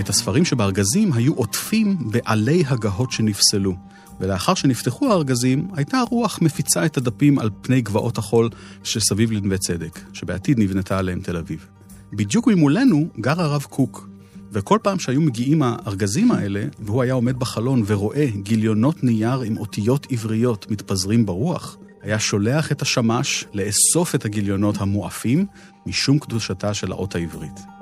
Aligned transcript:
את 0.00 0.08
הספרים 0.08 0.44
שבארגזים 0.44 1.12
היו 1.12 1.34
עוטפים 1.34 1.96
בעלי 2.00 2.64
הגהות 2.66 3.12
שנפסלו. 3.12 3.74
ולאחר 4.20 4.54
שנפתחו 4.54 5.12
הארגזים, 5.12 5.68
הייתה 5.74 5.98
הרוח 5.98 6.38
מפיצה 6.42 6.86
את 6.86 6.96
הדפים 6.96 7.38
על 7.38 7.50
פני 7.62 7.80
גבעות 7.80 8.18
החול 8.18 8.50
שסביב 8.84 9.32
לנווה 9.32 9.58
צדק, 9.58 10.00
שבעתיד 10.12 10.58
נבנתה 10.58 10.98
עליהם 10.98 11.20
תל 11.20 11.36
אביב. 11.36 11.66
בדיוק 12.12 12.46
ממולנו 12.46 13.08
גר 13.20 13.40
הרב 13.40 13.62
קוק, 13.62 14.08
וכל 14.52 14.78
פעם 14.82 14.98
שהיו 14.98 15.20
מגיעים 15.20 15.62
הארגזים 15.62 16.32
האלה, 16.32 16.64
והוא 16.78 17.02
היה 17.02 17.14
עומד 17.14 17.38
בחלון 17.38 17.82
ורואה 17.86 18.26
גיליונות 18.42 19.04
נייר 19.04 19.40
עם 19.40 19.56
אותיות 19.56 20.06
עבריות 20.10 20.70
מתפזרים 20.70 21.26
ברוח, 21.26 21.76
היה 22.02 22.18
שולח 22.18 22.72
את 22.72 22.82
השמש 22.82 23.44
לאסוף 23.54 24.14
את 24.14 24.24
הגיליונות 24.24 24.80
המועפים 24.80 25.46
משום 25.86 26.18
קדושתה 26.18 26.74
של 26.74 26.92
האות 26.92 27.14
העברית. 27.14 27.73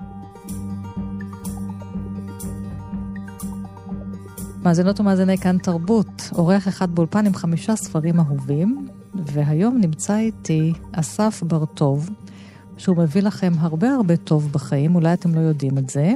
מאזינות 4.65 5.01
ומאזיני 5.01 5.39
כאן 5.39 5.59
תרבות, 5.59 6.30
אורח 6.33 6.69
אחד 6.69 6.95
באולפן 6.95 7.27
עם 7.27 7.34
חמישה 7.34 7.77
ספרים 7.77 8.20
אהובים, 8.20 8.89
והיום 9.15 9.78
נמצא 9.81 10.17
איתי 10.19 10.73
אסף 10.92 11.42
בר-טוב, 11.47 12.11
שהוא 12.77 12.97
מביא 12.97 13.22
לכם 13.22 13.53
הרבה 13.59 13.91
הרבה 13.95 14.17
טוב 14.17 14.53
בחיים, 14.53 14.95
אולי 14.95 15.12
אתם 15.12 15.34
לא 15.34 15.41
יודעים 15.41 15.78
את 15.78 15.91
זה. 15.91 16.12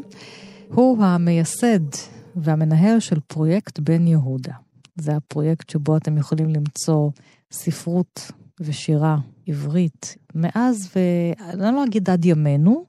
הוא 0.68 1.04
המייסד 1.04 1.88
והמנהל 2.36 3.00
של 3.00 3.20
פרויקט 3.20 3.78
בן 3.78 4.06
יהודה. 4.06 4.52
זה 4.96 5.16
הפרויקט 5.16 5.70
שבו 5.70 5.96
אתם 5.96 6.18
יכולים 6.18 6.48
למצוא 6.48 7.10
ספרות 7.52 8.32
ושירה 8.60 9.16
עברית 9.46 10.16
מאז, 10.34 10.90
ואני 10.96 11.74
לא 11.74 11.84
אגיד 11.84 12.10
עד 12.10 12.24
ימינו, 12.24 12.84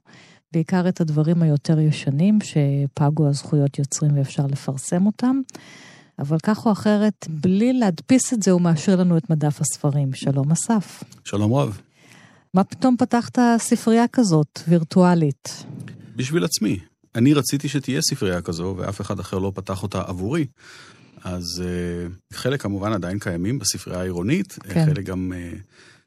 בעיקר 0.52 0.88
את 0.88 1.00
הדברים 1.00 1.42
היותר 1.42 1.80
ישנים 1.80 2.38
שפגו 2.40 3.28
הזכויות 3.28 3.78
יוצרים 3.78 4.18
ואפשר 4.18 4.46
לפרסם 4.46 5.06
אותם. 5.06 5.40
אבל 6.18 6.36
כך 6.42 6.66
או 6.66 6.72
אחרת, 6.72 7.26
בלי 7.28 7.72
להדפיס 7.72 8.32
את 8.32 8.42
זה, 8.42 8.50
הוא 8.50 8.60
מאשר 8.60 8.96
לנו 8.96 9.16
את 9.16 9.30
מדף 9.30 9.60
הספרים. 9.60 10.14
שלום 10.14 10.50
אסף. 10.50 11.02
שלום 11.24 11.54
רב. 11.54 11.80
מה 12.54 12.64
פתאום 12.64 12.96
פתחת 12.96 13.38
ספרייה 13.58 14.08
כזאת, 14.08 14.60
וירטואלית? 14.68 15.64
בשביל 16.16 16.44
עצמי. 16.44 16.78
אני 17.14 17.34
רציתי 17.34 17.68
שתהיה 17.68 18.00
ספרייה 18.02 18.42
כזו, 18.42 18.74
ואף 18.78 19.00
אחד 19.00 19.20
אחר 19.20 19.38
לא 19.38 19.52
פתח 19.54 19.82
אותה 19.82 20.00
עבורי. 20.00 20.46
אז 21.24 21.62
uh, 21.62 22.34
חלק 22.36 22.62
כמובן 22.62 22.92
עדיין 22.92 23.18
קיימים 23.18 23.58
בספרייה 23.58 24.00
העירונית, 24.00 24.52
כן. 24.52 24.86
חלק 24.86 25.04
גם 25.04 25.32
uh, 25.32 25.58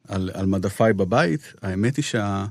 על, 0.08 0.30
על 0.34 0.46
מדפיי 0.46 0.94
בבית. 0.94 1.54
האמת 1.62 1.96
היא 1.96 2.04
שה... 2.04 2.46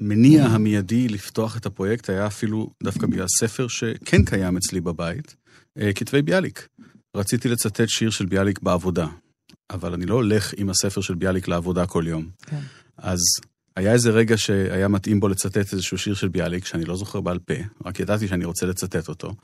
המניע 0.00 0.44
המיידי 0.44 1.08
לפתוח 1.08 1.56
את 1.56 1.66
הפרויקט 1.66 2.10
היה 2.10 2.26
אפילו 2.26 2.70
דווקא 2.82 3.06
בגלל 3.06 3.26
ספר 3.40 3.68
שכן 3.68 4.24
קיים 4.24 4.56
אצלי 4.56 4.80
בבית, 4.80 5.36
אה, 5.78 5.92
כתבי 5.92 6.22
ביאליק. 6.22 6.68
רציתי 7.16 7.48
לצטט 7.48 7.88
שיר 7.88 8.10
של 8.10 8.26
ביאליק 8.26 8.60
בעבודה, 8.62 9.06
אבל 9.70 9.94
אני 9.94 10.06
לא 10.06 10.14
הולך 10.14 10.54
עם 10.56 10.70
הספר 10.70 11.00
של 11.00 11.14
ביאליק 11.14 11.48
לעבודה 11.48 11.86
כל 11.86 12.04
יום. 12.06 12.28
כן. 12.46 12.60
אז 12.98 13.20
היה 13.76 13.92
איזה 13.92 14.10
רגע 14.10 14.38
שהיה 14.38 14.88
מתאים 14.88 15.20
בו 15.20 15.28
לצטט 15.28 15.72
איזשהו 15.72 15.98
שיר 15.98 16.14
של 16.14 16.28
ביאליק, 16.28 16.64
שאני 16.64 16.84
לא 16.84 16.96
זוכר 16.96 17.20
בעל 17.20 17.38
פה, 17.38 17.54
רק 17.84 18.00
ידעתי 18.00 18.28
שאני 18.28 18.44
רוצה 18.44 18.66
לצטט 18.66 19.08
אותו. 19.08 19.34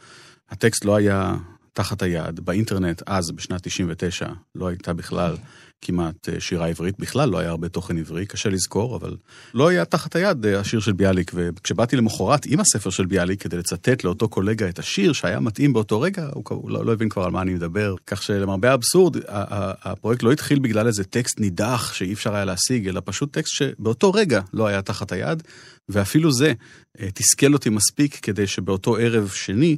הטקסט 0.50 0.84
לא 0.84 0.96
היה 0.96 1.36
תחת 1.72 2.02
היד, 2.02 2.40
באינטרנט 2.40 3.02
אז, 3.06 3.30
בשנת 3.30 3.62
99, 3.62 4.28
לא 4.54 4.68
הייתה 4.68 4.92
בכלל 4.92 5.36
כמעט 5.82 6.28
אה, 6.28 6.40
שירה 6.40 6.66
עברית, 6.68 6.98
בכלל 6.98 7.28
לא 7.28 7.38
היה 7.38 7.50
הרבה 7.50 7.68
תוכן 7.68 7.98
עברי, 7.98 8.26
קשה 8.26 8.48
לזכור, 8.48 8.96
אבל 8.96 9.16
לא 9.54 9.68
היה 9.68 9.84
תחת 9.84 10.16
היד 10.16 10.46
אה, 10.46 10.60
השיר 10.60 10.80
של 10.80 10.92
ביאליק, 10.92 11.32
וכשבאתי 11.34 11.96
למחרת 11.96 12.46
עם 12.46 12.60
הספר 12.60 12.90
של 12.90 13.06
ביאליק 13.06 13.42
כדי 13.42 13.56
לצטט 13.56 14.04
לאותו 14.04 14.28
קולגה 14.28 14.68
את 14.68 14.78
השיר 14.78 15.12
שהיה 15.12 15.40
מתאים 15.40 15.72
באותו 15.72 16.00
רגע, 16.00 16.28
הוא, 16.34 16.70
לא, 16.70 16.84
לא 16.84 16.92
הבין 16.92 17.08
כבר 17.08 17.24
על 17.24 17.30
מה 17.30 17.42
אני 17.42 17.54
מדבר. 17.54 17.94
כך 18.06 18.22
שלמרבה 18.22 18.70
האבסורד, 18.70 19.16
הפרויקט 19.28 20.22
לא 20.22 20.32
התחיל 20.32 20.58
בגלל 20.58 20.86
איזה 20.86 21.04
טקסט 21.04 21.40
נידח 21.40 21.92
שאי 21.92 22.12
אפשר 22.12 22.34
היה 22.34 22.44
להשיג, 22.44 22.88
אלא 22.88 23.02
פשוט 23.04 23.32
טקסט 23.32 23.54
שבאותו 23.54 24.12
רגע 24.12 24.40
לא 24.52 24.66
היה 24.66 24.82
תחת 24.82 25.12
היד, 25.12 25.42
ואפילו 25.88 26.32
זה 26.32 26.52
אה, 27.00 27.08
תסכל 27.14 27.52
אותי 27.52 27.70
מספיק 27.70 28.18
כדי 28.22 28.46
שבאותו 28.46 28.96
ערב 28.96 29.28
שני, 29.28 29.76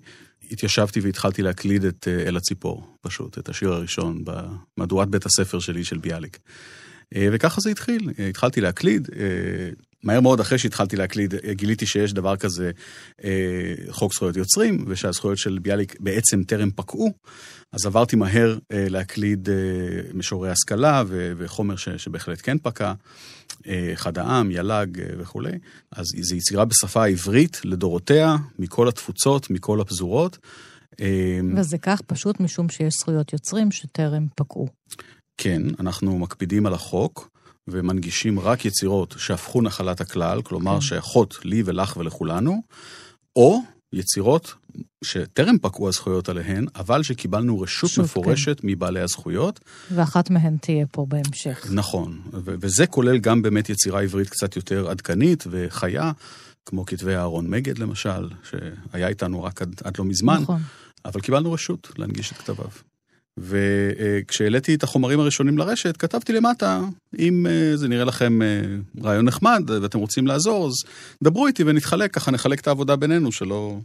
התיישבתי 0.50 1.00
והתחלתי 1.00 1.42
להקליד 1.42 1.84
את 1.84 2.08
אה, 2.10 2.28
אל 2.28 2.36
הציפור, 2.36 2.96
פשוט, 3.00 3.38
את 3.38 3.48
השיר 3.48 3.72
הראשון 3.72 4.24
במהדורת 4.24 5.08
בית 5.08 5.26
הספר 5.26 5.58
שלי 5.58 5.84
של 5.84 5.98
ביאליק. 5.98 6.38
אה, 7.16 7.28
וככה 7.32 7.60
זה 7.60 7.70
התחיל, 7.70 8.10
אה, 8.18 8.28
התחלתי 8.28 8.60
להקליד, 8.60 9.08
מהר 10.04 10.20
מאוד 10.20 10.40
אחרי 10.40 10.58
שהתחלתי 10.58 10.96
להקליד, 10.96 11.34
גיליתי 11.50 11.86
שיש 11.86 12.12
דבר 12.12 12.36
כזה 12.36 12.70
חוק 13.90 14.14
זכויות 14.14 14.36
יוצרים, 14.36 14.84
ושהזכויות 14.88 15.38
של 15.38 15.58
ביאליק 15.62 15.96
בעצם 16.00 16.42
טרם 16.44 16.70
פקעו, 16.70 17.12
אז 17.72 17.86
עברתי 17.86 18.16
מהר 18.16 18.58
להקליד 18.70 19.48
משוררי 20.14 20.50
השכלה 20.50 21.02
וחומר 21.08 21.76
שבהחלט 21.76 22.40
כן 22.42 22.58
פקע. 22.58 22.92
אחד 23.92 24.18
העם, 24.18 24.50
יל"ג 24.50 24.88
וכולי. 25.18 25.52
אז 25.92 26.06
זו 26.20 26.36
יצירה 26.36 26.64
בשפה 26.64 27.02
העברית 27.04 27.60
לדורותיה, 27.64 28.36
מכל 28.58 28.88
התפוצות, 28.88 29.50
מכל 29.50 29.80
הפזורות. 29.80 30.38
וזה 31.56 31.78
כך 31.78 32.00
פשוט 32.06 32.40
משום 32.40 32.68
שיש 32.68 32.94
זכויות 33.00 33.32
יוצרים 33.32 33.70
שטרם 33.70 34.26
פקעו. 34.36 34.68
כן, 35.36 35.62
אנחנו 35.80 36.18
מקפידים 36.18 36.66
על 36.66 36.74
החוק 36.74 37.30
ומנגישים 37.68 38.40
רק 38.40 38.64
יצירות 38.64 39.14
שהפכו 39.18 39.62
נחלת 39.62 40.00
הכלל, 40.00 40.42
כלומר 40.42 40.74
כן. 40.74 40.80
שייכות 40.80 41.38
לי 41.44 41.62
ולך 41.66 41.96
ולכולנו, 41.96 42.62
או 43.36 43.62
יצירות 43.92 44.54
שטרם 45.04 45.58
פקעו 45.58 45.88
הזכויות 45.88 46.28
עליהן, 46.28 46.66
אבל 46.76 47.02
שקיבלנו 47.02 47.60
רשות 47.60 47.90
שוב, 47.90 48.04
מפורשת 48.04 48.60
כן. 48.60 48.68
מבעלי 48.68 49.00
הזכויות. 49.00 49.60
ואחת 49.90 50.30
מהן 50.30 50.56
תהיה 50.56 50.86
פה 50.86 51.06
בהמשך. 51.08 51.66
נכון, 51.70 52.20
ו- 52.32 52.54
וזה 52.60 52.86
כולל 52.86 53.18
גם 53.18 53.42
באמת 53.42 53.70
יצירה 53.70 54.02
עברית 54.02 54.28
קצת 54.28 54.56
יותר 54.56 54.90
עדכנית 54.90 55.44
וחיה, 55.50 56.12
כמו 56.66 56.86
כתבי 56.86 57.14
אהרון 57.14 57.50
מגד 57.50 57.78
למשל, 57.78 58.28
שהיה 58.50 59.08
איתנו 59.08 59.42
רק 59.42 59.62
עד, 59.62 59.74
עד 59.84 59.98
לא 59.98 60.04
מזמן, 60.04 60.38
נכון. 60.42 60.62
אבל 61.04 61.20
קיבלנו 61.20 61.52
רשות 61.52 61.92
להנגיש 61.98 62.32
את 62.32 62.36
כתביו. 62.36 62.68
וכשהעליתי 63.38 64.74
את 64.74 64.82
החומרים 64.82 65.20
הראשונים 65.20 65.58
לרשת, 65.58 65.96
כתבתי 65.96 66.32
למטה, 66.32 66.80
אם 67.18 67.46
אה, 67.46 67.76
זה 67.76 67.88
נראה 67.88 68.04
לכם 68.04 68.42
אה, 68.42 68.60
רעיון 69.02 69.24
נחמד 69.24 69.70
ואתם 69.82 69.98
רוצים 69.98 70.26
לעזור, 70.26 70.66
אז 70.66 70.72
דברו 71.22 71.46
איתי 71.46 71.64
ונתחלק, 71.66 72.14
ככה 72.14 72.30
נחלק 72.30 72.60
את 72.60 72.66
העבודה 72.66 72.96
בינינו, 72.96 73.32
שלא... 73.32 73.78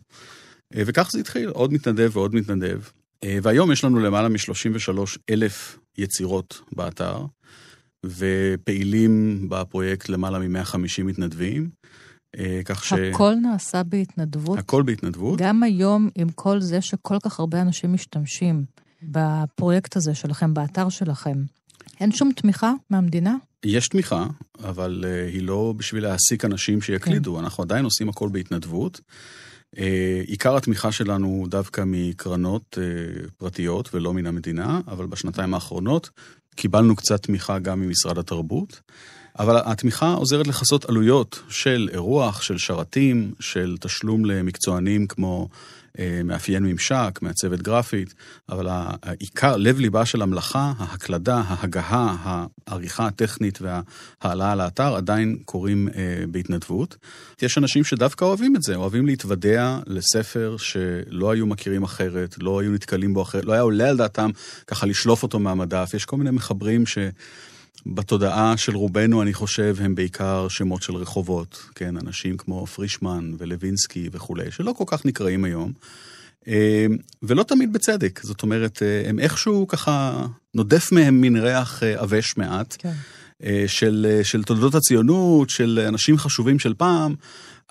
אה, 0.75 0.83
וכך 0.85 1.09
זה 1.11 1.19
התחיל, 1.19 1.49
עוד 1.49 1.73
מתנדב 1.73 2.09
ועוד 2.13 2.35
מתנדב. 2.35 2.79
והיום 3.41 3.71
יש 3.71 3.83
לנו 3.83 3.99
למעלה 3.99 4.29
מ-33 4.29 4.99
אלף 5.29 5.77
יצירות 5.97 6.61
באתר, 6.75 7.25
ופעילים 8.05 9.45
בפרויקט 9.49 10.09
למעלה 10.09 10.39
מ-150 10.39 11.03
מתנדבים. 11.03 11.69
כך 12.65 12.85
ש... 12.85 12.93
הכל 12.93 13.33
נעשה 13.41 13.83
בהתנדבות? 13.83 14.59
הכל 14.59 14.83
בהתנדבות. 14.83 15.39
גם 15.41 15.63
היום, 15.63 16.09
עם 16.15 16.29
כל 16.29 16.59
זה 16.59 16.81
שכל 16.81 17.17
כך 17.23 17.39
הרבה 17.39 17.61
אנשים 17.61 17.93
משתמשים 17.93 18.63
בפרויקט 19.03 19.95
הזה 19.95 20.15
שלכם, 20.15 20.53
באתר 20.53 20.89
שלכם. 20.89 21.37
אין 21.99 22.11
שום 22.11 22.31
תמיכה 22.31 22.73
מהמדינה? 22.89 23.35
יש 23.65 23.87
תמיכה, 23.87 24.27
אבל 24.63 25.05
uh, 25.05 25.33
היא 25.33 25.43
לא 25.43 25.73
בשביל 25.77 26.03
להעסיק 26.03 26.45
אנשים 26.45 26.81
שיקלידו, 26.81 27.35
כן. 27.35 27.43
אנחנו 27.43 27.63
עדיין 27.63 27.85
עושים 27.85 28.09
הכל 28.09 28.29
בהתנדבות. 28.29 29.01
Uh, 29.75 29.79
עיקר 30.25 30.57
התמיכה 30.57 30.91
שלנו 30.91 31.27
הוא 31.27 31.47
דווקא 31.47 31.83
מקרנות 31.85 32.77
uh, 32.77 33.29
פרטיות 33.37 33.89
ולא 33.93 34.13
מן 34.13 34.27
המדינה, 34.27 34.81
אבל 34.87 35.05
בשנתיים 35.05 35.53
האחרונות 35.53 36.09
קיבלנו 36.55 36.95
קצת 36.95 37.23
תמיכה 37.23 37.59
גם 37.59 37.81
ממשרד 37.81 38.17
התרבות. 38.17 38.81
אבל 39.39 39.61
התמיכה 39.65 40.13
עוזרת 40.13 40.47
לכסות 40.47 40.85
עלויות 40.85 41.43
של 41.49 41.89
אירוח, 41.91 42.41
של 42.41 42.57
שרתים, 42.57 43.33
של 43.39 43.77
תשלום 43.79 44.25
למקצוענים 44.25 45.07
כמו 45.07 45.49
מאפיין 46.23 46.63
ממשק, 46.63 47.19
מעצבת 47.21 47.61
גרפית, 47.61 48.13
אבל 48.49 48.67
העיקר, 48.69 49.57
לב-ליבה 49.57 50.05
של 50.05 50.21
המלאכה, 50.21 50.73
ההקלדה, 50.77 51.43
ההגהה, 51.47 52.45
העריכה 52.67 53.07
הטכנית 53.07 53.59
וההעלאה 53.61 54.55
לאתר 54.55 54.95
עדיין 54.95 55.37
קורים 55.45 55.89
אה, 55.95 56.23
בהתנדבות. 56.31 56.97
יש 57.41 57.57
אנשים 57.57 57.83
שדווקא 57.83 58.25
אוהבים 58.25 58.55
את 58.55 58.63
זה, 58.63 58.75
אוהבים 58.75 59.05
להתוודע 59.05 59.79
לספר 59.87 60.55
שלא 60.57 61.31
היו 61.31 61.45
מכירים 61.45 61.83
אחרת, 61.83 62.35
לא 62.41 62.59
היו 62.59 62.71
נתקלים 62.71 63.13
בו 63.13 63.21
אחרת, 63.21 63.45
לא 63.45 63.53
היה 63.53 63.61
עולה 63.61 63.89
על 63.89 63.97
דעתם 63.97 64.29
ככה 64.67 64.85
לשלוף 64.85 65.23
אותו 65.23 65.39
מהמדף. 65.39 65.91
יש 65.93 66.05
כל 66.05 66.17
מיני 66.17 66.31
מחברים 66.31 66.85
ש... 66.85 66.97
בתודעה 67.85 68.57
של 68.57 68.75
רובנו, 68.75 69.21
אני 69.21 69.33
חושב, 69.33 69.75
הם 69.79 69.95
בעיקר 69.95 70.47
שמות 70.47 70.81
של 70.81 70.95
רחובות, 70.95 71.65
כן, 71.75 71.97
אנשים 71.97 72.37
כמו 72.37 72.67
פרישמן 72.67 73.31
ולווינסקי 73.37 74.09
וכולי, 74.11 74.51
שלא 74.51 74.73
כל 74.77 74.83
כך 74.87 75.05
נקראים 75.05 75.43
היום, 75.43 75.71
אה, 76.47 76.85
ולא 77.23 77.43
תמיד 77.43 77.73
בצדק. 77.73 78.19
זאת 78.23 78.43
אומרת, 78.43 78.83
אה, 78.83 79.09
הם 79.09 79.19
איכשהו 79.19 79.67
ככה, 79.67 80.25
נודף 80.55 80.91
מהם 80.91 81.21
מין 81.21 81.35
ריח 81.35 81.83
אה, 81.83 81.99
עבש 81.99 82.37
מעט, 82.37 82.75
כן. 82.79 82.93
של, 83.67 84.19
של 84.23 84.43
תולדות 84.43 84.75
הציונות, 84.75 85.49
של 85.49 85.85
אנשים 85.87 86.17
חשובים 86.17 86.59
של 86.59 86.73
פעם, 86.73 87.15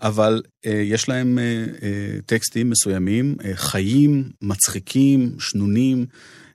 אבל 0.03 0.43
יש 0.65 1.09
להם 1.09 1.39
טקסטים 2.27 2.71
מסוימים, 2.71 3.37
חיים, 3.55 4.31
מצחיקים, 4.43 5.37
שנונים. 5.39 6.07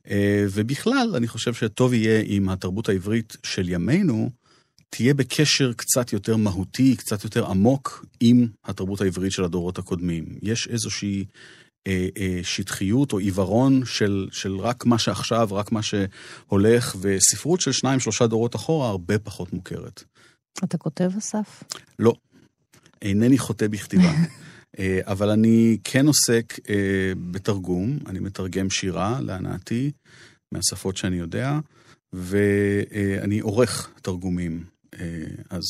אה, 0.10 0.46
ובכלל, 0.52 1.14
אני 1.16 1.28
חושב 1.28 1.54
שטוב 1.54 1.94
יהיה 1.94 2.22
אם 2.22 2.50
התרבות 2.50 2.90
העברית 2.90 3.38
של 3.44 3.70
ימינו 3.70 4.30
תהיה 4.90 5.14
בקשר 5.14 5.74
קצת 5.74 6.14
יותר 6.14 6.38
מהותי, 6.38 6.96
קצת 6.96 7.24
יותר 7.24 7.46
עמוק 7.46 8.06
עם 8.20 8.48
התרבות 8.66 9.02
העברית 9.02 9.32
של 9.32 9.44
הדורות 9.44 9.78
הקודמים. 9.78 10.26
יש 10.42 10.68
איזושהי 10.68 11.26
אה, 11.88 12.08
אה, 12.18 12.40
שטחיות 12.44 13.14
או 13.14 13.20
עיוורון 13.20 13.86
של, 13.86 14.28
של 14.32 14.58
רק 14.58 14.86
מה 14.86 14.98
שעכשיו, 14.98 15.48
רק 15.52 15.72
מה 15.72 15.80
שהולך, 15.82 16.96
וספרות 17.02 17.62
של 17.62 17.72
שניים, 17.72 18.00
שלושה 18.00 18.28
דורות 18.28 18.56
אחורה 18.56 18.90
הרבה 18.90 19.20
פחות 19.20 19.54
מוכרת. 19.54 20.04
אתה 20.64 20.78
כותב, 20.78 21.10
אסף? 21.18 21.64
לא, 22.00 22.14
אינני 23.02 23.38
חוטא 23.38 23.68
בכתיבה. 23.68 24.12
אה, 24.80 25.00
אבל 25.04 25.30
אני 25.30 25.78
כן 25.84 26.08
עוסק 26.08 26.60
אה, 26.70 27.14
בתרגום, 27.32 28.00
אני 28.08 28.20
מתרגם 28.20 28.70
שירה 28.70 29.22
להנאתי 29.22 29.92
מהשפות 30.52 30.98
שאני 30.98 31.16
יודע, 31.16 31.60
ואני 32.14 33.40
עורך 33.40 33.90
תרגומים. 34.02 34.64
אה, 35.00 35.24
אז 35.50 35.64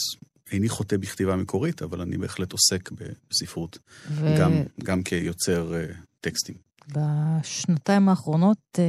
איני 0.51 0.69
חוטא 0.69 0.97
בכתיבה 0.97 1.35
מקורית, 1.35 1.81
אבל 1.81 2.01
אני 2.01 2.17
בהחלט 2.17 2.51
עוסק 2.51 2.89
בספרות, 3.29 3.77
ו... 4.09 4.35
גם, 4.39 4.51
גם 4.83 5.03
כיוצר 5.03 5.73
טקסטים. 6.21 6.55
בשנתיים 6.87 8.09
האחרונות 8.09 8.79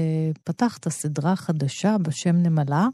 פתחת 0.44 0.88
סדרה 0.88 1.37
חדשה 1.37 1.96
בשם 1.99 2.37
נמלה, 2.37 2.88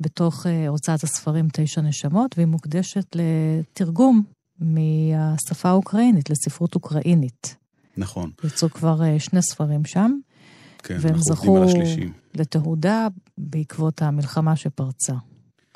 בתוך 0.00 0.46
הוצאת 0.68 1.04
הספרים 1.04 1.48
תשע 1.52 1.80
נשמות, 1.80 2.34
והיא 2.36 2.46
מוקדשת 2.46 3.06
לתרגום 3.14 4.22
מהשפה 4.60 5.68
האוקראינית 5.68 6.30
לספרות 6.30 6.74
אוקראינית. 6.74 7.56
נכון. 7.96 8.30
יצאו 8.44 8.70
כבר 8.70 9.02
אה, 9.02 9.18
שני 9.18 9.42
ספרים 9.42 9.84
שם. 9.84 10.18
כן, 10.78 10.98
על 11.56 11.62
השלישי. 11.62 12.10
לתהודה 12.34 13.08
בעקבות 13.38 14.02
המלחמה 14.02 14.56
שפרצה 14.56 15.14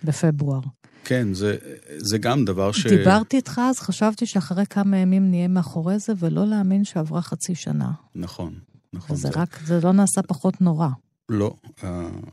בפברואר. 0.05 0.61
כן, 1.05 1.35
זה, 1.35 1.57
זה 1.97 2.19
גם 2.19 2.45
דבר 2.45 2.73
ש... 2.73 2.87
דיברתי 2.87 3.37
איתך 3.37 3.61
אז, 3.65 3.79
חשבתי 3.79 4.27
שאחרי 4.27 4.67
כמה 4.67 4.97
ימים 4.97 5.31
נהיה 5.31 5.49
מאחורי 5.49 5.99
זה, 5.99 6.13
ולא 6.19 6.47
להאמין 6.47 6.85
שעברה 6.85 7.23
חצי 7.23 7.55
שנה. 7.55 7.91
נכון, 8.15 8.55
נכון. 8.93 9.17
וזה 9.17 9.29
זה... 9.29 9.41
רק, 9.41 9.61
זה 9.65 9.81
לא 9.81 9.93
נעשה 9.93 10.23
פחות 10.23 10.61
נורא. 10.61 10.89
לא, 11.31 11.55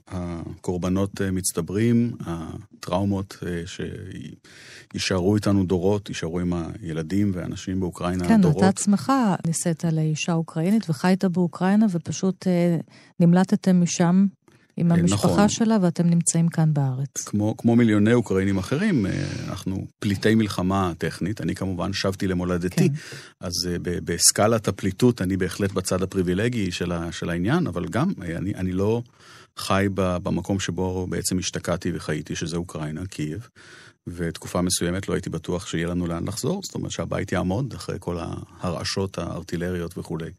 הקורבנות 0.07 1.21
אה, 1.21 1.31
מצטברים, 1.31 2.11
הטראומות 2.19 3.37
אה, 3.45 3.63
שיישארו 4.93 5.35
איתנו 5.35 5.65
דורות, 5.65 6.09
יישארו 6.09 6.39
עם 6.39 6.53
הילדים 6.53 7.31
ואנשים 7.33 7.79
באוקראינה 7.79 8.27
כן, 8.27 8.41
דורות. 8.41 8.55
כן, 8.55 8.59
אתה 8.59 8.69
עצמך 8.69 9.11
נישאת 9.47 9.85
לאישה 9.91 10.33
אוקראינית 10.33 10.89
וחיית 10.89 11.25
באוקראינה 11.25 11.85
ופשוט 11.91 12.47
אה, 12.47 12.77
נמלטתם 13.19 13.81
משם 13.81 14.25
עם 14.77 14.91
אה, 14.91 14.97
המשפחה 14.97 15.27
נכון. 15.27 15.49
שלה, 15.49 15.77
ואתם 15.81 16.07
נמצאים 16.07 16.47
כאן 16.47 16.73
בארץ. 16.73 17.23
כמו, 17.25 17.57
כמו 17.57 17.75
מיליוני 17.75 18.13
אוקראינים 18.13 18.57
אחרים, 18.57 19.05
אה, 19.05 19.11
אנחנו 19.47 19.87
פליטי 19.99 20.35
מלחמה 20.35 20.91
טכנית. 20.97 21.41
אני 21.41 21.55
כמובן 21.55 21.93
שבתי 21.93 22.27
למולדתי, 22.27 22.89
כן. 22.89 22.95
אז 23.39 23.53
אה, 23.69 23.75
בסקלת 23.81 24.67
הפליטות 24.67 25.21
אני 25.21 25.37
בהחלט 25.37 25.71
בצד 25.71 26.01
הפריבילגי 26.01 26.71
של, 26.71 26.91
ה, 26.91 27.11
של 27.11 27.29
העניין, 27.29 27.67
אבל 27.67 27.85
גם 27.85 28.11
אני, 28.21 28.55
אני 28.55 28.71
לא 28.71 29.01
חי 29.57 29.87
במקום 29.95 30.59
שבו 30.59 31.07
בעצם 31.09 31.37
השתקעתי 31.37 31.91
וחייתי, 31.95 32.35
שזה 32.35 32.57
אוקראינה, 32.57 33.05
קייב. 33.05 33.47
ותקופה 34.07 34.61
מסוימת 34.61 35.09
לא 35.09 35.13
הייתי 35.13 35.29
בטוח 35.29 35.67
שיהיה 35.67 35.87
לנו 35.87 36.07
לאן 36.07 36.27
לחזור, 36.27 36.61
זאת 36.63 36.75
אומרת 36.75 36.91
שהבית 36.91 37.31
יעמוד 37.31 37.73
אחרי 37.73 37.95
כל 37.99 38.17
הרעשות 38.59 39.17
הארטילריות 39.17 39.97
וכולי. 39.97 40.31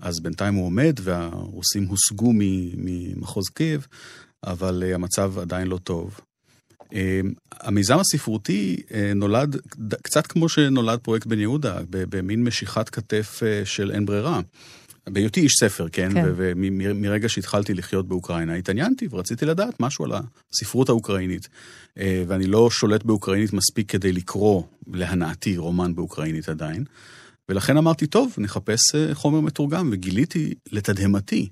אז 0.00 0.20
בינתיים 0.20 0.54
הוא 0.54 0.66
עומד 0.66 1.00
והרוסים 1.02 1.84
הוסגו 1.84 2.32
ממחוז 2.34 3.48
קייב, 3.48 3.86
אבל 4.44 4.82
אה, 4.86 4.94
המצב 4.94 5.38
עדיין 5.38 5.68
לא 5.68 5.76
טוב. 5.76 6.20
אה, 6.94 7.20
המיזם 7.52 7.98
הספרותי 7.98 8.76
אה, 8.94 9.12
נולד 9.14 9.56
קצת 10.02 10.26
כמו 10.26 10.48
שנולד 10.48 10.98
פרויקט 10.98 11.26
בן 11.26 11.38
יהודה, 11.38 11.78
במין 11.90 12.44
משיכת 12.44 12.88
כתף 12.88 13.42
של 13.64 13.90
אין 13.90 14.06
ברירה. 14.06 14.40
בהיותי 15.08 15.40
איש 15.40 15.52
ספר, 15.60 15.88
כן? 15.92 16.12
כן. 16.14 16.32
ומרגע 16.36 17.28
שהתחלתי 17.28 17.74
לחיות 17.74 18.08
באוקראינה, 18.08 18.54
התעניינתי 18.54 19.08
ורציתי 19.10 19.46
לדעת 19.46 19.80
משהו 19.80 20.04
על 20.04 20.12
הספרות 20.52 20.88
האוקראינית. 20.88 21.48
ואני 21.96 22.46
לא 22.46 22.70
שולט 22.70 23.04
באוקראינית 23.04 23.52
מספיק 23.52 23.90
כדי 23.90 24.12
לקרוא, 24.12 24.62
להנאתי, 24.92 25.56
רומן 25.56 25.94
באוקראינית 25.94 26.48
עדיין. 26.48 26.84
ולכן 27.50 27.76
אמרתי, 27.76 28.06
טוב, 28.06 28.34
נחפש 28.38 28.94
אה, 28.94 29.14
חומר 29.14 29.40
מתורגם, 29.40 29.88
וגיליתי 29.92 30.54
לתדהמתי 30.72 31.48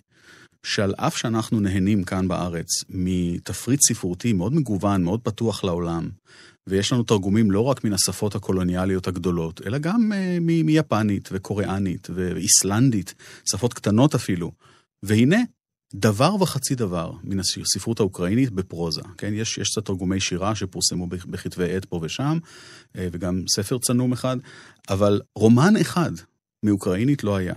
שעל 0.62 0.94
אף 0.96 1.16
שאנחנו 1.16 1.60
נהנים 1.60 2.04
כאן 2.04 2.28
בארץ 2.28 2.66
מתפריט 2.88 3.80
ספרותי 3.80 4.32
מאוד 4.32 4.54
מגוון, 4.54 5.04
מאוד 5.04 5.20
פתוח 5.20 5.64
לעולם, 5.64 6.08
ויש 6.68 6.92
לנו 6.92 7.02
תרגומים 7.02 7.50
לא 7.50 7.60
רק 7.60 7.84
מן 7.84 7.92
השפות 7.92 8.34
הקולוניאליות 8.34 9.06
הגדולות, 9.06 9.60
אלא 9.66 9.78
גם 9.78 10.12
uh, 10.12 10.40
מיפנית 10.64 11.28
וקוריאנית 11.32 12.08
ואיסלנדית, 12.14 13.14
שפות 13.50 13.74
קטנות 13.74 14.14
אפילו. 14.14 14.52
והנה, 15.02 15.38
דבר 15.94 16.34
וחצי 16.40 16.74
דבר 16.74 17.12
מן 17.24 17.40
הספרות 17.40 18.00
האוקראינית 18.00 18.50
בפרוזה, 18.50 19.00
כן? 19.18 19.34
יש, 19.34 19.58
יש 19.58 19.70
קצת 19.70 19.84
תרגומי 19.84 20.20
שירה 20.20 20.54
שפורסמו 20.54 21.06
בכתבי 21.06 21.76
עת 21.76 21.84
פה 21.84 22.00
ושם, 22.02 22.38
אה, 22.96 23.08
וגם 23.12 23.42
ספר 23.48 23.78
צנום 23.78 24.12
אחד, 24.12 24.36
אבל 24.88 25.20
רומן 25.36 25.76
אחד 25.76 26.12
מאוקראינית 26.62 27.24
לא 27.24 27.36
היה. 27.36 27.54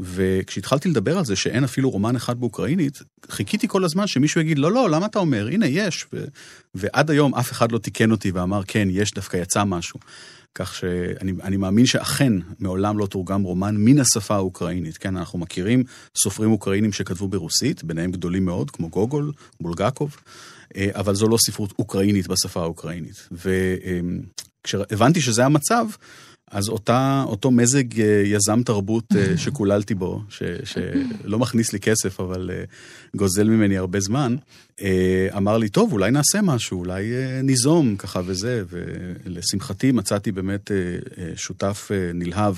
וכשהתחלתי 0.00 0.88
לדבר 0.88 1.18
על 1.18 1.24
זה 1.24 1.36
שאין 1.36 1.64
אפילו 1.64 1.90
רומן 1.90 2.16
אחד 2.16 2.40
באוקראינית, 2.40 2.98
חיכיתי 3.30 3.68
כל 3.68 3.84
הזמן 3.84 4.06
שמישהו 4.06 4.40
יגיד, 4.40 4.58
לא, 4.58 4.72
לא, 4.72 4.90
למה 4.90 5.06
אתה 5.06 5.18
אומר? 5.18 5.46
הנה, 5.46 5.66
יש. 5.66 6.06
ו... 6.12 6.24
ועד 6.74 7.10
היום 7.10 7.34
אף 7.34 7.52
אחד 7.52 7.72
לא 7.72 7.78
תיקן 7.78 8.10
אותי 8.10 8.30
ואמר, 8.30 8.62
כן, 8.66 8.88
יש, 8.90 9.14
דווקא 9.14 9.36
יצא 9.36 9.64
משהו. 9.64 10.00
כך 10.54 10.74
שאני 10.74 11.56
מאמין 11.56 11.86
שאכן 11.86 12.32
מעולם 12.58 12.98
לא 12.98 13.06
תורגם 13.06 13.42
רומן 13.42 13.74
מן 13.78 13.98
השפה 13.98 14.34
האוקראינית. 14.34 14.96
כן, 14.96 15.16
אנחנו 15.16 15.38
מכירים 15.38 15.84
סופרים 16.16 16.50
אוקראינים 16.50 16.92
שכתבו 16.92 17.28
ברוסית, 17.28 17.84
ביניהם 17.84 18.10
גדולים 18.10 18.44
מאוד, 18.44 18.70
כמו 18.70 18.88
גוגול, 18.88 19.32
בולגקוב, 19.60 20.16
אה, 20.76 20.88
אבל 20.94 21.14
זו 21.14 21.28
לא 21.28 21.36
ספרות 21.46 21.74
אוקראינית 21.78 22.26
בשפה 22.26 22.60
האוקראינית. 22.60 23.28
וכשהבנתי 23.32 25.20
שזה 25.20 25.44
המצב, 25.44 25.86
אז 26.50 26.68
אותה, 26.68 27.24
אותו 27.26 27.50
מזג 27.50 28.00
אה, 28.00 28.22
יזם 28.24 28.62
תרבות 28.62 29.04
אה, 29.16 29.36
שקוללתי 29.42 29.94
בו, 29.94 30.22
ש, 30.28 30.42
שלא 30.64 31.38
מכניס 31.38 31.72
לי 31.72 31.80
כסף, 31.80 32.20
אבל 32.20 32.50
אה, 32.50 32.64
גוזל 33.16 33.48
ממני 33.48 33.78
הרבה 33.78 34.00
זמן, 34.00 34.36
אמר 35.36 35.58
לי, 35.58 35.68
טוב, 35.68 35.92
אולי 35.92 36.10
נעשה 36.10 36.42
משהו, 36.42 36.78
אולי 36.78 37.12
ניזום 37.42 37.96
ככה 37.96 38.20
וזה, 38.24 38.64
ולשמחתי 38.68 39.92
מצאתי 39.92 40.32
באמת 40.32 40.70
שותף 41.36 41.90
נלהב 42.14 42.54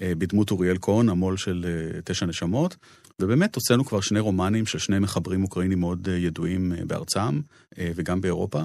בדמות 0.00 0.50
אוריאל 0.50 0.76
כהן, 0.82 1.08
המו"ל 1.08 1.36
של 1.36 1.66
תשע 2.04 2.26
נשמות, 2.26 2.76
ובאמת 3.22 3.54
הוצאנו 3.54 3.84
כבר 3.84 4.00
שני 4.00 4.20
רומנים 4.20 4.66
של 4.66 4.78
שני 4.78 4.98
מחברים 4.98 5.42
אוקראינים 5.42 5.80
מאוד 5.80 6.08
ידועים 6.08 6.72
בארצם 6.86 7.40
וגם 7.78 8.20
באירופה. 8.20 8.62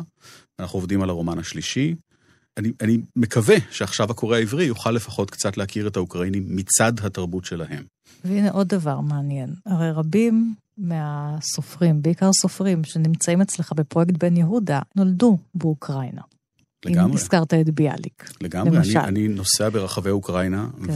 אנחנו 0.59 0.77
עובדים 0.77 1.01
על 1.01 1.09
הרומן 1.09 1.39
השלישי. 1.39 1.95
אני, 2.59 2.71
אני 2.81 2.97
מקווה 3.15 3.55
שעכשיו 3.71 4.11
הקורא 4.11 4.37
העברי 4.37 4.65
יוכל 4.65 4.91
לפחות 4.91 5.31
קצת 5.31 5.57
להכיר 5.57 5.87
את 5.87 5.97
האוקראינים 5.97 6.45
מצד 6.47 6.93
התרבות 7.03 7.45
שלהם. 7.45 7.83
והנה 8.25 8.51
עוד 8.51 8.67
דבר 8.67 8.99
מעניין. 8.99 9.49
הרי 9.65 9.91
רבים 9.91 10.55
מהסופרים, 10.77 12.01
בעיקר 12.01 12.33
סופרים 12.33 12.83
שנמצאים 12.83 13.41
אצלך 13.41 13.73
בפרויקט 13.75 14.17
בן 14.17 14.37
יהודה, 14.37 14.79
נולדו 14.95 15.37
באוקראינה. 15.55 16.21
לגמרי. 16.85 17.11
אם 17.11 17.15
הזכרת 17.15 17.53
את 17.53 17.69
ביאליק, 17.69 18.31
לגמרי, 18.41 18.77
למשל. 18.77 18.97
אני, 18.99 19.07
אני 19.07 19.27
נוסע 19.27 19.69
ברחבי 19.69 20.09
אוקראינה, 20.09 20.67
כן. 20.87 20.93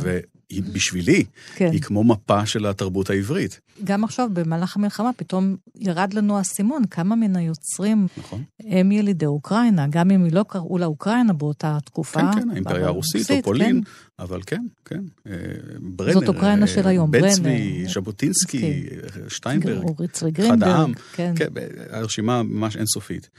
היא 0.54 0.64
בשבילי, 0.74 1.24
כן. 1.56 1.70
היא 1.72 1.82
כמו 1.82 2.04
מפה 2.04 2.46
של 2.46 2.66
התרבות 2.66 3.10
העברית. 3.10 3.60
גם 3.84 4.04
עכשיו, 4.04 4.30
במהלך 4.34 4.78
המלחמה, 4.78 5.14
פתאום 5.14 5.56
ירד 5.80 6.14
לנו 6.14 6.38
האסימון, 6.38 6.84
כמה 6.92 7.16
מן 7.16 7.36
היוצרים 7.36 8.08
נכון. 8.18 8.44
הם 8.60 8.92
ילידי 8.92 9.26
אוקראינה, 9.26 9.88
גם 9.90 10.12
אם 10.12 10.28
לא 10.32 10.46
קראו 10.48 10.78
לאוקראינה 10.78 11.34
באותה 11.34 11.78
תקופה. 11.86 12.20
כן, 12.20 12.42
כן, 12.42 12.50
האימפריה 12.50 12.88
הרוסית 12.88 13.32
או 13.32 13.36
פולין, 13.44 13.82
כן. 13.84 14.24
אבל 14.24 14.42
כן, 14.46 14.62
כן. 14.86 15.02
אה, 15.28 15.34
ברנר, 15.82 16.14
זאת 16.14 16.28
אוקראינה 16.28 16.68
של 16.68 16.88
היום, 16.88 17.12
ברנר. 17.12 17.26
בן 17.26 17.34
צבי, 17.34 17.86
ז'בוטינסקי, 17.94 18.84
שטיינברג, 19.28 19.86
חד 20.48 20.64
העם. 20.64 20.94
כן. 21.14 21.34
כן, 21.36 21.48
הרשימה 21.90 22.44
ממש 22.44 22.78
אינסופית. 22.78 23.30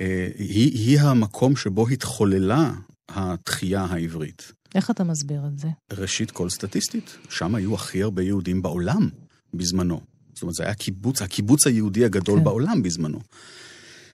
אה, 0.00 0.28
היא, 0.38 0.72
היא 0.72 1.00
המקום 1.00 1.56
שבו 1.56 1.88
התחוללה 1.88 2.72
התחייה 3.08 3.84
העברית. 3.90 4.52
איך 4.74 4.90
אתה 4.90 5.04
מסביר 5.04 5.46
את 5.46 5.58
זה? 5.58 5.68
ראשית 5.92 6.30
כל 6.30 6.50
סטטיסטית, 6.50 7.16
שם 7.28 7.54
היו 7.54 7.74
הכי 7.74 8.02
הרבה 8.02 8.22
יהודים 8.22 8.62
בעולם 8.62 9.08
בזמנו. 9.54 10.00
זאת 10.34 10.42
אומרת, 10.42 10.54
זה 10.54 10.64
היה 10.64 10.74
קיבוץ, 10.74 11.22
הקיבוץ 11.22 11.66
היהודי 11.66 12.04
הגדול 12.04 12.38
כן. 12.38 12.44
בעולם 12.44 12.82
בזמנו. 12.82 13.20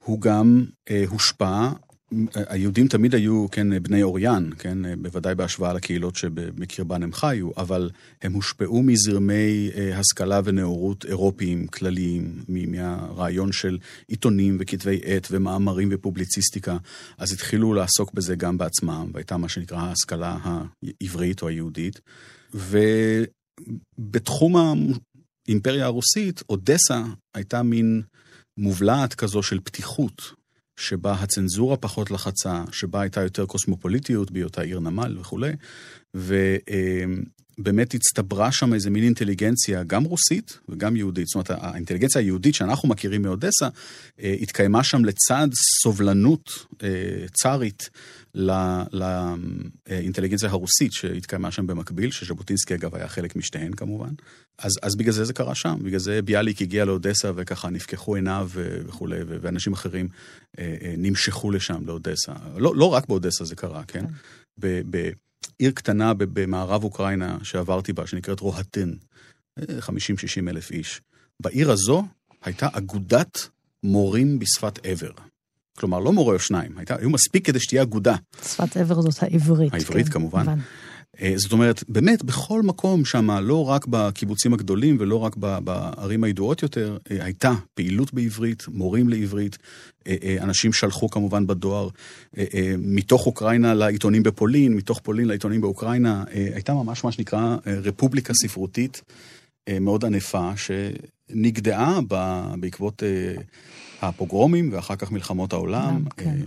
הוא 0.04 0.20
גם 0.20 0.64
אה, 0.90 1.04
הושפע 1.08 1.70
היהודים 2.34 2.88
תמיד 2.88 3.14
היו, 3.14 3.46
כן, 3.50 3.82
בני 3.82 4.02
אוריין, 4.02 4.52
כן, 4.58 5.02
בוודאי 5.02 5.34
בהשוואה 5.34 5.72
לקהילות 5.72 6.16
שבקרבן 6.16 7.02
הם 7.02 7.12
חיו, 7.12 7.50
אבל 7.56 7.90
הם 8.22 8.32
הושפעו 8.32 8.82
מזרמי 8.82 9.70
אה, 9.74 9.98
השכלה 9.98 10.40
ונאורות 10.44 11.04
אירופיים 11.04 11.66
כלליים, 11.66 12.44
מהרעיון 12.48 13.52
של 13.52 13.78
עיתונים 14.08 14.56
וכתבי 14.60 15.00
עת 15.04 15.28
ומאמרים 15.30 15.88
ופובליציסטיקה, 15.92 16.76
אז 17.18 17.32
התחילו 17.32 17.74
לעסוק 17.74 18.12
בזה 18.14 18.36
גם 18.36 18.58
בעצמם, 18.58 19.10
והייתה 19.14 19.36
מה 19.36 19.48
שנקרא 19.48 19.78
ההשכלה 19.78 20.38
העברית 20.42 21.42
או 21.42 21.48
היהודית. 21.48 22.00
ובתחום 23.98 24.56
האימפריה 25.46 25.84
הרוסית, 25.84 26.42
אודסה 26.48 27.02
הייתה 27.34 27.62
מין 27.62 28.02
מובלעת 28.58 29.14
כזו 29.14 29.42
של 29.42 29.60
פתיחות. 29.64 30.39
שבה 30.80 31.12
הצנזורה 31.12 31.76
פחות 31.76 32.10
לחצה, 32.10 32.62
שבה 32.72 33.00
הייתה 33.00 33.22
יותר 33.22 33.46
קוסמופוליטיות 33.46 34.30
בהיותה 34.30 34.62
עיר 34.62 34.80
נמל 34.80 35.16
וכולי, 35.20 35.52
ובאמת 37.60 37.94
הצטברה 37.94 38.52
שם 38.52 38.74
איזה 38.74 38.90
מין 38.90 39.04
אינטליגנציה, 39.04 39.82
גם 39.82 40.04
רוסית 40.04 40.58
וגם 40.68 40.96
יהודית. 40.96 41.26
זאת 41.26 41.34
אומרת, 41.34 41.64
האינטליגנציה 41.64 42.20
היהודית 42.20 42.54
שאנחנו 42.54 42.88
מכירים 42.88 43.22
מאודסה, 43.22 43.68
אה, 44.22 44.34
התקיימה 44.40 44.84
שם 44.84 45.04
לצד 45.04 45.48
סובלנות 45.82 46.66
אה, 46.82 46.88
צארית 47.32 47.90
לאינטליגנציה 48.34 50.48
הרוסית 50.48 50.92
שהתקיימה 50.92 51.50
שם 51.50 51.66
במקביל, 51.66 52.10
שז'בוטינסקי 52.10 52.74
אגב 52.74 52.94
היה 52.94 53.08
חלק 53.08 53.36
משתיהן 53.36 53.72
כמובן. 53.72 54.10
אז, 54.58 54.72
אז 54.82 54.96
בגלל 54.96 55.12
זה 55.12 55.24
זה 55.24 55.32
קרה 55.32 55.54
שם, 55.54 55.78
בגלל 55.82 55.98
זה 55.98 56.22
ביאליק 56.22 56.62
הגיע 56.62 56.84
לאודסה 56.84 57.30
וככה 57.36 57.70
נפקחו 57.70 58.14
עיניו 58.14 58.50
וכולי, 58.54 59.18
ואנשים 59.26 59.72
אחרים 59.72 60.08
אה, 60.58 60.76
אה, 60.82 60.94
נמשכו 60.98 61.50
לשם, 61.50 61.86
לאודסה. 61.86 62.32
לא, 62.56 62.76
לא 62.76 62.84
רק 62.84 63.08
באודסה 63.08 63.44
זה 63.44 63.56
קרה, 63.56 63.84
כן? 63.84 64.06
כן. 64.06 64.12
בעיר 65.58 65.70
קטנה 65.70 66.14
במערב 66.14 66.84
אוקראינה 66.84 67.38
שעברתי 67.42 67.92
בה, 67.92 68.06
שנקראת 68.06 68.40
רוהטין, 68.40 68.96
50-60 69.58 69.62
אה, 69.62 70.50
אלף 70.50 70.70
איש. 70.70 71.00
בעיר 71.40 71.70
הזו 71.70 72.04
הייתה 72.44 72.68
אגודת 72.72 73.48
מורים 73.82 74.38
בשפת 74.38 74.86
עבר. 74.86 75.10
כלומר, 75.78 75.98
לא 75.98 76.12
מורה 76.12 76.34
או 76.34 76.38
שניים, 76.38 76.78
הייתה, 76.78 76.96
היו 76.98 77.10
מספיק 77.10 77.46
כדי 77.46 77.60
שתהיה 77.60 77.82
אגודה. 77.82 78.16
שפת 78.44 78.76
עבר 78.76 79.00
זאת 79.00 79.22
העברית. 79.22 79.74
העברית 79.74 80.06
כן, 80.06 80.12
כמובן. 80.12 80.44
כמובן. 80.44 80.60
אה, 81.22 81.32
זאת 81.36 81.52
אומרת, 81.52 81.84
באמת, 81.88 82.24
בכל 82.24 82.62
מקום 82.62 83.04
שם, 83.04 83.30
לא 83.30 83.68
רק 83.68 83.86
בקיבוצים 83.86 84.54
הגדולים 84.54 84.96
ולא 85.00 85.16
רק 85.16 85.36
בערים 85.36 86.24
הידועות 86.24 86.62
יותר, 86.62 86.98
אה, 87.10 87.24
הייתה 87.24 87.52
פעילות 87.74 88.14
בעברית, 88.14 88.64
מורים 88.68 89.08
לעברית, 89.08 89.58
אה, 90.06 90.36
אנשים 90.40 90.72
שלחו 90.72 91.10
כמובן 91.10 91.46
בדואר 91.46 91.88
מתוך 92.78 93.26
אוקראינה 93.26 93.74
לעיתונים 93.74 94.22
בפולין, 94.22 94.74
מתוך 94.74 95.00
פולין 95.02 95.28
לעיתונים 95.28 95.60
באוקראינה, 95.60 96.24
הייתה 96.32 96.74
ממש 96.74 97.04
מה 97.04 97.12
שנקרא 97.12 97.56
רפובליקה 97.66 98.34
ספרותית 98.34 99.02
מאוד 99.80 100.04
ענפה, 100.04 100.50
שנגדעה 100.56 102.00
בעקבות 102.60 103.02
הפוגרומים 104.02 104.68
ואחר 104.72 104.96
כך 104.96 105.12
מלחמות 105.12 105.52
העולם. 105.52 106.04
כן. 106.16 106.40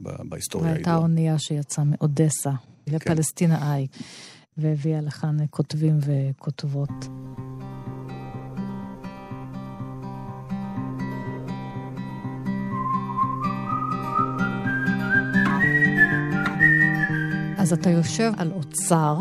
בהיסטוריה. 0.00 0.72
והייתה 0.72 0.96
אונייה 0.96 1.38
שיצאה 1.38 1.84
מאודסה 1.84 2.50
כן. 2.88 2.96
לפלסטינאי, 2.96 3.86
והביאה 4.58 5.00
לכאן 5.00 5.36
כותבים 5.50 5.98
וכותבות. 6.00 7.08
אז 17.58 17.72
אתה 17.72 17.90
יושב 17.90 18.32
על 18.36 18.52
אוצר, 18.52 19.16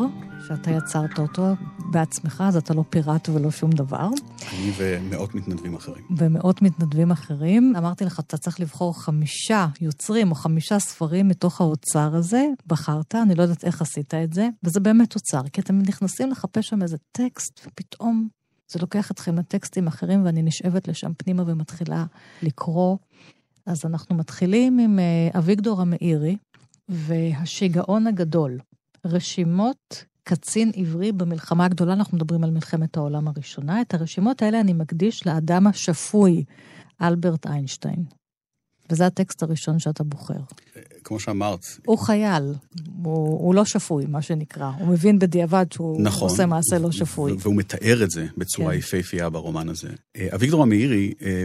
שאתה 0.47 0.71
יצרת 0.71 1.19
אותו 1.19 1.43
בעצמך, 1.91 2.43
אז 2.47 2.57
אתה 2.57 2.73
לא 2.73 2.83
פיראט 2.89 3.29
ולא 3.29 3.51
שום 3.51 3.71
דבר. 3.71 4.07
אני 4.51 4.71
ומאות 4.77 5.35
מתנדבים 5.35 5.75
אחרים. 5.75 6.03
ומאות 6.17 6.61
מתנדבים 6.61 7.11
אחרים. 7.11 7.73
אמרתי 7.77 8.05
לך, 8.05 8.19
אתה 8.19 8.37
צריך 8.37 8.59
לבחור 8.59 9.01
חמישה 9.01 9.67
יוצרים 9.81 10.31
או 10.31 10.35
חמישה 10.35 10.79
ספרים 10.79 11.27
מתוך 11.27 11.61
האוצר 11.61 12.15
הזה. 12.15 12.45
בחרת, 12.67 13.15
אני 13.15 13.35
לא 13.35 13.41
יודעת 13.41 13.65
איך 13.65 13.81
עשית 13.81 14.13
את 14.13 14.33
זה, 14.33 14.49
וזה 14.63 14.79
באמת 14.79 15.15
אוצר, 15.15 15.41
כי 15.53 15.61
אתם 15.61 15.79
נכנסים 15.79 16.31
לחפש 16.31 16.67
שם 16.67 16.81
איזה 16.81 16.97
טקסט, 17.11 17.67
ופתאום 17.67 18.27
זה 18.67 18.79
לוקח 18.79 19.11
אתכם 19.11 19.37
לטקסטים 19.37 19.87
אחרים, 19.87 20.25
ואני 20.25 20.41
נשאבת 20.41 20.87
לשם 20.87 21.11
פנימה 21.17 21.43
ומתחילה 21.47 22.05
לקרוא. 22.41 22.97
אז 23.65 23.85
אנחנו 23.85 24.15
מתחילים 24.15 24.79
עם 24.79 24.99
אה, 24.99 25.39
אביגדור 25.39 25.81
המאירי 25.81 26.37
והשיגעון 26.89 28.07
הגדול. 28.07 28.59
רשימות 29.05 30.05
קצין 30.27 30.71
עברי 30.75 31.11
במלחמה 31.11 31.65
הגדולה, 31.65 31.93
אנחנו 31.93 32.17
מדברים 32.17 32.43
על 32.43 32.51
מלחמת 32.51 32.97
העולם 32.97 33.27
הראשונה. 33.27 33.81
את 33.81 33.93
הרשימות 33.93 34.41
האלה 34.41 34.61
אני 34.61 34.73
מקדיש 34.73 35.27
לאדם 35.27 35.67
השפוי, 35.67 36.43
אלברט 37.01 37.47
איינשטיין. 37.47 38.03
וזה 38.89 39.05
הטקסט 39.05 39.43
הראשון 39.43 39.79
שאתה 39.79 40.03
בוחר. 40.03 40.39
כמו 41.03 41.19
שאמרת. 41.19 41.65
הוא 41.85 41.97
חייל, 41.97 42.43
הוא, 43.03 43.39
הוא 43.39 43.55
לא 43.55 43.65
שפוי, 43.65 44.05
מה 44.05 44.21
שנקרא. 44.21 44.71
הוא 44.79 44.87
מבין 44.87 45.19
בדיעבד 45.19 45.65
שהוא 45.71 46.01
נכון, 46.01 46.29
עושה 46.29 46.45
מעשה 46.45 46.79
לא 46.79 46.91
שפוי. 46.91 47.35
והוא 47.39 47.55
מתאר 47.55 48.03
את 48.03 48.11
זה 48.11 48.25
בצורה 48.37 48.71
כן. 48.71 48.77
יפהפייה 48.77 49.29
ברומן 49.29 49.69
הזה. 49.69 49.89
אה, 50.15 50.27
אביגדור 50.35 50.63
המאירי 50.63 51.13
אה, 51.21 51.43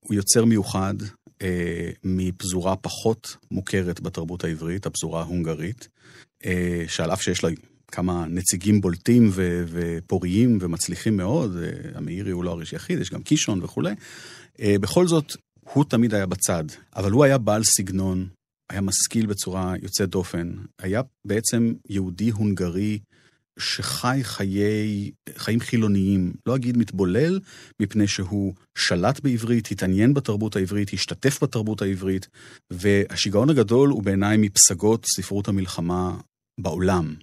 הוא 0.00 0.14
יוצר 0.14 0.44
מיוחד 0.44 0.94
אה, 1.42 1.90
מפזורה 2.04 2.76
פחות 2.76 3.36
מוכרת 3.50 4.00
בתרבות 4.00 4.44
העברית, 4.44 4.86
הפזורה 4.86 5.20
ההונגרית, 5.20 5.88
שעל 6.86 7.12
אף 7.12 7.22
שיש 7.22 7.44
לה 7.44 7.50
כמה 7.92 8.26
נציגים 8.28 8.80
בולטים 8.80 9.30
ו- 9.32 9.64
ופוריים 9.68 10.58
ומצליחים 10.60 11.16
מאוד, 11.16 11.56
המאירי 11.94 12.30
הוא 12.30 12.44
לא 12.44 12.50
הראש 12.50 12.72
יחיד, 12.72 13.00
יש 13.00 13.10
גם 13.10 13.22
קישון 13.22 13.62
וכולי. 13.62 13.94
אה, 14.60 14.76
בכל 14.80 15.06
זאת, 15.06 15.36
הוא 15.72 15.84
תמיד 15.84 16.14
היה 16.14 16.26
בצד, 16.26 16.64
אבל 16.96 17.10
הוא 17.10 17.24
היה 17.24 17.38
בעל 17.38 17.64
סגנון, 17.64 18.28
היה 18.70 18.80
משכיל 18.80 19.26
בצורה 19.26 19.74
יוצאת 19.82 20.08
דופן, 20.08 20.52
היה 20.78 21.02
בעצם 21.24 21.72
יהודי 21.88 22.30
הונגרי 22.30 22.98
שחי 23.58 24.20
חיי, 24.22 25.10
חיים 25.36 25.60
חילוניים, 25.60 26.32
לא 26.46 26.56
אגיד 26.56 26.76
מתבולל, 26.76 27.40
מפני 27.80 28.08
שהוא 28.08 28.54
שלט 28.78 29.20
בעברית, 29.20 29.70
התעניין 29.70 30.14
בתרבות 30.14 30.56
העברית, 30.56 30.92
השתתף 30.92 31.42
בתרבות 31.42 31.82
העברית, 31.82 32.28
והשיגעון 32.70 33.50
הגדול 33.50 33.88
הוא 33.88 34.02
בעיניי 34.02 34.36
מפסגות 34.36 35.06
ספרות 35.16 35.48
המלחמה 35.48 36.16
בעולם. 36.60 37.14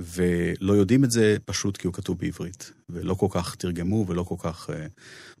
ולא 0.00 0.72
יודעים 0.72 1.04
את 1.04 1.10
זה 1.10 1.36
פשוט 1.44 1.76
כי 1.76 1.86
הוא 1.86 1.94
כתוב 1.94 2.18
בעברית, 2.18 2.72
ולא 2.90 3.14
כל 3.14 3.26
כך 3.30 3.54
תרגמו 3.54 4.04
ולא 4.08 4.22
כל 4.22 4.34
כך 4.38 4.70
uh, 4.70 4.72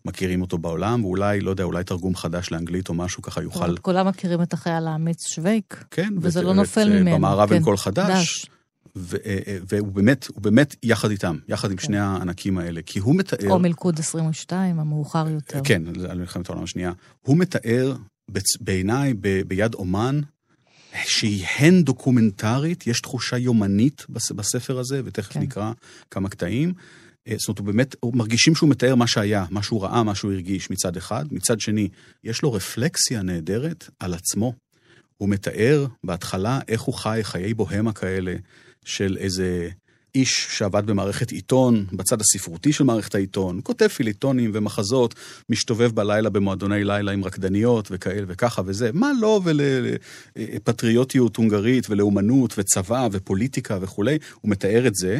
מכירים 0.04 0.42
אותו 0.42 0.58
בעולם, 0.58 1.04
ואולי, 1.04 1.40
לא 1.40 1.50
יודע, 1.50 1.64
אולי 1.64 1.84
תרגום 1.84 2.16
חדש 2.16 2.50
לאנגלית 2.50 2.88
או 2.88 2.94
משהו 2.94 3.22
ככה 3.22 3.42
יוכל... 3.42 3.76
כולם 3.76 4.08
מכירים 4.08 4.42
את 4.42 4.52
החייל 4.52 4.86
האמיץ 4.86 5.28
שווייק, 5.28 5.84
כן, 5.90 6.14
וזה 6.20 6.38
ואת, 6.38 6.46
לא 6.46 6.54
נופל 6.54 6.80
ואת, 6.80 7.00
ממנו. 7.00 7.16
במערב 7.16 7.48
כן. 7.48 7.54
אין 7.54 7.62
קול 7.62 7.76
חדש. 7.76 8.46
ו- 8.96 9.16
אה, 9.26 9.38
אה, 9.46 9.58
והוא 9.68 9.92
באמת, 9.92 10.26
הוא 10.34 10.42
באמת 10.42 10.76
יחד 10.82 11.10
איתם, 11.10 11.38
יחד 11.48 11.70
עם 11.70 11.76
כן. 11.76 11.86
שני 11.86 11.98
הענקים 11.98 12.58
האלה, 12.58 12.80
כי 12.86 12.98
הוא 12.98 13.16
מתאר... 13.16 13.50
או 13.50 13.58
מלכוד 13.58 13.98
22, 13.98 14.80
המאוחר 14.80 15.28
יותר. 15.28 15.60
כן, 15.64 15.82
על 16.10 16.18
מלחמת 16.18 16.48
העולם 16.48 16.64
השנייה. 16.64 16.92
הוא 17.20 17.36
מתאר 17.36 17.96
בעיניי, 18.60 19.14
ב- 19.20 19.42
ביד 19.46 19.74
אומן, 19.74 20.20
שהיא 21.04 21.46
הן 21.58 21.82
דוקומנטרית, 21.82 22.86
יש 22.86 23.00
תחושה 23.00 23.38
יומנית 23.38 24.06
בספר 24.08 24.78
הזה, 24.78 25.00
ותכף 25.04 25.32
כן. 25.32 25.40
נקרא 25.40 25.72
כמה 26.10 26.28
קטעים. 26.28 26.72
אה, 27.28 27.34
זאת 27.38 27.48
אומרת, 27.48 27.58
הוא 27.58 27.66
באמת, 27.66 27.96
מרגישים 28.14 28.54
שהוא 28.54 28.70
מתאר 28.70 28.94
מה 28.94 29.06
שהיה, 29.06 29.44
מה 29.50 29.62
שהוא 29.62 29.82
ראה, 29.82 30.02
מה 30.02 30.14
שהוא 30.14 30.32
הרגיש 30.32 30.70
מצד 30.70 30.96
אחד. 30.96 31.24
מצד 31.30 31.60
שני, 31.60 31.88
יש 32.24 32.42
לו 32.42 32.52
רפלקסיה 32.52 33.22
נהדרת 33.22 33.90
על 33.98 34.14
עצמו. 34.14 34.54
הוא 35.16 35.28
מתאר 35.28 35.86
בהתחלה 36.04 36.60
איך 36.68 36.80
הוא 36.80 36.94
חי 36.94 37.20
חיי 37.22 37.54
בוהמה 37.54 37.92
כאלה 37.92 38.34
של 38.84 39.16
איזה 39.20 39.68
איש 40.14 40.46
שעבד 40.50 40.86
במערכת 40.86 41.30
עיתון, 41.30 41.86
בצד 41.92 42.20
הספרותי 42.20 42.72
של 42.72 42.84
מערכת 42.84 43.14
העיתון, 43.14 43.60
כותב 43.62 43.88
פיליטונים 43.88 44.50
ומחזות, 44.54 45.14
משתובב 45.48 45.90
בלילה 45.94 46.30
במועדוני 46.30 46.84
לילה 46.84 47.12
עם 47.12 47.24
רקדניות 47.24 47.88
וכאלה 47.90 48.24
וככה 48.28 48.62
וזה, 48.66 48.90
מה 48.92 49.10
לא 49.20 49.40
ולפטריוטיות 49.44 51.36
הונגרית 51.36 51.90
ולאומנות 51.90 52.54
וצבא 52.58 53.08
ופוליטיקה 53.12 53.78
וכולי, 53.80 54.18
הוא 54.40 54.50
מתאר 54.50 54.86
את 54.86 54.94
זה, 54.94 55.18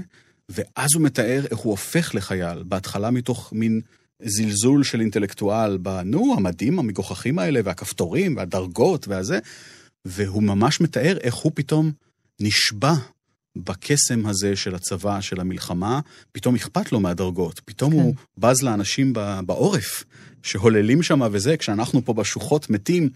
ואז 0.48 0.90
הוא 0.94 1.02
מתאר 1.02 1.42
איך 1.50 1.58
הוא 1.58 1.70
הופך 1.70 2.14
לחייל, 2.14 2.62
בהתחלה 2.62 3.10
מתוך 3.10 3.52
מין 3.52 3.80
זלזול 4.22 4.84
של 4.84 5.00
אינטלקטואל 5.00 5.76
בנו, 5.76 6.34
המדים 6.36 6.78
המגוחכים 6.78 7.38
האלה, 7.38 7.60
והכפתורים, 7.64 8.36
והדרגות, 8.36 9.08
והזה, 9.08 9.38
והוא 10.04 10.42
ממש 10.42 10.80
מתאר 10.80 11.18
איך 11.20 11.34
הוא 11.34 11.52
פתאום 11.54 11.92
נשבע 12.40 12.92
בקסם 13.56 14.26
הזה 14.26 14.56
של 14.56 14.74
הצבא, 14.74 15.20
של 15.20 15.40
המלחמה, 15.40 16.00
פתאום 16.32 16.54
אכפת 16.54 16.92
לו 16.92 17.00
מהדרגות, 17.00 17.60
פתאום 17.64 17.92
כן. 17.92 17.98
הוא 17.98 18.14
בז 18.38 18.62
לאנשים 18.62 19.12
בעורף, 19.46 20.04
שהוללים 20.42 21.02
שם 21.02 21.20
וזה, 21.32 21.56
כשאנחנו 21.56 22.04
פה 22.04 22.12
בשוחות 22.12 22.70
מתים, 22.70 23.08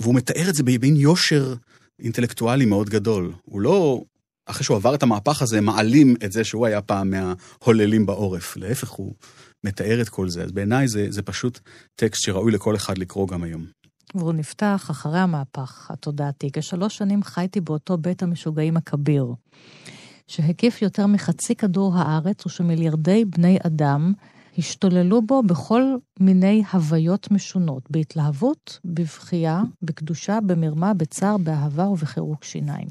והוא 0.00 0.14
מתאר 0.14 0.48
את 0.48 0.54
זה 0.54 0.62
במין 0.62 0.96
יושר 0.96 1.54
אינטלקטואלי 2.02 2.64
מאוד 2.64 2.90
גדול. 2.90 3.32
הוא 3.44 3.60
לא, 3.60 4.02
אחרי 4.46 4.64
שהוא 4.64 4.76
עבר 4.76 4.94
את 4.94 5.02
המהפך 5.02 5.42
הזה, 5.42 5.60
מעלים 5.60 6.14
את 6.24 6.32
זה 6.32 6.44
שהוא 6.44 6.66
היה 6.66 6.82
פעם 6.82 7.10
מההוללים 7.10 8.06
בעורף. 8.06 8.56
להפך, 8.56 8.90
הוא 8.90 9.14
מתאר 9.64 10.02
את 10.02 10.08
כל 10.08 10.28
זה. 10.28 10.42
אז 10.42 10.52
בעיניי 10.52 10.88
זה, 10.88 11.06
זה 11.10 11.22
פשוט 11.22 11.58
טקסט 11.94 12.22
שראוי 12.22 12.52
לכל 12.52 12.76
אחד 12.76 12.98
לקרוא 12.98 13.28
גם 13.28 13.42
היום. 13.42 13.81
והוא 14.14 14.32
נפתח 14.32 14.86
אחרי 14.90 15.18
המהפך 15.18 15.90
התודעתי. 15.90 16.50
כשלוש 16.52 16.96
שנים 16.96 17.22
חייתי 17.22 17.60
באותו 17.60 17.98
בית 17.98 18.22
המשוגעים 18.22 18.76
הכביר, 18.76 19.34
שהקיף 20.26 20.82
יותר 20.82 21.06
מחצי 21.06 21.54
כדור 21.54 21.96
הארץ 21.96 22.46
ושמיליארדי 22.46 23.24
בני 23.24 23.58
אדם 23.66 24.12
השתוללו 24.58 25.22
בו 25.22 25.42
בכל 25.42 25.82
מיני 26.20 26.62
הוויות 26.72 27.30
משונות, 27.30 27.90
בהתלהבות, 27.90 28.78
בבכייה, 28.84 29.62
בקדושה, 29.82 30.38
במרמה, 30.46 30.94
בצער, 30.94 31.36
באהבה 31.36 31.88
ובחירוק 31.88 32.44
שיניים. 32.44 32.88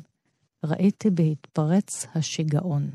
ראיתי 0.64 1.10
בהתפרץ 1.10 2.06
השיגעון. 2.16 2.90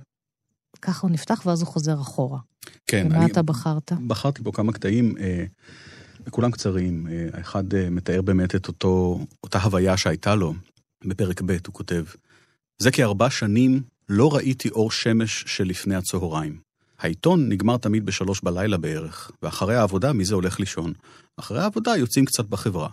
ככה 0.83 1.06
הוא 1.06 1.11
נפתח 1.11 1.42
ואז 1.47 1.62
הוא 1.62 1.68
חוזר 1.68 2.00
אחורה. 2.00 2.38
כן. 2.87 3.06
ומה 3.11 3.26
אתה 3.26 3.42
בחרת? 3.42 3.92
בחרתי 4.06 4.42
בו 4.42 4.52
כמה 4.52 4.73
קטעים. 4.73 5.14
אה... 5.21 5.45
וכולם 6.26 6.50
קצרים. 6.50 7.06
אה, 7.11 7.26
האחד 7.33 7.75
אה, 7.75 7.90
מתאר 7.90 8.23
באמת 8.23 8.54
את 8.54 8.68
אותו, 8.68 9.25
אותה 9.45 9.59
הוויה 9.59 9.97
שהייתה 9.97 10.35
לו. 10.35 10.54
בפרק 11.04 11.42
ב' 11.42 11.50
הוא 11.50 11.75
כותב, 11.75 12.04
זה 12.78 12.90
כארבע 12.90 13.30
שנים 13.30 13.83
לא 14.09 14.35
ראיתי 14.35 14.68
אור 14.68 14.90
שמש 14.90 15.45
שלפני 15.47 15.95
הצהריים. 15.95 16.59
העיתון 16.99 17.49
נגמר 17.49 17.76
תמיד 17.76 18.06
בשלוש 18.06 18.40
בלילה 18.42 18.76
בערך, 18.76 19.30
ואחרי 19.42 19.76
העבודה 19.76 20.12
מי 20.12 20.25
זה 20.25 20.35
הולך 20.35 20.61
לישון? 20.61 20.92
אחרי 21.37 21.61
העבודה 21.62 21.97
יוצאים 21.97 22.25
קצת 22.25 22.45
בחברה. 22.45 22.88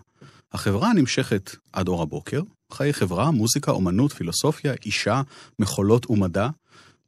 החברה 0.52 0.94
נמשכת 0.94 1.56
עד 1.74 1.88
אור 1.88 2.02
הבוקר, 2.02 2.42
חיי 2.72 2.94
חברה, 2.94 3.32
מוזיקה, 3.32 3.72
אומנות, 3.72 4.13
פילוסופיה, 4.13 4.74
אישה, 4.86 5.22
מחולות 5.60 6.10
ומדע. 6.10 6.50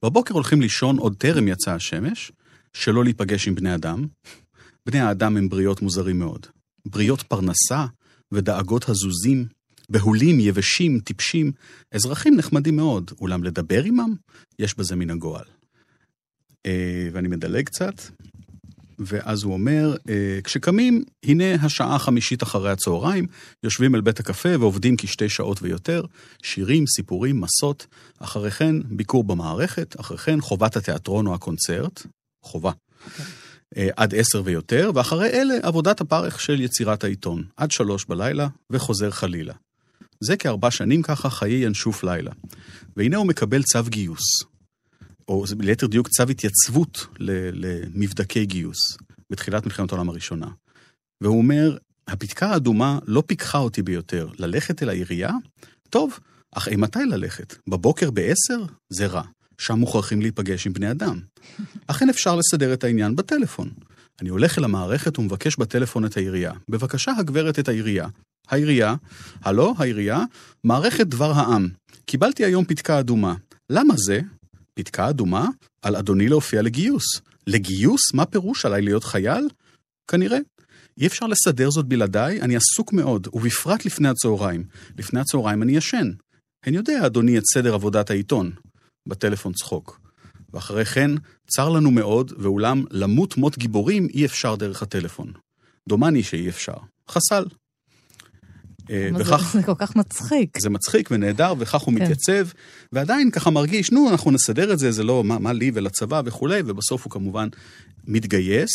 בבוקר 0.04 0.34
הולכים 0.34 0.62
לישון 0.62 0.98
עוד 0.98 1.16
טרם 1.18 1.48
יצא 1.48 1.72
השמש, 1.72 2.32
שלא 2.74 3.04
להיפגש 3.04 3.48
עם 3.48 3.56
בני 3.56 3.76
אדם, 3.76 4.06
בני 4.86 5.00
האדם 5.00 5.38
הם 5.38 5.50
בריות 5.50 5.82
מוזרים 5.82 6.20
מאוד. 6.20 6.48
בריות 6.86 7.22
פרנסה 7.22 7.86
ודאגות 8.32 8.90
הזוזים, 8.90 9.46
בהולים, 9.90 10.40
יבשים, 10.40 11.00
טיפשים, 11.00 11.52
אזרחים 11.92 12.36
נחמדים 12.36 12.76
מאוד, 12.76 13.12
אולם 13.22 13.44
לדבר 13.44 13.84
עמם, 13.84 14.16
יש 14.60 14.78
בזה 14.78 14.96
מן 14.96 15.10
הגועל. 15.10 15.46
אה, 16.66 17.10
ואני 17.12 17.28
מדלג 17.28 17.66
קצת, 17.66 18.02
ואז 19.00 19.44
הוא 19.44 19.54
אומר, 19.54 19.96
אה, 20.10 20.40
כשקמים, 20.44 21.04
הנה 21.24 21.56
השעה 21.56 21.96
החמישית 21.96 22.44
אחרי 22.44 22.72
הצהריים, 22.72 23.28
יושבים 23.64 23.96
אל 23.96 24.02
בית 24.02 24.20
הקפה 24.20 24.60
ועובדים 24.60 24.96
כשתי 24.98 25.30
שעות 25.30 25.62
ויותר, 25.62 26.04
שירים, 26.44 26.88
סיפורים, 26.88 27.42
מסות, 27.42 27.88
אחרי 28.20 28.52
כן 28.52 28.76
ביקור 28.84 29.24
במערכת, 29.24 30.00
אחרי 30.00 30.18
כן 30.18 30.42
חובת 30.42 30.76
התיאטרון 30.76 31.28
או 31.28 31.34
הקונצרט, 31.34 32.06
חובה. 32.44 32.72
Okay. 32.72 33.45
אה, 33.78 33.90
עד 33.96 34.16
עשר 34.16 34.42
ויותר, 34.46 34.92
ואחרי 34.96 35.30
אלה 35.30 35.54
עבודת 35.64 36.02
הפרך 36.02 36.40
של 36.40 36.62
יצירת 36.62 37.04
העיתון, 37.04 37.44
עד 37.58 37.72
שלוש 37.72 38.06
בלילה 38.06 38.48
וחוזר 38.70 39.12
חלילה. 39.12 39.54
זה 40.20 40.38
כארבע 40.38 40.72
שנים 40.72 41.02
ככה 41.02 41.30
חיי 41.30 41.66
ינשוף 41.66 42.04
לילה. 42.04 42.32
והנה 42.98 43.18
הוא 43.18 43.28
מקבל 43.28 43.64
צו 43.64 43.84
גיוס, 43.90 44.44
או 45.28 45.46
ליתר 45.60 45.88
דיוק 45.88 46.08
צו 46.08 46.24
התייצבות 46.30 47.08
למבדקי 47.20 48.46
גיוס, 48.46 48.98
בתחילת 49.30 49.66
מלחמת 49.66 49.92
העולם 49.92 50.10
הראשונה. 50.10 50.48
והוא 51.22 51.38
אומר, 51.38 51.78
הפתקה 52.08 52.50
האדומה 52.50 53.00
לא 53.06 53.24
פיקחה 53.26 53.58
אותי 53.58 53.82
ביותר. 53.82 54.28
ללכת 54.40 54.84
אל 54.84 54.90
העירייה? 54.90 55.32
טוב, 55.90 56.20
אך 56.52 56.68
אימתי 56.68 57.06
ללכת? 57.06 57.56
בבוקר 57.68 58.12
בעשר? 58.12 58.66
זה 58.90 59.08
רע. 59.08 59.24
שם 59.58 59.80
מוכרחים 59.80 60.22
להיפגש 60.22 60.68
עם 60.68 60.74
בני 60.74 60.92
אדם. 60.92 61.20
אכן 61.88 62.10
אפשר 62.10 62.36
לסדר 62.36 62.74
את 62.74 62.84
העניין 62.84 63.16
בטלפון. 63.16 63.70
אני 64.22 64.30
הולך 64.30 64.58
אל 64.58 64.64
המערכת 64.64 65.20
ומבקש 65.20 65.56
בטלפון 65.60 66.06
את 66.06 66.18
העירייה. 66.18 66.52
בבקשה, 66.70 67.12
הגברת 67.18 67.60
את 67.60 67.68
העירייה. 67.68 68.08
העירייה, 68.48 68.96
הלו, 69.42 69.76
העירייה, 69.78 70.24
מערכת 70.64 71.08
דבר 71.08 71.32
העם. 71.32 71.70
קיבלתי 72.06 72.46
היום 72.46 72.66
פתקה 72.66 73.00
אדומה. 73.00 73.36
למה 73.70 73.94
זה? 73.98 74.20
פתקה 74.74 75.10
אדומה? 75.10 75.48
על 75.82 75.96
אדוני 75.96 76.30
להופיע 76.30 76.62
לגיוס. 76.62 77.06
לגיוס? 77.48 78.14
מה 78.14 78.26
פירוש 78.26 78.66
עליי 78.66 78.82
להיות 78.82 79.04
חייל? 79.04 79.48
כנראה. 80.12 80.38
אי 80.98 81.08
אפשר 81.08 81.26
לסדר 81.26 81.70
זאת 81.70 81.86
בלעדיי, 81.86 82.42
אני 82.42 82.56
עסוק 82.56 82.94
מאוד, 82.94 83.28
ובפרט 83.34 83.86
לפני 83.86 84.08
הצהריים. 84.08 84.64
לפני 84.98 85.20
הצהריים 85.20 85.64
אני 85.64 85.78
ישן. 85.78 86.12
הן 86.66 86.74
יודע, 86.74 87.06
אדוני, 87.06 87.38
את 87.38 87.44
סדר 87.54 87.74
עבודת 87.74 88.10
העיתון. 88.10 88.52
בטלפון 89.08 89.54
צחוק. 89.54 90.05
ואחרי 90.56 90.86
כן, 90.86 91.12
צר 91.48 91.70
לנו 91.70 91.92
מאוד, 91.92 92.34
ואולם 92.38 92.84
למות 92.92 93.38
מות 93.38 93.58
גיבורים 93.58 94.08
אי 94.14 94.26
אפשר 94.26 94.56
דרך 94.56 94.82
הטלפון. 94.82 95.32
דומני 95.90 96.24
שאי 96.24 96.50
אפשר. 96.50 96.74
חסל. 97.10 97.46
אה, 98.90 99.10
וכך... 99.20 99.52
זה 99.54 99.64
כל 99.64 99.76
כך 99.78 99.96
מצחיק. 99.96 100.60
זה 100.60 100.70
מצחיק 100.70 101.10
ונהדר, 101.12 101.54
וכך 101.60 101.82
הוא 101.82 101.94
כן. 101.94 102.04
מתייצב, 102.04 102.48
ועדיין 102.92 103.32
ככה 103.32 103.50
מרגיש, 103.50 103.92
נו, 103.92 104.10
אנחנו 104.10 104.32
נסדר 104.32 104.74
את 104.74 104.80
זה, 104.80 104.92
זה 104.92 105.04
לא 105.04 105.24
מה, 105.24 105.40
מה 105.40 105.54
לי 105.54 105.72
ולצבא 105.74 106.22
וכולי, 106.26 106.62
ובסוף 106.66 107.04
הוא 107.04 107.12
כמובן 107.12 107.48
מתגייס, 108.08 108.72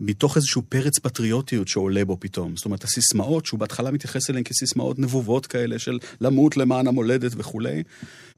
מתוך 0.00 0.36
איזשהו 0.36 0.62
פרץ 0.68 0.98
פטריוטיות 0.98 1.68
שעולה 1.68 2.04
בו 2.04 2.16
פתאום. 2.20 2.56
זאת 2.56 2.64
אומרת, 2.64 2.84
הסיסמאות 2.84 3.46
שהוא 3.46 3.60
בהתחלה 3.60 3.90
מתייחס 3.90 4.30
אליהן 4.30 4.44
כסיסמאות 4.44 4.98
נבובות 4.98 5.46
כאלה 5.46 5.78
של 5.78 5.98
למות 6.20 6.56
למען 6.56 6.86
המולדת 6.86 7.32
וכולי, 7.36 7.82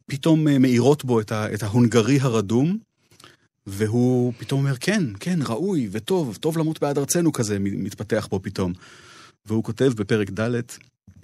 פתאום 0.08 0.48
אה, 0.48 0.58
מאירות 0.58 1.04
בו 1.04 1.20
את, 1.20 1.32
ה, 1.32 1.54
את 1.54 1.62
ההונגרי 1.62 2.18
הרדום, 2.20 2.78
והוא 3.66 4.32
פתאום 4.38 4.60
אומר, 4.60 4.76
כן, 4.80 5.04
כן, 5.20 5.38
ראוי 5.48 5.88
וטוב, 5.92 6.36
טוב 6.40 6.58
למות 6.58 6.80
בעד 6.80 6.98
ארצנו 6.98 7.32
כזה, 7.32 7.58
מתפתח 7.58 8.26
פה 8.30 8.38
פתאום. 8.42 8.72
והוא 9.46 9.64
כותב 9.64 9.92
בפרק 9.96 10.30
ד', 10.30 10.60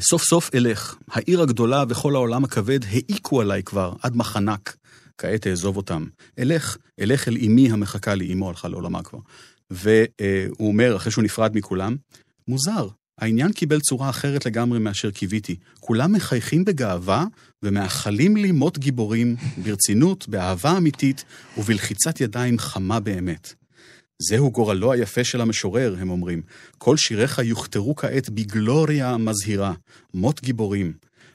סוף 0.01 0.23
סוף 0.23 0.51
אלך, 0.55 0.97
העיר 1.11 1.43
הגדולה 1.43 1.85
וכל 1.89 2.15
העולם 2.15 2.45
הכבד 2.45 2.85
העיקו 2.85 3.41
עליי 3.41 3.63
כבר, 3.63 3.93
עד 4.03 4.17
מחנק. 4.17 4.77
כעת 5.19 5.47
אעזוב 5.47 5.77
אותם. 5.77 6.05
אלך, 6.39 6.77
אלך 7.01 7.29
אל 7.29 7.37
אמי 7.47 7.71
המחכה 7.71 8.15
לי, 8.15 8.33
אמו 8.33 8.49
הלכה 8.49 8.69
לעולמה 8.69 9.03
כבר. 9.03 9.19
והוא 9.71 10.69
אומר, 10.69 10.97
אחרי 10.97 11.13
שהוא 11.13 11.25
נפרד 11.25 11.57
מכולם, 11.57 11.97
מוזר, 12.49 12.89
העניין 13.19 13.53
קיבל 13.53 13.81
צורה 13.81 14.11
אחרת 14.11 14.47
לגמרי 14.47 14.79
מאשר 14.79 15.11
קיוויתי. 15.11 15.57
כולם 15.81 16.13
מחייכים 16.13 16.65
בגאווה 16.65 17.25
ומאחלים 17.65 18.37
לי 18.37 18.53
מות 18.53 18.79
גיבורים, 18.79 19.37
ברצינות, 19.57 20.29
באהבה 20.29 20.77
אמיתית 20.77 21.25
ובלחיצת 21.59 22.21
ידיים 22.21 22.59
חמה 22.59 23.01
באמת. 23.01 23.55
זהו 24.19 24.51
גורלו 24.51 24.93
היפה 24.93 25.25
של 25.25 25.41
המשורר, 25.41 25.97
הם 25.99 26.11
אומרים. 26.11 26.43
כל 26.79 26.97
שיריך 26.97 27.39
יוכתרו 27.39 27.97
כעת 27.97 28.31
בגלוריה 28.31 29.17
מזהירה, 29.17 29.73
מות 30.15 30.41
גיבורים. 30.43 30.93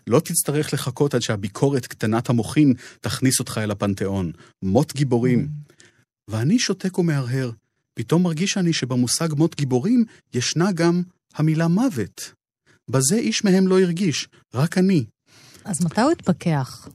לא 0.08 0.20
תצטרך 0.20 0.74
לחכות 0.74 1.14
עד 1.14 1.22
שהביקורת 1.22 1.88
קטנת 1.88 2.30
המוחין 2.30 2.74
תכניס 3.02 3.40
אותך 3.40 3.60
אל 3.64 3.72
הפנתיאון. 3.72 4.32
מות 4.62 4.94
גיבורים. 4.94 5.48
ואני 6.28 6.60
שותק 6.60 6.98
ומהרהר. 6.98 7.52
פתאום 7.94 8.24
מרגיש 8.24 8.58
אני 8.58 8.74
שבמושג 8.74 9.28
מות 9.34 9.56
גיבורים 9.56 10.06
ישנה 10.34 10.72
גם 10.72 11.02
המילה 11.36 11.68
מוות. 11.68 12.34
בזה 12.90 13.16
איש 13.16 13.44
מהם 13.44 13.68
לא 13.68 13.80
הרגיש, 13.80 14.28
רק 14.54 14.78
אני. 14.78 15.06
אז 15.66 15.86
מתי 15.86 16.02
הוא 16.02 16.12
התפכח? 16.12 16.88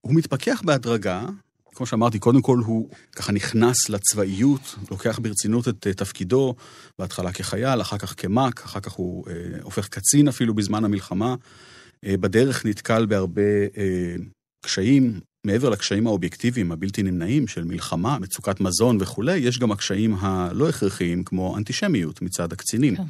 הוא 0.00 0.14
מתפכח 0.14 0.62
בהדרגה, 0.64 1.26
כמו 1.74 1.86
שאמרתי, 1.86 2.18
קודם 2.18 2.42
כל 2.42 2.58
הוא 2.58 2.88
ככה 3.16 3.32
נכנס 3.32 3.88
לצבאיות, 3.88 4.76
לוקח 4.90 5.18
ברצינות 5.18 5.68
את 5.68 5.86
uh, 5.86 5.94
תפקידו, 5.94 6.54
בהתחלה 6.98 7.32
כחייל, 7.32 7.80
אחר 7.80 7.98
כך 7.98 8.14
כמ"ק, 8.16 8.60
אחר 8.64 8.80
כך 8.80 8.92
הוא 8.92 9.26
uh, 9.26 9.30
הופך 9.62 9.88
קצין 9.88 10.28
אפילו 10.28 10.54
בזמן 10.54 10.84
המלחמה. 10.84 11.34
Uh, 12.04 12.08
בדרך 12.16 12.66
נתקל 12.66 13.06
בהרבה 13.06 13.66
uh, 13.66 14.22
קשיים, 14.64 15.20
מעבר 15.46 15.68
לקשיים 15.68 16.06
האובייקטיביים 16.06 16.72
הבלתי 16.72 17.02
נמנעים 17.02 17.46
של 17.46 17.64
מלחמה, 17.64 18.18
מצוקת 18.18 18.60
מזון 18.60 18.98
וכולי, 19.00 19.36
יש 19.36 19.58
גם 19.58 19.72
הקשיים 19.72 20.14
הלא 20.20 20.68
הכרחיים, 20.68 21.24
כמו 21.24 21.56
אנטישמיות 21.56 22.22
מצד 22.22 22.52
הקצינים. 22.52 22.96
כן. 22.96 23.02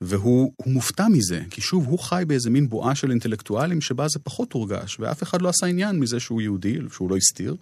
והוא 0.00 0.52
מופתע 0.66 1.08
מזה, 1.08 1.42
כי 1.50 1.60
שוב, 1.60 1.86
הוא 1.86 1.98
חי 1.98 2.22
באיזה 2.26 2.50
מין 2.50 2.68
בועה 2.68 2.94
של 2.94 3.10
אינטלקטואלים 3.10 3.80
שבה 3.80 4.08
זה 4.08 4.18
פחות 4.18 4.52
הורגש, 4.52 4.96
ואף 5.00 5.22
אחד 5.22 5.42
לא 5.42 5.48
עשה 5.48 5.66
עניין 5.66 6.00
מזה 6.00 6.20
שהוא 6.20 6.42
יהודי, 6.42 6.78
שהוא 6.92 7.10
לא 7.10 7.16
הסתיר. 7.16 7.56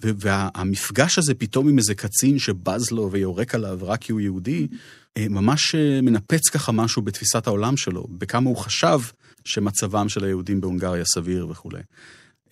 והמפגש 0.00 1.18
הזה 1.18 1.34
פתאום 1.34 1.68
עם 1.68 1.78
איזה 1.78 1.94
קצין 1.94 2.38
שבז 2.38 2.90
לו 2.90 3.12
ויורק 3.12 3.54
עליו 3.54 3.78
רק 3.82 4.00
כי 4.00 4.12
הוא 4.12 4.20
יהודי, 4.20 4.66
אה, 5.16 5.26
ממש 5.28 5.74
אה, 5.74 6.00
מנפץ 6.02 6.48
ככה 6.48 6.72
משהו 6.72 7.02
בתפיסת 7.02 7.46
העולם 7.46 7.76
שלו, 7.76 8.06
בכמה 8.10 8.48
הוא 8.48 8.56
חשב 8.56 8.98
שמצבם 9.44 10.08
של 10.08 10.24
היהודים 10.24 10.60
בהונגריה 10.60 11.04
סביר 11.04 11.46
וכולי. 11.50 11.82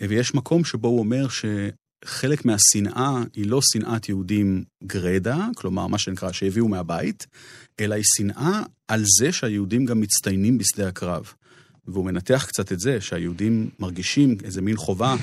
אה, 0.02 0.06
ויש 0.08 0.34
מקום 0.34 0.64
שבו 0.64 0.88
הוא 0.88 0.98
אומר 0.98 1.26
שחלק 1.28 2.44
מהשנאה 2.44 3.22
היא 3.34 3.46
לא 3.46 3.60
שנאת 3.62 4.08
יהודים 4.08 4.64
גרדה, 4.84 5.46
כלומר 5.56 5.86
מה 5.86 5.98
שנקרא 5.98 6.32
שהביאו 6.32 6.68
מהבית, 6.68 7.26
אלא 7.80 7.94
היא 7.94 8.04
שנאה 8.16 8.62
על 8.88 9.02
זה 9.18 9.32
שהיהודים 9.32 9.84
גם 9.84 10.00
מצטיינים 10.00 10.58
בשדה 10.58 10.88
הקרב. 10.88 11.32
והוא 11.88 12.04
מנתח 12.04 12.44
קצת 12.48 12.72
את 12.72 12.80
זה, 12.80 13.00
שהיהודים 13.00 13.70
מרגישים 13.80 14.36
איזה 14.44 14.62
מין 14.62 14.76
חובה, 14.76 15.16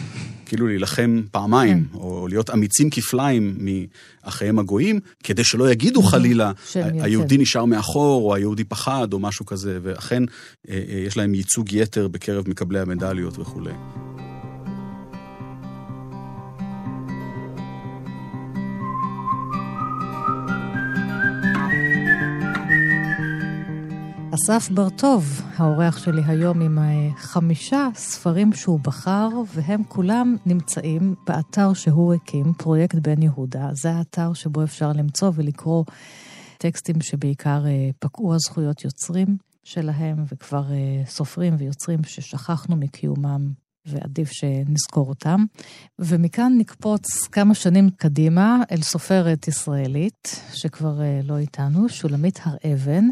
כאילו 0.45 0.67
להילחם 0.67 1.21
פעמיים, 1.31 1.85
כן. 1.91 1.97
או 1.97 2.27
להיות 2.27 2.49
אמיצים 2.49 2.89
כפליים 2.89 3.57
מאחיהם 4.23 4.59
הגויים, 4.59 4.99
כדי 5.23 5.43
שלא 5.43 5.71
יגידו 5.71 6.01
חלילה, 6.01 6.51
היהודי. 6.75 7.37
נשאר 7.37 7.65
מאחור, 7.65 8.29
או 8.29 8.35
היהודי 8.35 8.63
פחד, 8.63 9.13
או 9.13 9.19
משהו 9.19 9.45
כזה, 9.45 9.79
ואכן 9.81 10.23
אה, 10.23 10.83
אה, 10.89 10.97
יש 10.97 11.17
להם 11.17 11.33
ייצוג 11.33 11.73
יתר 11.73 12.07
בקרב 12.07 12.49
מקבלי 12.49 12.79
המדליות 12.79 13.39
וכולי. 13.39 13.73
אסף 24.43 24.69
בר-טוב, 24.69 25.41
האורח 25.57 25.97
שלי 25.97 26.21
היום 26.25 26.61
עם 26.61 26.77
חמישה 27.17 27.87
ספרים 27.95 28.53
שהוא 28.53 28.79
בחר, 28.79 29.29
והם 29.53 29.83
כולם 29.83 30.35
נמצאים 30.45 31.15
באתר 31.27 31.73
שהוא 31.73 32.13
הקים, 32.13 32.53
פרויקט 32.53 32.95
בן 32.95 33.21
יהודה. 33.21 33.69
זה 33.73 33.91
האתר 33.91 34.33
שבו 34.33 34.63
אפשר 34.63 34.91
למצוא 34.91 35.31
ולקרוא 35.35 35.83
טקסטים 36.57 37.01
שבעיקר 37.01 37.65
אה, 37.67 37.89
פקעו 37.99 38.33
הזכויות 38.35 38.83
יוצרים 38.83 39.37
שלהם, 39.63 40.23
וכבר 40.31 40.71
אה, 40.71 41.05
סופרים 41.05 41.55
ויוצרים 41.57 42.03
ששכחנו 42.03 42.75
מקיומם 42.75 43.51
ועדיף 43.85 44.31
שנזכור 44.31 45.09
אותם. 45.09 45.45
ומכאן 45.99 46.53
נקפוץ 46.57 47.27
כמה 47.27 47.55
שנים 47.55 47.89
קדימה 47.89 48.63
אל 48.71 48.81
סופרת 48.81 49.47
ישראלית, 49.47 50.41
שכבר 50.53 51.01
אה, 51.01 51.19
לא 51.23 51.37
איתנו, 51.37 51.89
שולמית 51.89 52.39
הר 52.43 52.55
אבן. 52.73 53.05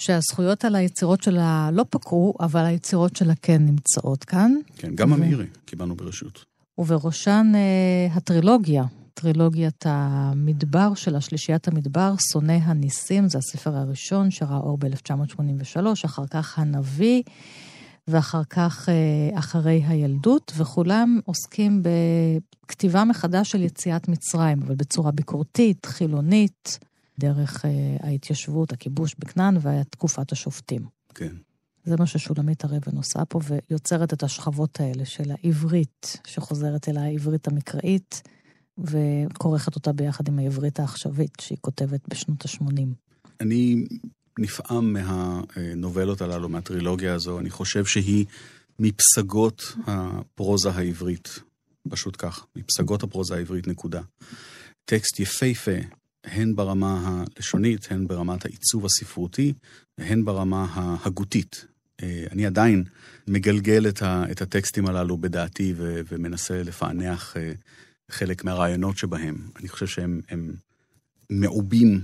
שהזכויות 0.00 0.64
על 0.64 0.74
היצירות 0.74 1.22
שלה 1.22 1.70
לא 1.72 1.84
פקעו, 1.90 2.34
אבל 2.40 2.64
היצירות 2.64 3.16
שלה 3.16 3.34
כן 3.42 3.62
נמצאות 3.62 4.24
כאן. 4.24 4.52
כן, 4.76 4.94
גם 4.94 5.12
ו... 5.12 5.44
קיבלנו 5.64 5.96
ברשות. 5.96 6.44
ובראשן 6.78 7.52
uh, 7.54 8.16
הטרילוגיה, 8.16 8.84
טרילוגיית 9.14 9.84
המדבר 9.86 10.94
של 10.94 11.16
השלישיית 11.16 11.68
המדבר, 11.68 12.14
שונא 12.32 12.58
הניסים, 12.62 13.28
זה 13.28 13.38
הספר 13.38 13.76
הראשון 13.76 14.30
שראה 14.30 14.56
אור 14.56 14.78
ב-1983, 14.78 15.80
אחר 16.04 16.26
כך 16.26 16.58
הנביא, 16.58 17.22
ואחר 18.08 18.44
כך 18.44 18.88
uh, 18.88 19.38
אחרי 19.38 19.82
הילדות, 19.86 20.52
וכולם 20.56 21.20
עוסקים 21.24 21.82
בכתיבה 22.66 23.04
מחדש 23.04 23.50
של 23.50 23.62
יציאת 23.62 24.08
מצרים, 24.08 24.62
אבל 24.62 24.74
בצורה 24.74 25.10
ביקורתית, 25.10 25.86
חילונית, 25.86 26.78
דרך 27.20 27.64
אה, 27.64 27.70
ההתיישבות, 28.00 28.72
הכיבוש 28.72 29.14
בכנען 29.18 29.56
ותקופת 29.62 30.32
השופטים. 30.32 30.82
כן. 31.14 31.34
זה 31.84 31.96
מה 31.96 32.06
ששולמית 32.06 32.64
הר 32.64 32.76
אבן 32.76 32.96
עושה 32.96 33.24
פה, 33.24 33.40
ויוצרת 33.44 34.12
את 34.12 34.22
השכבות 34.22 34.80
האלה 34.80 35.04
של 35.04 35.30
העברית, 35.30 36.20
שחוזרת 36.26 36.88
אל 36.88 36.96
העברית 36.96 37.48
המקראית, 37.48 38.22
וכורכת 38.78 39.74
אותה 39.74 39.92
ביחד 39.92 40.28
עם 40.28 40.38
העברית 40.38 40.80
העכשווית, 40.80 41.32
שהיא 41.40 41.58
כותבת 41.60 42.00
בשנות 42.08 42.44
ה-80. 42.44 42.82
אני 43.40 43.84
נפעם 44.38 44.92
מהנובלות 44.92 46.20
הללו, 46.20 46.48
מהטרילוגיה 46.48 47.14
הזו. 47.14 47.38
אני 47.38 47.50
חושב 47.50 47.84
שהיא 47.84 48.26
מפסגות 48.78 49.62
הפרוזה 49.86 50.70
העברית. 50.70 51.40
פשוט 51.88 52.16
כך, 52.18 52.46
מפסגות 52.56 53.02
הפרוזה 53.02 53.34
העברית, 53.34 53.66
נקודה. 53.66 54.00
טקסט 54.84 55.20
יפהפה, 55.20 55.76
הן 56.24 56.56
ברמה 56.56 57.24
הלשונית, 57.36 57.88
הן 57.90 58.06
ברמת 58.06 58.44
העיצוב 58.44 58.86
הספרותי, 58.86 59.52
הן 59.98 60.24
ברמה 60.24 60.66
ההגותית. 60.70 61.64
אה, 62.02 62.24
אני 62.32 62.46
עדיין 62.46 62.84
מגלגל 63.28 63.88
את 64.02 64.42
הטקסטים 64.42 64.86
הללו 64.86 65.18
בדעתי 65.18 65.74
ו- 65.76 66.00
ומנסה 66.10 66.62
לפענח 66.62 67.36
אה, 67.36 67.52
חלק 68.10 68.44
מהרעיונות 68.44 68.98
שבהם. 68.98 69.36
אני 69.56 69.68
חושב 69.68 69.86
שהם 69.86 70.20
מעובים 71.30 72.00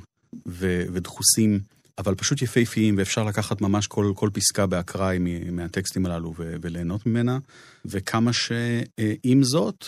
ו- 0.48 0.85
ודחוסים, 0.92 1.61
אבל 1.98 2.14
פשוט 2.14 2.42
יפהפיים, 2.42 2.94
ואפשר 2.98 3.24
לקחת 3.24 3.61
ממש 3.61 3.87
כל, 3.87 4.12
כל 4.16 4.31
פסקה 4.33 4.66
באקראי 4.66 5.18
מהטקסטים 5.52 6.07
הללו 6.07 6.35
ו- 6.38 6.55
וליהנות 6.62 7.07
ממנה. 7.07 7.38
וכמה 7.85 8.33
שעם 8.33 9.42
זאת, 9.42 9.87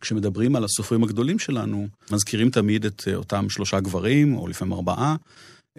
כשמדברים 0.00 0.56
על 0.56 0.64
הסופרים 0.64 1.04
הגדולים 1.04 1.38
שלנו, 1.38 1.88
מזכירים 2.10 2.50
תמיד 2.50 2.84
את 2.84 3.02
אה, 3.08 3.14
אותם 3.14 3.48
שלושה 3.48 3.80
גברים, 3.80 4.36
או 4.36 4.48
לפעמים 4.48 4.72
ארבעה, 4.72 5.16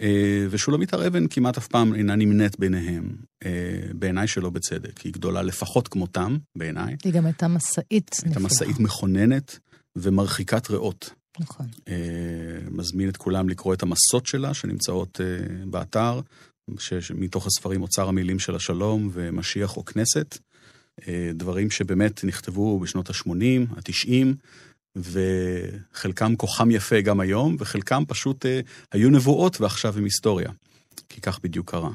אה, 0.02 0.48
ושולמית 0.50 0.94
הר 0.94 1.08
אבן 1.08 1.28
כמעט 1.28 1.58
אף 1.58 1.68
פעם 1.68 1.96
אינה 1.96 2.16
נמנית 2.16 2.60
ביניהם, 2.60 3.16
אה, 3.46 3.52
בעיניי 3.94 4.28
שלא 4.28 4.50
בצדק. 4.50 5.00
היא 5.00 5.14
גדולה 5.14 5.42
לפחות 5.42 5.88
כמותם, 5.88 6.38
בעיניי. 6.56 6.96
היא 7.04 7.14
גם 7.14 7.26
הייתה 7.26 7.48
משאית 7.48 8.12
נפלאה. 8.14 8.34
הייתה 8.34 8.40
משאית 8.40 8.80
מכוננת 8.80 9.60
ומרחיקת 9.96 10.70
ריאות. 10.70 11.10
נכון. 11.40 11.66
מזמין 12.72 13.10
את 13.10 13.18
כולם 13.18 13.50
לקרוא 13.50 13.74
את 13.74 13.84
המסות 13.84 14.26
שלה, 14.26 14.54
שנמצאות 14.54 15.22
באתר, 15.66 16.22
מתוך 17.16 17.48
הספרים 17.48 17.82
אוצר 17.82 18.08
המילים 18.08 18.40
של 18.40 18.56
השלום 18.56 19.10
ומשיח 19.14 19.78
או 19.78 19.86
כנסת. 19.86 20.38
אה, 21.08 21.32
דברים 21.34 21.70
שבאמת 21.70 22.24
נכתבו 22.24 22.80
בשנות 22.80 23.10
ה-80, 23.10 23.76
ה-90, 23.78 24.36
וחלקם 24.96 26.36
כוחם 26.36 26.72
יפה 26.72 27.02
גם 27.02 27.20
היום, 27.20 27.56
וחלקם 27.60 28.04
פשוט 28.08 28.46
אה, 28.46 28.60
היו 28.92 29.10
נבואות 29.10 29.62
ועכשיו 29.62 29.98
הם 29.98 30.04
היסטוריה. 30.04 30.52
כי 31.10 31.22
כך 31.22 31.40
בדיוק 31.44 31.72
קרה. 31.72 31.92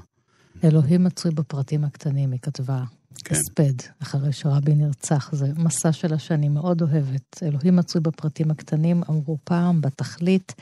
אלוהים 0.64 1.04
מצוי 1.04 1.30
בפרטים 1.30 1.84
הקטנים, 1.84 2.32
היא 2.32 2.40
כתבה. 2.40 2.84
כן. 3.24 3.34
הספד, 3.34 3.88
אחרי 4.02 4.32
שרבין 4.32 4.78
נרצח, 4.78 5.30
זה 5.32 5.46
מסע 5.56 5.92
שלה 5.92 6.18
שאני 6.18 6.48
מאוד 6.48 6.82
אוהבת. 6.82 7.42
אלוהים 7.42 7.76
מצוי 7.76 8.00
בפרטים 8.00 8.50
הקטנים, 8.50 9.02
אמרו 9.10 9.38
פעם, 9.44 9.80
בתכלית, 9.80 10.54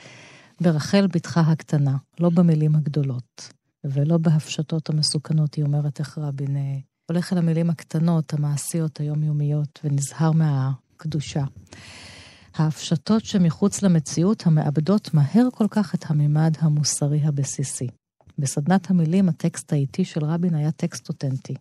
ברחל 0.61 1.07
בתך 1.07 1.37
הקטנה, 1.37 1.97
לא 2.19 2.29
במילים 2.29 2.75
הגדולות, 2.75 3.53
ולא 3.83 4.17
בהפשטות 4.17 4.89
המסוכנות, 4.89 5.55
היא 5.55 5.65
אומרת 5.65 5.99
איך 5.99 6.17
רבין 6.17 6.57
אה, 6.57 6.77
הולך 7.09 7.33
אל 7.33 7.37
המילים 7.37 7.69
הקטנות, 7.69 8.33
המעשיות, 8.33 8.99
היומיומיות, 8.99 9.79
ונזהר 9.83 10.31
מהקדושה. 10.31 11.43
ההפשטות 12.55 13.25
שמחוץ 13.25 13.81
למציאות 13.81 14.47
המאבדות 14.47 15.13
מהר 15.13 15.47
כל 15.53 15.67
כך 15.69 15.95
את 15.95 16.05
הממד 16.07 16.53
המוסרי 16.59 17.21
הבסיסי. 17.23 17.87
בסדנת 18.37 18.89
המילים, 18.89 19.29
הטקסט 19.29 19.73
האיטי 19.73 20.05
של 20.05 20.25
רבין 20.25 20.55
היה 20.55 20.71
טקסט 20.71 21.09
אותנטי. 21.09 21.53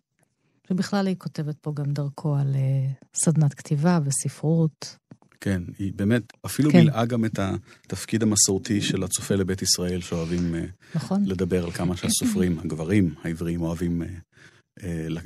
ובכלל 0.70 1.06
היא 1.06 1.16
כותבת 1.18 1.56
פה 1.60 1.72
גם 1.74 1.92
דרכו 1.92 2.36
על 2.36 2.54
uh, 2.54 3.04
סדנת 3.14 3.54
כתיבה 3.54 3.98
וספרות. 4.04 4.96
כן, 5.40 5.62
היא 5.78 5.92
באמת 5.96 6.22
אפילו 6.46 6.70
כן. 6.70 6.78
מילאה 6.78 7.04
גם 7.04 7.24
את 7.24 7.38
התפקיד 7.38 8.22
המסורתי 8.22 8.80
של 8.80 9.02
הצופה 9.02 9.34
לבית 9.34 9.62
ישראל, 9.62 10.00
שאוהבים 10.00 10.54
אה, 10.54 10.96
נכון. 10.96 11.24
לדבר 11.26 11.64
על 11.64 11.70
כמה 11.70 11.96
שהסופרים, 11.96 12.58
הגברים 12.58 13.14
העבריים, 13.22 13.60
אוהבים 13.60 14.02
אה, 14.02 14.08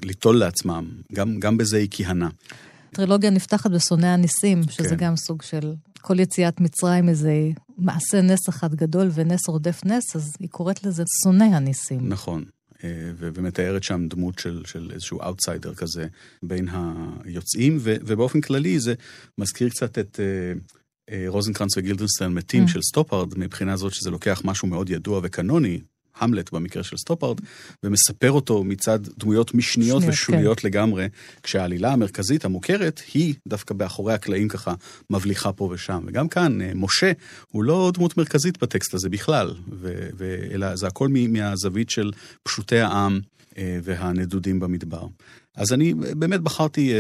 ליטול 0.05 0.39
לעצמם, 0.39 0.89
גם, 1.13 1.41
גם 1.41 1.57
בזה 1.57 1.77
היא 1.77 1.89
כיהנה. 1.91 2.29
טרילוגיה 2.91 3.31
נפתחת 3.31 3.71
בשונא 3.71 4.07
הניסים, 4.07 4.63
שזה 4.71 4.89
כן. 4.89 4.97
גם 4.97 5.17
סוג 5.17 5.43
של 5.43 5.75
כל 6.01 6.21
יציאת 6.21 6.61
מצרים 6.61 7.09
איזה 7.09 7.51
מעשה 7.79 8.23
נס 8.23 8.49
אחד 8.49 8.75
גדול 8.75 9.11
ונס 9.15 9.49
רודף 9.49 9.81
נס, 9.85 10.17
אז 10.17 10.33
היא 10.41 10.49
קוראת 10.49 10.85
לזה 10.85 11.03
שונא 11.23 11.45
הניסים. 11.45 12.09
נכון. 12.09 12.45
אה, 12.85 12.89
ומתארת 13.17 13.83
שם 13.83 14.09
דמות 14.09 14.39
של, 14.39 14.63
של 14.67 14.91
איזשהו 14.93 15.23
אאוטסיידר 15.23 15.75
כזה 15.75 16.07
בין 16.43 16.69
היוצאים, 17.25 17.79
ו, 17.81 17.95
ובאופן 18.01 18.41
כללי 18.41 18.81
זה 18.81 18.95
מזכיר 19.39 19.69
קצת 19.69 19.99
את 19.99 20.21
אה, 20.21 21.15
רוזנקרנץ 21.27 21.77
וגילדנשטרן 21.77 22.31
מתים 22.31 22.65
אממ. 22.65 22.69
של 22.69 22.83
סטופארד, 22.83 23.39
מבחינה 23.39 23.77
זאת 23.77 23.95
שזה 23.95 24.11
לוקח 24.11 24.43
משהו 24.45 24.69
מאוד 24.69 24.91
ידוע 24.91 25.21
וקנוני, 25.23 25.81
המלט 26.19 26.53
במקרה 26.53 26.83
של 26.83 26.97
סטופארד, 26.97 27.41
ומספר 27.83 28.33
אותו 28.33 28.65
מצד 28.65 28.99
דמויות 29.19 29.55
משניות 29.55 30.03
שניות, 30.03 30.15
ושוליות 30.15 30.61
כן. 30.61 30.69
לגמרי, 30.69 31.09
כשהעלילה 31.43 31.93
המרכזית 31.93 32.45
המוכרת 32.45 33.01
היא 33.15 33.35
דווקא 33.49 33.75
באחורי 33.75 34.15
הקלעים 34.15 34.49
ככה 34.49 34.75
מבליחה 35.11 35.53
פה 35.53 35.69
ושם. 35.73 36.05
וגם 36.07 36.29
כאן, 36.29 36.61
אה, 36.61 36.73
משה 36.75 37.13
הוא 37.49 37.65
לא 37.65 37.93
דמות 37.95 38.17
מרכזית 38.17 38.63
בטקסט 38.63 38.95
הזה 38.95 39.09
בכלל, 39.09 39.55
ו- 39.73 40.09
ו- 40.17 40.45
אלא 40.53 40.77
זה 40.77 40.87
הכל 40.87 41.09
מהזווית 41.09 41.91
של 41.91 42.11
פשוטי 42.43 42.79
העם 42.79 43.21
אה, 43.59 43.79
והנדודים 43.83 44.61
במדבר. 44.61 45.07
אז 45.57 45.73
אני 45.73 45.95
באמת 45.95 46.41
בחרתי 46.41 46.93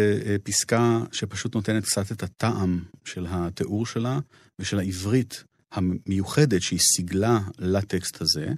פסקה 0.42 1.01
שפשוט 1.12 1.55
נותנת 1.55 1.85
קצת 1.85 2.12
את 2.12 2.22
הטעם 2.22 2.79
של 3.05 3.27
התיאור 3.29 3.87
שלה 3.87 4.18
ושל 4.59 4.79
העברית 4.79 5.44
המיוחדת 5.72 6.62
שהיא 6.62 6.81
סיגלה 6.96 7.40
לטקסט 7.59 8.20
הזה, 8.20 8.46
אה, 8.46 8.53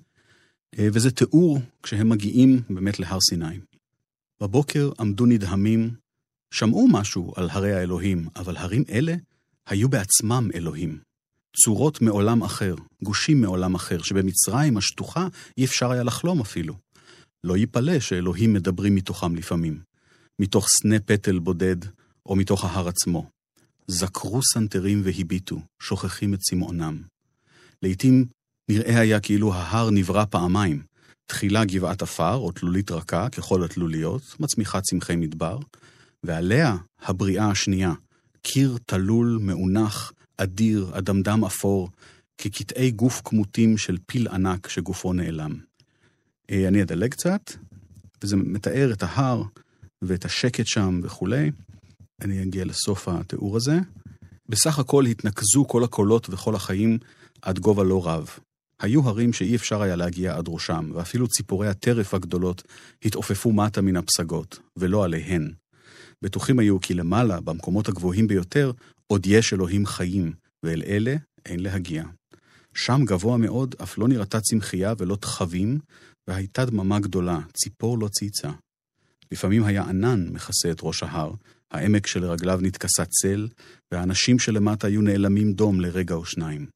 וזה 0.78 1.10
תיאור 1.10 1.58
כשהם 1.82 2.08
מגיעים 2.08 2.62
באמת 2.70 2.98
להר 2.98 3.18
סיני. 3.20 3.58
בבוקר 4.40 4.90
עמדו 5.00 5.26
נדהמים, 5.26 5.94
שמעו 6.54 6.88
משהו 6.88 7.32
על 7.36 7.50
הרי 7.50 7.72
האלוהים, 7.72 8.28
אבל 8.36 8.56
הרים 8.56 8.84
אלה 8.90 9.14
היו 9.66 9.88
בעצמם 9.88 10.48
אלוהים. 10.54 10.98
צורות 11.64 12.02
מעולם 12.02 12.42
אחר, 12.42 12.74
גושים 13.02 13.40
מעולם 13.40 13.74
אחר, 13.74 14.02
שבמצרים 14.02 14.76
השטוחה 14.76 15.28
אי 15.58 15.64
אפשר 15.64 15.90
היה 15.90 16.02
לחלום 16.02 16.40
אפילו. 16.40 16.74
לא 17.44 17.56
ייפלא 17.56 18.00
שאלוהים 18.00 18.52
מדברים 18.52 18.94
מתוכם 18.94 19.36
לפעמים, 19.36 19.80
מתוך 20.38 20.68
סנה 20.68 21.00
פטל 21.00 21.38
בודד, 21.38 21.76
או 22.26 22.36
מתוך 22.36 22.64
ההר 22.64 22.88
עצמו. 22.88 23.30
זקרו 23.86 24.40
סנטרים 24.42 25.02
והביטו, 25.04 25.60
שוכחים 25.82 26.34
את 26.34 26.38
צמאונם. 26.38 27.02
לעתים 27.82 28.26
נראה 28.68 29.00
היה 29.00 29.20
כאילו 29.20 29.54
ההר 29.54 29.90
נברא 29.90 30.24
פעמיים, 30.24 30.82
תחילה 31.26 31.64
גבעת 31.64 32.02
עפר 32.02 32.34
או 32.34 32.52
תלולית 32.52 32.90
רכה, 32.90 33.28
ככל 33.28 33.64
התלוליות, 33.64 34.36
מצמיחה 34.40 34.80
צמחי 34.80 35.16
מדבר, 35.16 35.58
ועליה 36.24 36.76
הבריאה 37.02 37.50
השנייה, 37.50 37.92
קיר 38.42 38.78
תלול, 38.86 39.38
מאונח, 39.40 40.12
אדיר, 40.36 40.90
אדמדם 40.92 41.44
אפור, 41.44 41.90
כקטעי 42.38 42.90
גוף 42.90 43.22
כמותים 43.24 43.78
של 43.78 43.96
פיל 44.06 44.28
ענק 44.28 44.68
שגופו 44.68 45.12
נעלם. 45.12 45.58
אה, 46.50 46.68
אני 46.68 46.82
אדלג 46.82 47.10
קצת, 47.10 47.50
וזה 48.22 48.36
מתאר 48.36 48.92
את 48.92 49.02
ההר 49.02 49.42
ואת 50.02 50.24
השקט 50.24 50.66
שם 50.66 51.00
וכולי. 51.02 51.50
אני 52.20 52.42
אגיע 52.42 52.64
לסוף 52.64 53.08
התיאור 53.08 53.56
הזה. 53.56 53.78
בסך 54.48 54.78
הכל 54.78 55.06
התנקזו 55.06 55.64
כל 55.68 55.84
הקולות 55.84 56.26
וכל 56.30 56.54
החיים 56.54 56.98
עד 57.42 57.58
גובה 57.58 57.84
לא 57.84 58.06
רב. 58.06 58.28
היו 58.84 59.08
הרים 59.08 59.32
שאי 59.32 59.56
אפשר 59.56 59.82
היה 59.82 59.96
להגיע 59.96 60.36
עד 60.36 60.44
ראשם, 60.48 60.90
ואפילו 60.94 61.28
ציפורי 61.28 61.68
הטרף 61.68 62.14
הגדולות 62.14 62.62
התעופפו 63.04 63.52
מטה 63.52 63.80
מן 63.80 63.96
הפסגות, 63.96 64.58
ולא 64.76 65.04
עליהן. 65.04 65.52
בטוחים 66.22 66.58
היו 66.58 66.80
כי 66.80 66.94
למעלה, 66.94 67.40
במקומות 67.40 67.88
הגבוהים 67.88 68.26
ביותר, 68.26 68.72
עוד 69.06 69.26
יש 69.26 69.52
אלוהים 69.52 69.86
חיים, 69.86 70.32
ואל 70.62 70.82
אלה 70.86 71.16
אין 71.46 71.60
להגיע. 71.60 72.04
שם 72.74 73.00
גבוה 73.04 73.36
מאוד 73.36 73.74
אף 73.82 73.98
לא 73.98 74.08
נראתה 74.08 74.40
צמחייה 74.40 74.94
ולא 74.98 75.16
תחבים, 75.16 75.78
והייתה 76.28 76.64
דממה 76.64 77.00
גדולה, 77.00 77.40
ציפור 77.52 77.98
לא 77.98 78.08
צייצה. 78.08 78.50
לפעמים 79.32 79.64
היה 79.64 79.82
ענן 79.82 80.28
מכסה 80.28 80.70
את 80.70 80.78
ראש 80.82 81.02
ההר, 81.02 81.32
העמק 81.70 82.06
שלרגליו 82.06 82.58
נתכסה 82.62 83.04
צל, 83.04 83.48
והאנשים 83.92 84.38
שלמטה 84.38 84.86
היו 84.86 85.00
נעלמים 85.00 85.52
דום 85.52 85.80
לרגע 85.80 86.14
או 86.14 86.24
שניים. 86.24 86.66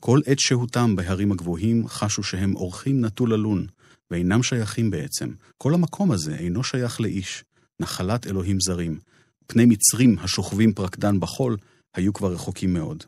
כל 0.00 0.20
עת 0.26 0.38
שהותם 0.38 0.96
בהרים 0.96 1.32
הגבוהים 1.32 1.88
חשו 1.88 2.22
שהם 2.22 2.56
אורחים 2.56 3.04
נטול 3.04 3.32
ללון, 3.32 3.66
ואינם 4.10 4.42
שייכים 4.42 4.90
בעצם. 4.90 5.30
כל 5.58 5.74
המקום 5.74 6.12
הזה 6.12 6.34
אינו 6.34 6.64
שייך 6.64 7.00
לאיש, 7.00 7.44
נחלת 7.80 8.26
אלוהים 8.26 8.60
זרים. 8.60 8.98
פני 9.46 9.64
מצרים 9.64 10.16
השוכבים 10.18 10.72
פרקדן 10.72 11.20
בחול 11.20 11.56
היו 11.94 12.12
כבר 12.12 12.32
רחוקים 12.32 12.74
מאוד. 12.74 13.04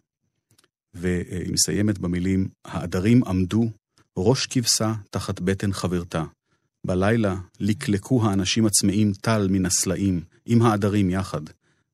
והיא 0.95 1.53
מסיימת 1.53 1.99
במילים, 1.99 2.49
העדרים 2.65 3.25
עמדו, 3.25 3.71
ראש 4.17 4.47
כבשה 4.47 4.95
תחת 5.11 5.41
בטן 5.41 5.73
חברתה. 5.73 6.25
בלילה 6.87 7.37
לקלקו 7.61 8.25
האנשים 8.25 8.67
הצמאים 8.67 9.13
טל 9.13 9.49
מן 9.51 9.67
הסלעים, 9.67 10.21
עם 10.47 10.63
העדרים 10.63 11.11
יחד. 11.11 11.41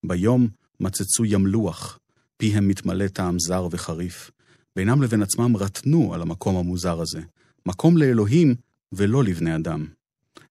ביום 0.04 0.48
מצצו 0.80 1.24
ימלוח, 1.24 1.98
פיהם 2.37 2.68
מתמלא 2.68 3.09
טעם 3.09 3.37
זר 3.38 3.68
וחריף. 3.70 4.30
בינם 4.76 5.02
לבין 5.02 5.22
עצמם 5.22 5.56
רטנו 5.56 6.14
על 6.14 6.22
המקום 6.22 6.56
המוזר 6.56 7.00
הזה. 7.00 7.20
מקום 7.66 7.96
לאלוהים 7.96 8.54
ולא 8.92 9.24
לבני 9.24 9.56
אדם. 9.56 9.87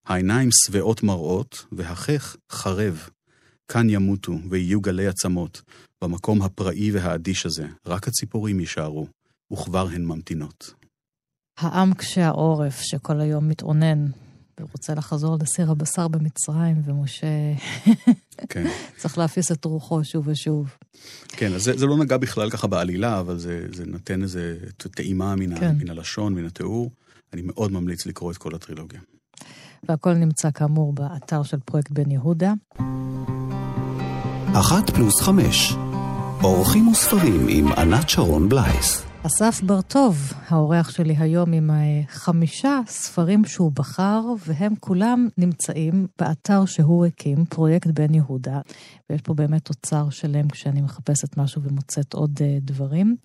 העיניים 0.06 0.50
שבעות 0.52 1.04
מראות, 1.04 1.66
והחך 1.72 2.36
חרב. 2.52 3.10
כאן 3.68 3.90
ימותו 3.90 4.34
ויהיו 4.50 4.82
גלי 4.82 5.08
עצמות, 5.08 5.62
במקום 6.02 6.42
הפראי 6.42 6.92
והאדיש 6.92 7.46
הזה, 7.46 7.68
רק 7.86 8.08
הציפורים 8.08 8.60
יישארו, 8.60 9.08
וכבר 9.54 9.88
הן 9.88 10.06
ממתינות. 10.06 10.74
העם 11.58 11.94
קשה 11.94 12.28
העורף 12.28 12.82
שכל 12.82 13.22
היום 13.22 13.50
מתאונן 13.50 14.06
ורוצה 14.64 14.94
לחזור 14.94 15.38
לסיר 15.42 15.72
הבשר 15.72 16.08
במצרים, 16.08 16.82
ומשה 16.86 17.28
כן. 18.50 18.68
צריך 19.00 19.18
להפיס 19.18 19.52
את 19.52 19.66
רוחו 19.66 20.04
שוב 20.04 20.28
ושוב. 20.28 20.78
כן, 21.28 21.54
אז 21.54 21.64
זה, 21.64 21.78
זה 21.78 21.86
לא 21.86 21.98
נגע 21.98 22.18
בכלל 22.18 22.50
ככה 22.50 22.68
בעלילה, 22.68 23.20
אבל 23.20 23.38
זה, 23.38 23.66
זה 23.74 23.86
נותן 23.86 24.24
איזה 24.24 24.58
טעימה 24.78 25.36
מן, 25.36 25.60
כן. 25.60 25.76
מן 25.78 25.90
הלשון, 25.90 26.34
מן 26.34 26.46
התיאור. 26.46 26.92
אני 27.34 27.42
מאוד 27.42 27.72
ממליץ 27.72 28.06
לקרוא 28.06 28.32
את 28.32 28.38
כל 28.38 28.56
הטרילוגיה. 28.56 29.00
והכל 29.90 30.14
נמצא 30.14 30.52
כאמור 30.52 30.94
באתר 30.94 31.44
של 31.44 31.60
פרויקט 31.60 31.92
בן 31.92 32.12
יהודה. 32.12 32.54
אחת 34.54 34.90
פלוס 34.90 35.22
חמש, 35.22 35.74
אורחים 36.44 36.88
וספרים 36.88 37.46
עם 37.50 37.72
ענת 37.72 38.10
שרון 38.10 38.50
בלייס. 38.50 39.13
אסף 39.26 39.62
בר-טוב, 39.62 40.34
האורח 40.48 40.90
שלי 40.90 41.16
היום 41.18 41.54
עם 41.54 41.70
חמישה 42.08 42.80
ספרים 42.88 43.46
שהוא 43.46 43.72
בחר, 43.72 44.22
והם 44.48 44.74
כולם 44.80 45.28
נמצאים 45.38 46.08
באתר 46.20 46.66
שהוא 46.66 47.06
הקים, 47.06 47.46
פרויקט 47.46 47.88
בן 47.88 48.14
יהודה. 48.14 48.60
ויש 49.10 49.22
פה 49.22 49.34
באמת 49.34 49.70
אוצר 49.70 50.10
שלם 50.10 50.50
כשאני 50.50 50.82
מחפשת 50.82 51.38
משהו 51.38 51.62
ומוצאת 51.62 52.14
עוד 52.14 52.38
uh, 52.38 52.42
דברים. 52.62 53.16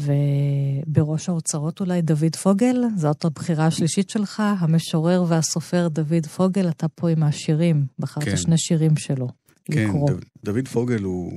ובראש 0.00 1.28
האוצרות 1.28 1.80
אולי 1.80 2.02
דוד 2.02 2.36
פוגל, 2.42 2.84
זאת 2.96 3.24
הבחירה 3.24 3.66
השלישית 3.66 4.10
שלך, 4.10 4.42
המשורר 4.58 5.24
והסופר 5.28 5.88
דוד 5.88 6.26
פוגל, 6.36 6.68
אתה 6.68 6.88
פה 6.88 7.10
עם 7.10 7.22
השירים, 7.22 7.86
בחרת 7.98 8.24
כן. 8.24 8.36
שני 8.36 8.58
שירים 8.58 8.96
שלו. 8.96 9.28
כן, 9.64 9.88
לקרוא. 9.88 10.10
דוד 10.44 10.68
פוגל 10.68 11.02
הוא 11.02 11.32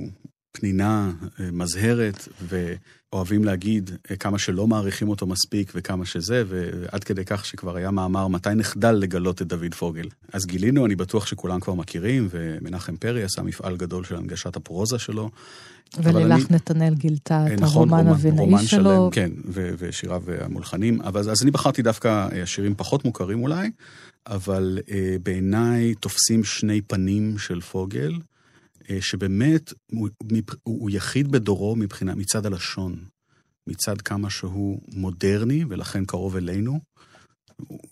פנינה 0.52 1.12
אה, 1.40 1.48
מזהרת, 1.52 2.28
ואוהבים 2.48 3.44
להגיד 3.44 3.90
אה, 4.10 4.16
כמה 4.16 4.38
שלא 4.38 4.66
מעריכים 4.66 5.08
אותו 5.08 5.26
מספיק 5.26 5.72
וכמה 5.74 6.06
שזה, 6.06 6.44
ועד 6.48 7.04
כדי 7.04 7.24
כך 7.24 7.44
שכבר 7.44 7.76
היה 7.76 7.90
מאמר 7.90 8.28
מתי 8.28 8.48
נחדל 8.56 8.92
לגלות 8.92 9.42
את 9.42 9.46
דוד 9.46 9.74
פוגל. 9.74 10.08
אז 10.32 10.46
גילינו, 10.46 10.86
אני 10.86 10.96
בטוח 10.96 11.26
שכולם 11.26 11.60
כבר 11.60 11.74
מכירים, 11.74 12.28
ומנחם 12.30 12.96
פרי 12.96 13.22
עשה 13.22 13.42
מפעל 13.42 13.76
גדול 13.76 14.04
של 14.04 14.16
הנגשת 14.16 14.56
הפרוזה 14.56 14.98
שלו. 14.98 15.30
ולילך 15.98 16.46
אני... 16.46 16.56
נתנאל 16.56 16.94
גילתה 16.94 17.46
את 17.46 17.60
נכון, 17.60 17.92
הרומן 17.92 18.10
אבינאי 18.10 18.66
שלו. 18.66 18.90
שלם, 18.90 19.10
כן, 19.12 19.30
ו- 19.48 19.70
ושיריו 19.78 20.22
המולחנים. 20.40 21.00
אבל 21.00 21.30
אז 21.30 21.42
אני 21.42 21.50
בחרתי 21.50 21.82
דווקא 21.82 22.28
אה, 22.32 22.46
שירים 22.46 22.74
פחות 22.74 23.04
מוכרים 23.04 23.42
אולי, 23.42 23.70
אבל 24.26 24.78
אה, 24.90 25.16
בעיניי 25.22 25.94
תופסים 25.94 26.44
שני 26.44 26.80
פנים 26.80 27.38
של 27.38 27.60
פוגל. 27.60 28.12
אה, 28.90 29.02
שבאמת 29.02 29.72
הוא, 29.92 30.08
הוא 30.62 30.90
יחיד 30.90 31.32
בדורו 31.32 31.76
מבחינה, 31.76 32.14
מצד 32.14 32.46
הלשון, 32.46 33.04
מצד 33.66 34.00
כמה 34.00 34.30
שהוא 34.30 34.80
מודרני 34.94 35.64
ולכן 35.68 36.04
קרוב 36.04 36.36
אלינו, 36.36 36.80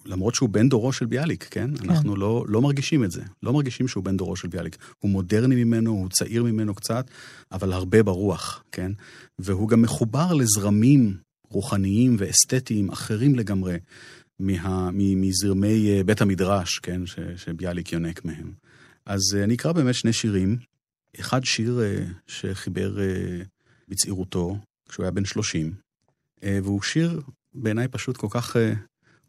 למרות 0.06 0.34
שהוא 0.34 0.48
בן 0.48 0.68
דורו 0.68 0.92
של 0.92 1.06
ביאליק, 1.06 1.48
כן? 1.50 1.76
כן. 1.76 1.90
אנחנו 1.90 2.16
לא, 2.16 2.44
לא 2.48 2.62
מרגישים 2.62 3.04
את 3.04 3.10
זה. 3.10 3.22
לא 3.42 3.52
מרגישים 3.52 3.88
שהוא 3.88 4.04
בן 4.04 4.16
דורו 4.16 4.36
של 4.36 4.48
ביאליק. 4.48 4.76
הוא 4.98 5.10
מודרני 5.10 5.64
ממנו, 5.64 5.90
הוא 5.90 6.08
צעיר 6.08 6.44
ממנו 6.44 6.74
קצת, 6.74 7.10
אבל 7.52 7.72
הרבה 7.72 8.02
ברוח, 8.02 8.64
כן? 8.72 8.92
והוא 9.38 9.68
גם 9.68 9.82
מחובר 9.82 10.32
לזרמים 10.32 11.16
רוחניים 11.50 12.16
ואסתטיים 12.18 12.90
אחרים 12.90 13.34
לגמרי 13.34 13.76
מה, 14.38 14.90
מזרמי 14.92 15.90
אה, 15.90 16.04
בית 16.04 16.20
המדרש, 16.20 16.78
כן? 16.78 17.06
ש, 17.06 17.18
שביאליק 17.36 17.92
יונק 17.92 18.24
מהם. 18.24 18.52
אז 19.06 19.20
אה, 19.36 19.44
אני 19.44 19.54
אקרא 19.54 19.72
באמת 19.72 19.94
שני 19.94 20.12
שירים 20.12 20.56
אחד 21.20 21.44
שיר 21.44 21.80
אה, 21.80 22.04
שחיבר 22.26 23.00
אה, 23.00 23.42
בצעירותו, 23.88 24.58
כשהוא 24.88 25.04
היה 25.04 25.10
בן 25.10 25.24
30, 25.24 25.74
אה, 26.42 26.58
והוא 26.62 26.82
שיר 26.82 27.20
בעיניי 27.54 27.88
פשוט 27.88 28.16
כל 28.16 28.26
כך 28.30 28.56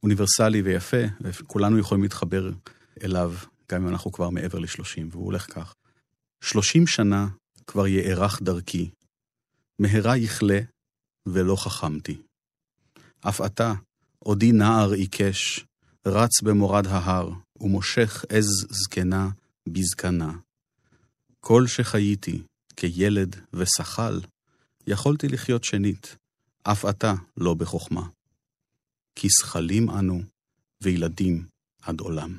אוניברסלי 0.04 0.62
ויפה, 0.62 0.98
וכולנו 1.22 1.80
יכולים 1.80 2.04
להתחבר 2.04 2.52
אליו, 3.04 3.34
גם 3.72 3.82
אם 3.82 3.88
אנחנו 3.88 4.12
כבר 4.12 4.30
מעבר 4.30 4.60
ל-30, 4.60 5.06
והוא 5.12 5.26
הולך 5.26 5.54
כך: 5.54 5.74
30 6.44 6.88
שנה 6.88 7.28
כבר 7.68 7.88
יארך 7.88 8.42
דרכי, 8.42 8.90
מהרה 9.80 10.18
יכלה 10.18 10.60
ולא 11.26 11.56
חכמתי. 11.56 12.22
אף 13.20 13.42
אתה, 13.42 13.74
עודי 14.20 14.52
נער 14.52 14.92
עיקש, 14.92 15.66
רץ 16.06 16.42
במורד 16.42 16.88
ההר, 16.88 17.32
ומושך 17.60 18.26
עז 18.30 18.68
זקנה 18.70 19.30
בזקנה. 19.68 20.34
כל 21.40 21.68
שחייתי, 21.68 22.42
כילד 22.76 23.36
ושחל, 23.54 24.20
יכולתי 24.88 25.28
לחיות 25.28 25.64
שנית, 25.64 26.16
אף 26.64 26.86
אתה 26.86 27.14
לא 27.38 27.54
בחוכמה. 27.54 28.08
כי 29.16 29.28
זכלים 29.30 29.90
אנו, 29.90 30.22
וילדים 30.84 31.46
עד 31.82 32.00
עולם. 32.00 32.38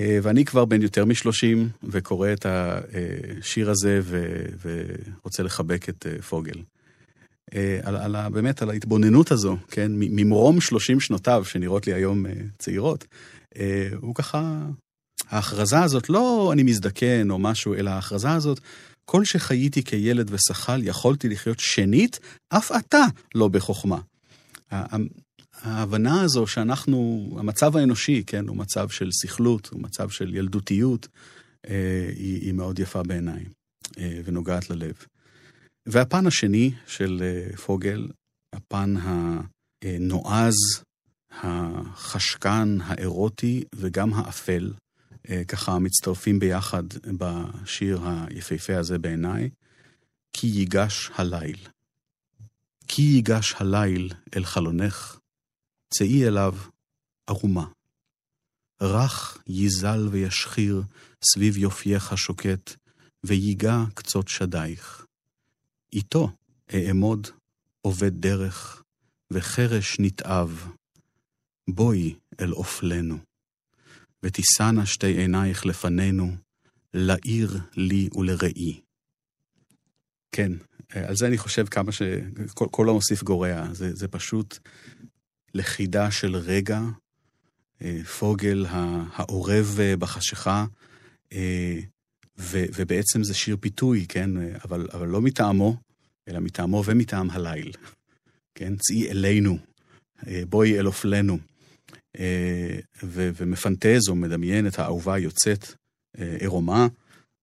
אה, 0.00 0.18
ואני 0.22 0.44
כבר 0.44 0.64
בן 0.64 0.82
יותר 0.82 1.04
משלושים, 1.04 1.68
וקורא 1.82 2.32
את 2.32 2.46
השיר 2.48 3.70
הזה, 3.70 4.00
ורוצה 4.60 5.42
לחבק 5.42 5.88
את 5.88 6.06
אה, 6.06 6.22
פוגל. 6.22 6.62
אה, 7.54 7.80
על, 7.82 7.96
על, 7.96 8.28
באמת 8.28 8.62
על 8.62 8.70
ההתבוננות 8.70 9.30
הזו, 9.30 9.56
כן, 9.70 9.92
ממרום 9.94 10.60
שלושים 10.60 11.00
שנותיו, 11.00 11.44
שנראות 11.44 11.86
לי 11.86 11.92
היום 11.92 12.26
צעירות, 12.58 13.06
הוא 14.00 14.14
ככה, 14.14 14.66
ההכרזה 15.28 15.82
הזאת, 15.82 16.10
לא 16.10 16.50
אני 16.52 16.62
מזדקן 16.62 17.30
או 17.30 17.38
משהו, 17.38 17.74
אלא 17.74 17.90
ההכרזה 17.90 18.30
הזאת, 18.30 18.60
כל 19.04 19.24
שחייתי 19.24 19.82
כילד 19.82 20.30
ושחל, 20.30 20.80
יכולתי 20.84 21.28
לחיות 21.28 21.60
שנית, 21.60 22.20
אף 22.48 22.72
אתה 22.72 23.04
לא 23.34 23.48
בחוכמה. 23.48 23.98
ההבנה 25.62 26.20
הזו 26.20 26.46
שאנחנו, 26.46 27.28
המצב 27.38 27.76
האנושי, 27.76 28.22
כן, 28.26 28.48
הוא 28.48 28.56
מצב 28.56 28.88
של 28.88 29.12
סכלות, 29.12 29.68
הוא 29.72 29.82
מצב 29.82 30.10
של 30.10 30.34
ילדותיות, 30.34 31.08
אה, 31.68 32.10
היא, 32.16 32.52
מאוד 32.52 32.78
יפה 32.78 33.02
בעיניי 33.02 33.44
אה, 33.98 34.20
ונוגעת 34.24 34.70
ללב. 34.70 34.94
והפן 35.86 36.26
השני 36.26 36.70
של 36.86 37.22
אה, 37.22 37.56
פוגל, 37.56 38.08
הפן 38.52 38.94
הנועז, 39.82 40.54
החשקן, 41.30 42.78
האירוטי 42.84 43.64
וגם 43.74 44.14
האפל, 44.14 44.72
ככה 45.48 45.78
מצטרפים 45.78 46.38
ביחד 46.38 46.82
בשיר 47.18 48.00
היפהפה 48.04 48.78
הזה 48.78 48.98
בעיניי, 48.98 49.50
כי 50.32 50.46
ייגש 50.46 51.10
הליל. 51.14 51.58
כי 52.88 53.02
ייגש 53.02 53.54
הליל 53.58 54.12
אל 54.36 54.44
חלונך, 54.44 55.18
צאי 55.94 56.28
אליו 56.28 56.54
ערומה. 57.26 57.66
רך 58.80 59.38
ייזל 59.46 60.08
וישחיר 60.10 60.82
סביב 61.24 61.56
יופייך 61.56 62.12
השוקט, 62.12 62.76
ויגע 63.24 63.78
קצות 63.94 64.28
שדייך. 64.28 65.06
איתו 65.92 66.30
אעמוד 66.74 67.26
עובד 67.80 68.20
דרך, 68.20 68.82
וחרש 69.30 69.96
נתעב. 70.00 70.68
בואי 71.68 72.14
אל 72.40 72.52
אופלנו, 72.52 73.18
ותישאנה 74.22 74.86
שתי 74.86 75.06
עינייך 75.06 75.66
לפנינו, 75.66 76.36
לעיר 76.94 77.60
לי 77.76 78.08
ולראי. 78.14 78.80
כן, 80.32 80.52
על 80.92 81.16
זה 81.16 81.26
אני 81.26 81.38
חושב 81.38 81.66
כמה 81.66 81.92
ש... 81.92 82.02
כל, 82.54 82.66
כל 82.70 82.88
המוסיף 82.88 83.22
גורע. 83.22 83.66
זה, 83.72 83.94
זה 83.94 84.08
פשוט 84.08 84.58
לכידה 85.54 86.10
של 86.10 86.36
רגע, 86.36 86.80
אה, 87.82 88.04
פוגל 88.18 88.66
העורב 89.12 89.76
אה, 89.80 89.96
בחשיכה, 89.96 90.66
אה, 91.32 91.78
ו, 92.38 92.64
ובעצם 92.74 93.24
זה 93.24 93.34
שיר 93.34 93.56
פיתוי, 93.60 94.06
כן? 94.08 94.30
אבל, 94.64 94.88
אבל 94.92 95.08
לא 95.08 95.20
מטעמו, 95.20 95.76
אלא 96.28 96.40
מטעמו 96.40 96.82
ומטעם 96.86 97.30
הליל. 97.30 97.72
כן? 98.54 98.76
צאי 98.76 99.10
אלינו, 99.10 99.58
בואי 100.48 100.78
אל 100.78 100.86
אופלנו. 100.86 101.38
ו, 103.02 103.30
ומפנטז 103.36 104.08
או 104.08 104.14
מדמיין 104.14 104.66
את 104.66 104.78
האהובה 104.78 105.14
היוצאת 105.14 105.74
עירומה. 106.40 106.88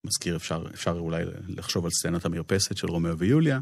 מזכיר, 0.05 0.35
אפשר, 0.35 0.63
אפשר 0.73 0.91
אולי 0.91 1.23
לחשוב 1.47 1.85
על 1.85 1.91
סצנת 1.91 2.25
המרפסת 2.25 2.77
של 2.77 2.87
רומאו 2.87 3.17
ויוליה, 3.17 3.59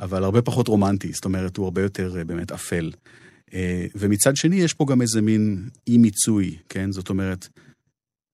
אבל 0.00 0.24
הרבה 0.24 0.42
פחות 0.42 0.68
רומנטי, 0.68 1.12
זאת 1.12 1.24
אומרת, 1.24 1.56
הוא 1.56 1.64
הרבה 1.64 1.82
יותר 1.82 2.16
באמת 2.26 2.52
אפל. 2.52 2.90
אה, 3.54 3.86
ומצד 3.94 4.36
שני, 4.36 4.56
יש 4.56 4.74
פה 4.74 4.86
גם 4.88 5.02
איזה 5.02 5.22
מין 5.22 5.68
אי-מיצוי, 5.86 6.56
כן? 6.68 6.92
זאת 6.92 7.08
אומרת, 7.08 7.48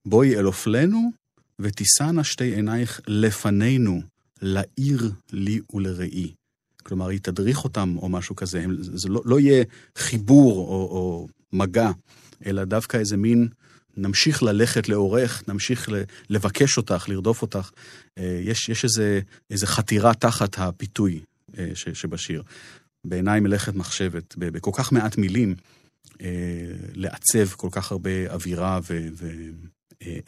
בואי 0.07 0.37
אל 0.37 0.47
אופלנו, 0.47 1.11
ותישאנה 1.59 2.25
שתי 2.25 2.55
עינייך 2.55 3.01
לפנינו, 3.07 4.03
לעיר 4.43 5.13
לי 5.33 5.61
ולראי. 5.73 6.33
כלומר, 6.83 7.09
היא 7.09 7.21
תדריך 7.21 7.65
אותם 7.65 7.97
או 7.97 8.09
משהו 8.09 8.37
כזה, 8.37 8.65
זה 8.81 9.09
לא, 9.09 9.23
לא 9.25 9.41
יהיה 9.41 9.65
חיבור 9.99 10.59
או, 10.59 10.97
או 10.97 11.29
מגע, 11.53 11.91
אלא 12.47 12.65
דווקא 12.65 12.97
איזה 12.97 13.17
מין, 13.17 13.49
נמשיך 13.97 14.43
ללכת 14.43 14.89
לאורך, 14.89 15.49
נמשיך 15.49 15.89
לבקש 16.31 16.77
אותך, 16.77 17.09
לרדוף 17.09 17.43
אותך. 17.43 17.71
אה, 18.19 18.41
יש, 18.45 18.69
יש 18.69 18.85
איזה, 18.85 19.21
איזה 19.51 19.67
חתירה 19.67 20.15
תחת 20.15 20.59
הפיתוי 20.59 21.21
אה, 21.59 21.71
שבשיר. 21.75 22.43
בעיניי 23.05 23.41
מלאכת 23.41 23.75
מחשבת, 23.75 24.35
בכל 24.37 24.71
כך 24.75 24.93
מעט 24.93 25.19
מילים, 25.19 25.55
אה, 26.21 26.27
לעצב 26.95 27.49
כל 27.57 27.69
כך 27.73 27.93
הרבה 27.93 28.33
אווירה 28.33 28.81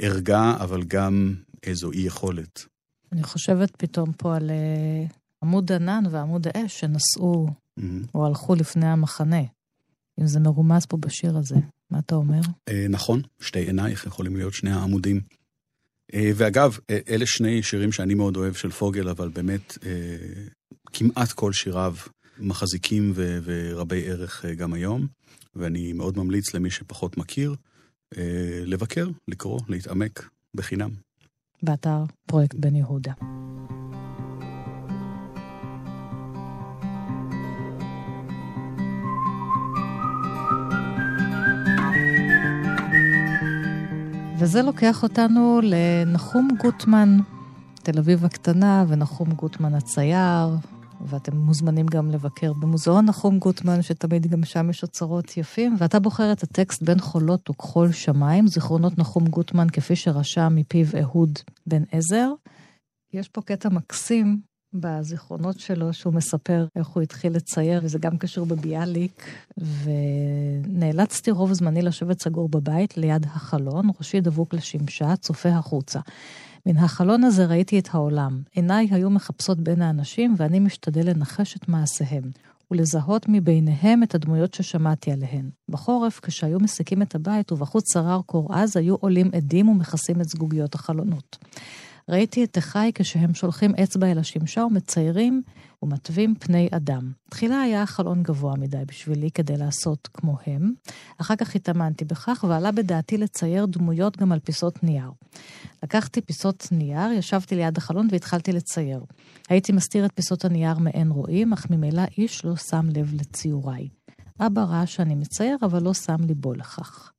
וערגה, 0.00 0.56
אבל 0.60 0.82
גם 0.82 1.34
איזו 1.62 1.92
אי 1.92 2.00
יכולת. 2.00 2.66
אני 3.12 3.22
חושבת 3.22 3.76
פתאום 3.76 4.12
פה 4.12 4.36
על 4.36 4.50
עמוד 5.42 5.72
ענן 5.72 6.04
ועמוד 6.10 6.46
האש 6.46 6.80
שנסעו 6.80 7.48
mm-hmm. 7.48 7.82
או 8.14 8.26
הלכו 8.26 8.54
לפני 8.54 8.86
המחנה. 8.86 9.42
אם 10.22 10.26
זה 10.26 10.40
מרומז 10.40 10.86
פה 10.86 10.96
בשיר 10.96 11.36
הזה, 11.36 11.56
מה 11.90 11.98
אתה 11.98 12.14
אומר? 12.14 12.40
אה, 12.68 12.86
נכון, 12.88 13.22
שתי 13.40 13.58
עינייך 13.58 14.06
יכולים 14.06 14.36
להיות 14.36 14.54
שני 14.54 14.70
העמודים. 14.70 15.20
ואגב, 16.34 16.78
אלה 17.08 17.26
שני 17.26 17.62
שירים 17.62 17.92
שאני 17.92 18.14
מאוד 18.14 18.36
אוהב 18.36 18.54
של 18.54 18.70
פוגל, 18.70 19.08
אבל 19.08 19.28
באמת 19.28 19.78
כמעט 20.92 21.32
כל 21.32 21.52
שיריו 21.52 21.94
מחזיקים 22.38 23.12
ו- 23.14 23.38
ורבי 23.44 24.10
ערך 24.10 24.44
אה, 24.44 24.54
גם 24.54 24.72
היום, 24.72 25.06
ואני 25.54 25.92
מאוד 25.92 26.18
ממליץ 26.18 26.54
למי 26.54 26.70
שפחות 26.70 27.16
מכיר, 27.16 27.54
אה, 28.16 28.62
לבקר, 28.64 29.08
לקרוא, 29.28 29.60
להתעמק 29.68 30.28
בחינם. 30.54 30.90
באתר 31.62 32.04
פרויקט 32.26 32.54
בן 32.54 32.74
יהודה. 32.74 33.12
וזה 44.42 44.62
לוקח 44.62 45.02
אותנו 45.02 45.60
לנחום 45.62 46.48
גוטמן, 46.62 47.18
תל 47.74 47.98
אביב 47.98 48.24
הקטנה, 48.24 48.84
ונחום 48.88 49.32
גוטמן 49.32 49.74
הצייר, 49.74 50.48
ואתם 51.00 51.36
מוזמנים 51.36 51.86
גם 51.86 52.10
לבקר 52.10 52.52
במוזיאון 52.52 53.04
נחום 53.04 53.38
גוטמן, 53.38 53.82
שתמיד 53.82 54.26
גם 54.26 54.44
שם 54.44 54.70
יש 54.70 54.82
אוצרות 54.82 55.36
יפים, 55.36 55.76
ואתה 55.78 56.00
בוחר 56.00 56.32
את 56.32 56.42
הטקסט 56.42 56.82
בין 56.82 57.00
חולות 57.00 57.50
וכחול 57.50 57.92
שמיים, 57.92 58.46
זיכרונות 58.46 58.98
נחום 58.98 59.26
גוטמן, 59.26 59.66
כפי 59.72 59.96
שרשם 59.96 60.52
מפיו 60.54 60.86
אהוד 61.00 61.38
בן 61.66 61.82
עזר. 61.92 62.32
יש 63.12 63.28
פה 63.28 63.42
קטע 63.42 63.68
מקסים 63.68 64.40
בזיכרונות 64.74 65.60
שלו, 65.60 65.92
שהוא 65.92 66.14
מספר 66.14 66.66
איך 66.76 66.88
הוא 66.88 67.02
התחיל 67.02 67.32
לצייר, 67.32 67.80
וזה 67.84 67.98
גם 67.98 68.18
קשור 68.18 68.46
בביאליק, 68.46 69.26
ונאלצתי 69.58 71.30
רוב 71.30 71.52
זמני 71.52 71.82
לשבת 71.82 72.22
סגור 72.22 72.48
בבית 72.48 72.96
ליד 72.96 73.26
החלון, 73.26 73.90
ראשי 73.98 74.20
דבוק 74.20 74.54
לשמשה, 74.54 75.16
צופה 75.16 75.48
החוצה. 75.48 76.00
מן 76.66 76.76
החלון 76.76 77.24
הזה 77.24 77.46
ראיתי 77.46 77.78
את 77.78 77.88
העולם. 77.92 78.42
עיניי 78.52 78.88
היו 78.90 79.10
מחפשות 79.10 79.60
בין 79.60 79.82
האנשים, 79.82 80.34
ואני 80.36 80.60
משתדל 80.60 81.10
לנחש 81.10 81.56
את 81.56 81.68
מעשיהם, 81.68 82.30
ולזהות 82.70 83.26
מביניהם 83.28 84.02
את 84.02 84.14
הדמויות 84.14 84.54
ששמעתי 84.54 85.12
עליהן. 85.12 85.50
בחורף, 85.68 86.20
כשהיו 86.22 86.60
מסיקים 86.60 87.02
את 87.02 87.14
הבית 87.14 87.52
ובחוץ 87.52 87.92
שרר 87.92 88.20
קור 88.26 88.54
עז, 88.54 88.76
היו 88.76 88.94
עולים 88.94 89.30
עדים 89.36 89.68
ומכסים 89.68 90.20
את 90.20 90.28
זגוגיות 90.28 90.74
החלונות. 90.74 91.36
ראיתי 92.08 92.44
את 92.44 92.58
אחי 92.58 92.90
כשהם 92.94 93.34
שולחים 93.34 93.74
אצבע 93.82 94.12
אל 94.12 94.18
השמשה 94.18 94.64
ומציירים 94.64 95.42
ומתווים 95.82 96.34
פני 96.34 96.68
אדם. 96.70 97.12
תחילה 97.30 97.60
היה 97.60 97.82
החלון 97.82 98.22
גבוה 98.22 98.56
מדי 98.56 98.82
בשבילי 98.86 99.30
כדי 99.30 99.56
לעשות 99.56 100.08
כמוהם, 100.14 100.72
אחר 101.18 101.36
כך 101.36 101.54
התאמנתי 101.54 102.04
בכך 102.04 102.44
ועלה 102.48 102.72
בדעתי 102.72 103.18
לצייר 103.18 103.66
דמויות 103.66 104.16
גם 104.16 104.32
על 104.32 104.38
פיסות 104.38 104.82
נייר. 104.82 105.10
לקחתי 105.82 106.20
פיסות 106.20 106.68
נייר, 106.72 107.12
ישבתי 107.12 107.54
ליד 107.54 107.78
החלון 107.78 108.08
והתחלתי 108.10 108.52
לצייר. 108.52 109.04
הייתי 109.48 109.72
מסתיר 109.72 110.06
את 110.06 110.10
פיסות 110.14 110.44
הנייר 110.44 110.78
מעין 110.78 111.10
רואים, 111.10 111.52
אך 111.52 111.70
ממילא 111.70 112.02
איש 112.18 112.44
לא 112.44 112.56
שם 112.56 112.88
לב 112.96 113.14
לציוריי. 113.14 113.88
אבא 114.40 114.62
ראה 114.62 114.86
שאני 114.86 115.14
מצייר, 115.14 115.56
אבל 115.62 115.82
לא 115.82 115.94
שם 115.94 116.16
ליבו 116.26 116.54
לכך. 116.54 117.12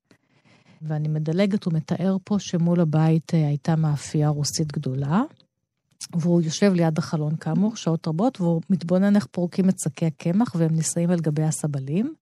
ואני 0.87 1.07
מדלגת 1.07 1.67
ומתאר 1.67 2.17
פה 2.23 2.39
שמול 2.39 2.79
הבית 2.79 3.33
אה, 3.33 3.47
הייתה 3.47 3.75
מאפייה 3.75 4.29
רוסית 4.29 4.71
גדולה, 4.71 5.21
והוא 6.15 6.41
יושב 6.41 6.73
ליד 6.73 6.97
החלון 6.97 7.35
כאמור 7.35 7.75
שעות 7.75 8.07
רבות, 8.07 8.41
והוא 8.41 8.61
מתבונן 8.69 9.15
איך 9.15 9.27
פורקים 9.31 9.69
את 9.69 9.79
שקי 9.79 10.05
הקמח 10.05 10.55
והם 10.55 10.75
נישאים 10.75 11.09
על 11.09 11.19
גבי 11.19 11.43
הסבלים. 11.43 12.13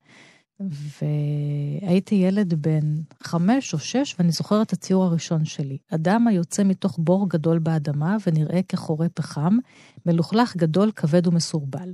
והייתי 1.02 2.16
ילד 2.16 2.54
בן 2.54 3.02
חמש 3.24 3.74
או 3.74 3.80
שש, 3.80 4.16
ואני 4.20 4.32
זוכרת 4.32 4.68
את 4.68 4.74
הציור 4.74 5.04
הראשון 5.04 5.46
שלי. 5.46 5.78
אדם 5.92 6.28
היוצא 6.28 6.64
מתוך 6.64 7.00
בור 7.00 7.30
גדול 7.30 7.60
באדמה 7.60 8.18
ונראה 8.28 8.62
כחורה 8.70 9.10
פחם, 9.10 9.58
מלוכלך 10.06 10.58
גדול, 10.58 10.92
כבד 10.96 11.28
ומסורבל. 11.28 11.94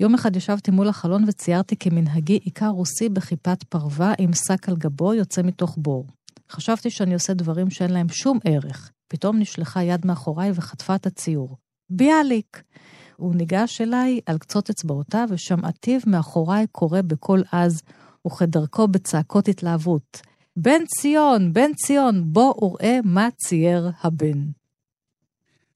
יום 0.00 0.14
אחד 0.14 0.36
ישבתי 0.36 0.70
מול 0.70 0.88
החלון 0.88 1.24
וציירתי 1.26 1.76
כמנהגי 1.76 2.38
עיקר 2.44 2.68
רוסי 2.68 3.08
בכיפת 3.08 3.62
פרווה 3.62 4.12
עם 4.18 4.32
שק 4.32 4.68
על 4.68 4.76
גבו 4.76 5.14
יוצא 5.14 5.42
מתוך 5.42 5.74
בור. 5.78 6.06
חשבתי 6.50 6.90
שאני 6.90 7.14
עושה 7.14 7.34
דברים 7.34 7.70
שאין 7.70 7.90
להם 7.90 8.08
שום 8.08 8.38
ערך. 8.44 8.90
פתאום 9.08 9.38
נשלחה 9.38 9.82
יד 9.82 10.06
מאחוריי 10.06 10.50
וחטפה 10.54 10.94
את 10.94 11.06
הציור. 11.06 11.56
ביאליק! 11.90 12.62
הוא 13.16 13.34
ניגש 13.34 13.80
אליי 13.80 14.20
על 14.26 14.38
קצות 14.38 14.70
אצבעותיו, 14.70 15.28
ושמעתיו 15.30 16.00
מאחוריי 16.06 16.66
קורא 16.72 17.00
בקול 17.06 17.44
עז, 17.52 17.82
וכדרכו 18.26 18.88
בצעקות 18.88 19.48
התלהבות. 19.48 20.20
בן 20.56 20.84
ציון, 20.86 21.52
בן 21.52 21.74
ציון, 21.74 22.32
בוא 22.32 22.64
וראה 22.64 22.98
מה 23.04 23.28
צייר 23.36 23.90
הבן. 24.02 24.59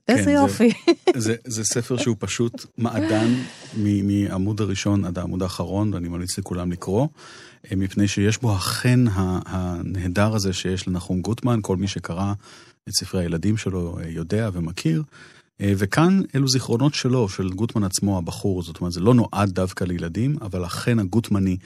איזה 0.09 0.25
כן, 0.25 0.31
יופי. 0.31 0.71
זה, 1.17 1.21
זה, 1.21 1.35
זה 1.45 1.65
ספר 1.65 1.97
שהוא 1.97 2.17
פשוט 2.19 2.67
מעדן 2.79 3.35
מעמוד 3.77 4.61
הראשון 4.61 5.05
עד 5.05 5.19
העמוד 5.19 5.43
האחרון, 5.43 5.95
ואני 5.95 6.09
ממליץ 6.09 6.39
לכולם 6.39 6.73
לקרוא, 6.73 7.09
אה, 7.71 7.77
מפני 7.77 8.09
שיש 8.09 8.39
בו 8.39 8.53
החן 8.53 9.05
הנהדר 9.47 10.35
הזה 10.35 10.53
שיש 10.53 10.89
לנחום 10.89 11.21
גוטמן, 11.21 11.59
כל 11.63 11.77
מי 11.77 11.89
שקרא 11.89 12.33
את 12.89 12.93
ספרי 12.93 13.23
הילדים 13.23 13.57
שלו 13.57 13.99
אה, 13.99 14.09
יודע 14.09 14.51
ומכיר. 14.53 15.03
אה, 15.61 15.73
וכאן 15.77 16.23
אלו 16.35 16.49
זיכרונות 16.49 16.95
שלו, 16.95 17.29
של 17.29 17.51
גוטמן 17.51 17.85
עצמו, 17.85 18.19
הבחור, 18.19 18.63
זאת 18.63 18.81
אומרת, 18.81 18.93
זה 18.93 19.01
לא 19.01 19.15
נועד 19.15 19.51
דווקא 19.51 19.85
לילדים, 19.85 20.37
אבל 20.41 20.65
החן 20.65 20.99
הגוטמני 20.99 21.57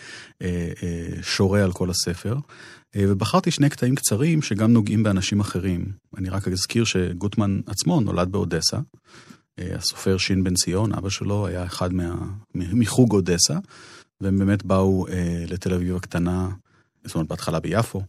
שורה 1.23 1.65
על 1.65 1.73
כל 1.73 1.91
הספר. 1.91 2.37
ובחרתי 2.97 3.51
שני 3.51 3.71
קטעים 3.71 3.95
קצרים 3.95 4.43
שגם 4.43 4.73
נוגעים 4.73 5.03
באנשים 5.03 5.41
אחרים. 5.41 5.93
אני 6.17 6.29
רק 6.29 6.49
אזכיר 6.49 6.85
שגוטמן 6.85 7.61
עצמו 7.67 8.01
נולד 8.01 8.33
באודסה. 8.33 8.79
הסופר 9.59 10.19
שין 10.19 10.45
בן 10.45 10.55
ציון, 10.55 10.95
אבא 10.95 11.09
שלו 11.09 11.47
היה 11.47 11.65
אחד 11.65 11.93
מה, 11.93 12.15
מחוג 12.55 13.13
אודסה, 13.13 13.59
והם 14.21 14.39
באמת 14.39 14.65
באו 14.65 15.07
לתל 15.49 15.75
אביב 15.75 15.97
הקטנה, 15.97 16.49
זאת 17.05 17.15
אומרת, 17.15 17.29
בהתחלה 17.29 17.61
ביפו, 17.61 18.03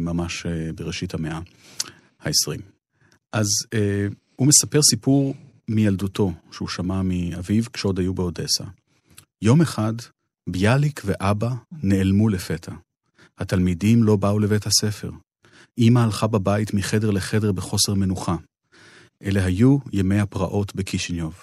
ממש 0.00 0.46
בראשית 0.74 1.14
המאה 1.14 1.40
ה-20. 2.20 2.60
אז 3.32 3.46
אה, 3.74 4.06
הוא 4.36 4.48
מספר 4.48 4.82
סיפור 4.82 5.34
מילדותו, 5.68 6.32
שהוא 6.52 6.68
שמע 6.68 7.02
מאביו 7.02 7.64
כשעוד 7.72 7.98
היו 7.98 8.14
באודסה. 8.14 8.64
יום 9.42 9.62
אחד, 9.62 9.92
ביאליק 10.46 11.02
ואבא 11.04 11.50
נעלמו 11.82 12.28
לפתע. 12.28 12.72
התלמידים 13.38 14.02
לא 14.02 14.16
באו 14.16 14.38
לבית 14.38 14.66
הספר. 14.66 15.10
אמא 15.78 16.00
הלכה 16.00 16.26
בבית 16.26 16.74
מחדר 16.74 17.10
לחדר 17.10 17.52
בחוסר 17.52 17.94
מנוחה. 17.94 18.36
אלה 19.24 19.44
היו 19.44 19.78
ימי 19.92 20.20
הפרעות 20.20 20.74
בקישיניוב. 20.74 21.34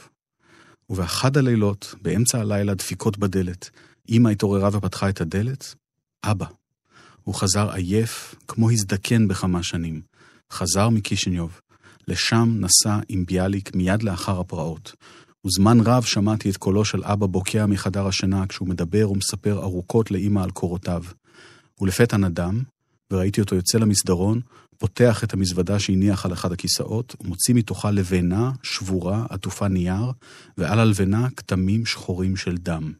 ובאחד 0.89 1.37
הלילות, 1.37 1.95
באמצע 2.01 2.39
הלילה, 2.39 2.73
דפיקות 2.73 3.17
בדלת. 3.17 3.69
אמא 4.09 4.29
התעוררה 4.29 4.69
ופתחה 4.73 5.09
את 5.09 5.21
הדלת, 5.21 5.75
אבא. 6.23 6.45
הוא 7.23 7.35
חזר 7.35 7.71
עייף, 7.71 8.35
כמו 8.47 8.71
הזדקן 8.71 9.27
בכמה 9.27 9.63
שנים. 9.63 10.01
חזר 10.51 10.89
מקישיניוב. 10.89 11.61
לשם 12.07 12.55
נסע 12.59 12.99
עם 13.09 13.25
ביאליק 13.25 13.75
מיד 13.75 14.03
לאחר 14.03 14.39
הפרעות. 14.39 14.93
וזמן 15.45 15.77
רב 15.85 16.03
שמעתי 16.03 16.49
את 16.49 16.57
קולו 16.57 16.85
של 16.85 17.03
אבא 17.03 17.25
בוקע 17.25 17.65
מחדר 17.65 18.07
השינה 18.07 18.47
כשהוא 18.47 18.67
מדבר 18.67 19.11
ומספר 19.11 19.63
ארוכות 19.63 20.11
לאמא 20.11 20.39
על 20.39 20.51
קורותיו. 20.51 21.03
ולפתע 21.81 22.17
נדם, 22.17 22.63
וראיתי 23.11 23.41
אותו 23.41 23.55
יוצא 23.55 23.77
למסדרון, 23.77 24.41
פותח 24.77 25.23
את 25.23 25.33
המזוודה 25.33 25.79
שהניח 25.79 26.25
על 26.25 26.33
אחד 26.33 26.51
הכיסאות, 26.51 27.15
ומוציא 27.21 27.55
מתוכה 27.55 27.91
לבנה 27.91 28.51
שבורה 28.63 29.25
עטופה 29.29 29.67
נייר, 29.67 30.11
ועל 30.57 30.79
הלבנה 30.79 31.27
כתמים 31.37 31.85
שחורים 31.85 32.35
של 32.35 32.57
דם. 32.57 32.93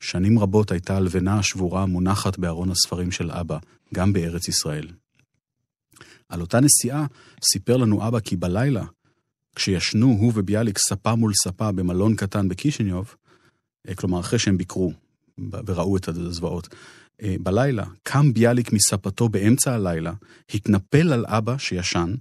שנים 0.00 0.38
רבות 0.38 0.72
הייתה 0.72 0.96
הלבנה 0.96 1.38
השבורה 1.38 1.86
מונחת 1.86 2.38
בארון 2.38 2.70
הספרים 2.70 3.10
של 3.10 3.30
אבא, 3.30 3.58
גם 3.94 4.12
בארץ 4.12 4.48
ישראל. 4.48 4.88
על 6.28 6.40
אותה 6.40 6.60
נסיעה 6.60 7.06
סיפר 7.44 7.76
לנו 7.76 8.08
אבא 8.08 8.20
כי 8.20 8.36
בלילה, 8.36 8.84
כשישנו 9.56 10.06
הוא 10.06 10.32
וביאליק 10.34 10.78
ספה 10.78 11.14
מול 11.14 11.32
ספה 11.44 11.72
במלון 11.72 12.16
קטן 12.16 12.48
בקישיניוב, 12.48 13.14
אה, 13.88 13.94
כלומר 13.94 14.20
אחרי 14.20 14.38
שהם 14.38 14.58
ביקרו 14.58 14.92
וראו 15.66 15.96
את 15.96 16.08
הזוועות, 16.08 16.68
אה, 17.22 17.36
בלילה 17.40 17.84
קם 18.02 18.32
ביאליק 18.32 18.72
מספתו 18.72 19.28
באמצע 19.28 19.74
הלילה, 19.74 20.12
התנפל 20.54 21.12
על 21.12 21.26
אבא 21.26 21.58
שישן, 21.58 22.14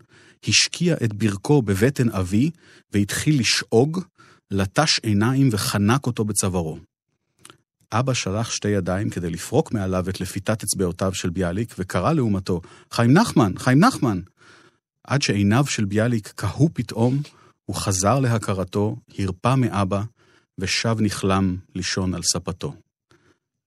השקיע 0.48 0.96
את 1.04 1.14
ברכו 1.14 1.62
בבטן 1.62 2.10
אבי 2.10 2.52
והתחיל 2.94 3.40
לשאוג, 3.40 4.02
לטש 4.52 5.00
עיניים 5.04 5.50
וחנק 5.52 6.06
אותו 6.06 6.26
בצווארו. 6.26 6.78
אבא 7.92 8.14
שלח 8.14 8.52
שתי 8.52 8.68
ידיים 8.68 9.10
כדי 9.10 9.30
לפרוק 9.30 9.72
מעליו 9.72 10.10
את 10.10 10.22
לפיתת 10.22 10.64
אצבעותיו 10.64 11.14
של 11.14 11.30
ביאליק, 11.30 11.76
וקרא 11.80 12.14
לעומתו, 12.14 12.62
חיים 12.92 13.14
נחמן, 13.14 13.52
חיים 13.58 13.80
נחמן! 13.80 14.22
עד 15.04 15.22
שעיניו 15.22 15.66
של 15.68 15.86
ביאליק 15.86 16.28
קהו 16.36 16.70
פתאום, 16.74 17.22
הוא 17.66 17.76
חזר 17.76 18.20
להכרתו, 18.20 18.96
הרפא 19.18 19.56
מאבא, 19.56 20.04
ושב 20.58 20.98
נכלם 21.00 21.58
לישון 21.76 22.14
על 22.14 22.24
ספתו. 22.24 22.74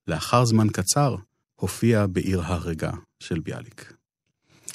לאחר 0.07 0.45
זמן 0.45 0.69
קצר, 0.69 1.17
הופיע 1.55 2.07
בעיר 2.07 2.43
הרגע 2.43 2.91
של 3.21 3.41
ביאליק. 3.41 3.93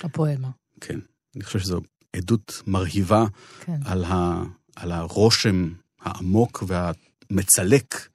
הפואמה. 0.04 0.50
כן, 0.82 1.00
אני 1.36 1.44
חושב 1.44 1.60
שזו 1.60 1.82
עדות 2.16 2.62
מרהיבה 2.68 3.26
כן. 3.60 3.80
על, 3.86 4.04
ה, 4.04 4.44
על 4.76 4.92
הרושם 4.92 5.70
העמוק 6.02 6.64
והמצלק 6.68 8.10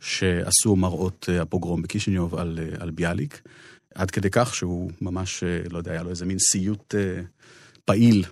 שעשו 0.00 0.76
מראות 0.76 1.28
אה, 1.32 1.42
הפוגרום 1.42 1.82
בקישיניוב 1.82 2.34
על, 2.34 2.58
אה, 2.62 2.82
על 2.82 2.90
ביאליק, 2.90 3.42
עד 3.94 4.10
כדי 4.10 4.28
כך 4.30 4.54
שהוא 4.54 4.90
ממש, 5.00 5.42
אה, 5.42 5.62
לא 5.70 5.78
יודע, 5.78 5.92
היה 5.92 6.02
לו 6.02 6.10
איזה 6.10 6.26
מין 6.26 6.38
סיוט 6.38 6.94
פעיל, 7.84 8.24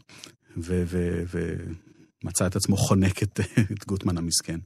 ומצא 0.57 2.47
את 2.47 2.57
עצמו 2.57 2.77
חונק 2.77 3.23
את, 3.23 3.41
את 3.73 3.87
גוטמן 3.87 4.19
המסכן. 4.19 4.59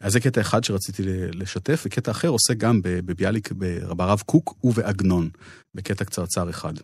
אז 0.00 0.12
זה 0.12 0.20
קטע 0.20 0.40
אחד 0.40 0.64
שרציתי 0.64 1.02
לשתף, 1.06 1.82
וקטע 1.86 2.10
אחר 2.10 2.28
עושה 2.28 2.54
גם 2.54 2.80
בביאליק, 2.82 3.52
ברב 3.96 4.20
קוק 4.26 4.64
ובעגנון, 4.64 5.30
בקטע 5.74 6.04
קצרצר 6.04 6.50
אחד. 6.50 6.74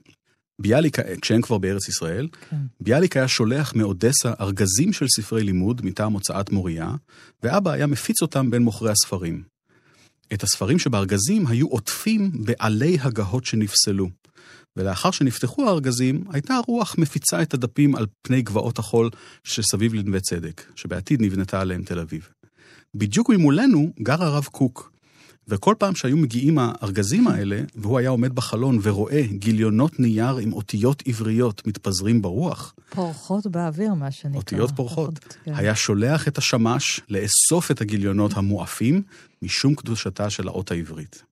ביאליק, 0.61 0.97
כשהם 1.23 1.43
כבר 1.43 1.59
בארץ 1.59 1.89
ישראל, 1.89 2.29
כן. 2.51 2.57
ביאליק 2.81 3.17
היה 3.17 3.29
שולח 3.29 3.75
מאודסה 3.75 4.33
ארגזים 4.41 4.93
של 4.93 5.07
ספרי 5.09 5.45
לימוד 5.45 5.85
מטעם 5.85 6.13
הוצאת 6.13 6.51
מוריה, 6.51 6.95
ואבא 7.43 7.71
היה 7.71 7.87
מפיץ 7.87 8.23
אותם 8.23 8.51
בין 8.51 8.63
מוכרי 8.63 8.91
הספרים. 8.91 9.43
את 10.33 10.43
הספרים 10.43 10.79
שבארגזים 10.79 11.47
היו 11.47 11.67
עוטפים 11.69 12.31
בעלי 12.35 12.99
הגהות 13.01 13.45
שנפסלו. 13.45 14.09
ולאחר 14.77 15.11
שנפתחו 15.11 15.69
הארגזים, 15.69 16.25
הייתה 16.31 16.55
הרוח 16.55 16.95
מפיצה 16.99 17.43
את 17.43 17.55
הדפים 17.55 17.97
על 17.97 18.07
פני 18.23 18.43
גבעות 18.43 18.79
החול 18.79 19.11
שסביב 19.45 19.95
לנווה 19.95 20.21
צדק, 20.21 20.63
שבעתיד 20.77 21.23
נבנתה 21.23 21.61
עליהם 21.61 21.83
תל 21.83 21.99
אביב. 21.99 22.29
בדיוק 22.95 23.31
ממולנו 23.31 23.93
גר 24.03 24.23
הרב 24.23 24.45
קוק, 24.45 24.93
וכל 25.49 25.75
פעם 25.79 25.95
שהיו 25.95 26.17
מגיעים 26.17 26.59
הארגזים 26.59 27.29
האלה, 27.29 27.61
והוא 27.75 27.99
היה 27.99 28.11
עומד 28.11 28.35
בחלון 28.35 28.79
ורואה 28.83 29.23
גיליונות 29.33 30.01
נייר 30.01 30.37
עם 30.37 30.53
אותיות 30.53 31.03
עבריות 31.07 31.67
מתפזרים 31.67 32.23
ברוח. 32.23 32.75
פורחות 32.91 33.47
באוויר, 33.47 33.95
מה 33.95 34.11
שנקרא. 34.11 34.39
אותיות 34.39 34.71
פורחות. 34.77 35.19
כן. 35.45 35.55
היה 35.55 35.75
שולח 35.75 36.29
את 36.29 36.39
השמש 36.39 37.01
לאסוף 37.09 37.71
את 37.71 37.81
הגיליונות 37.81 38.37
המואפים, 38.37 39.03
משום 39.43 39.75
קדושתה 39.75 40.31
של 40.31 40.49
האות 40.49 40.71
העברית. 40.71 41.23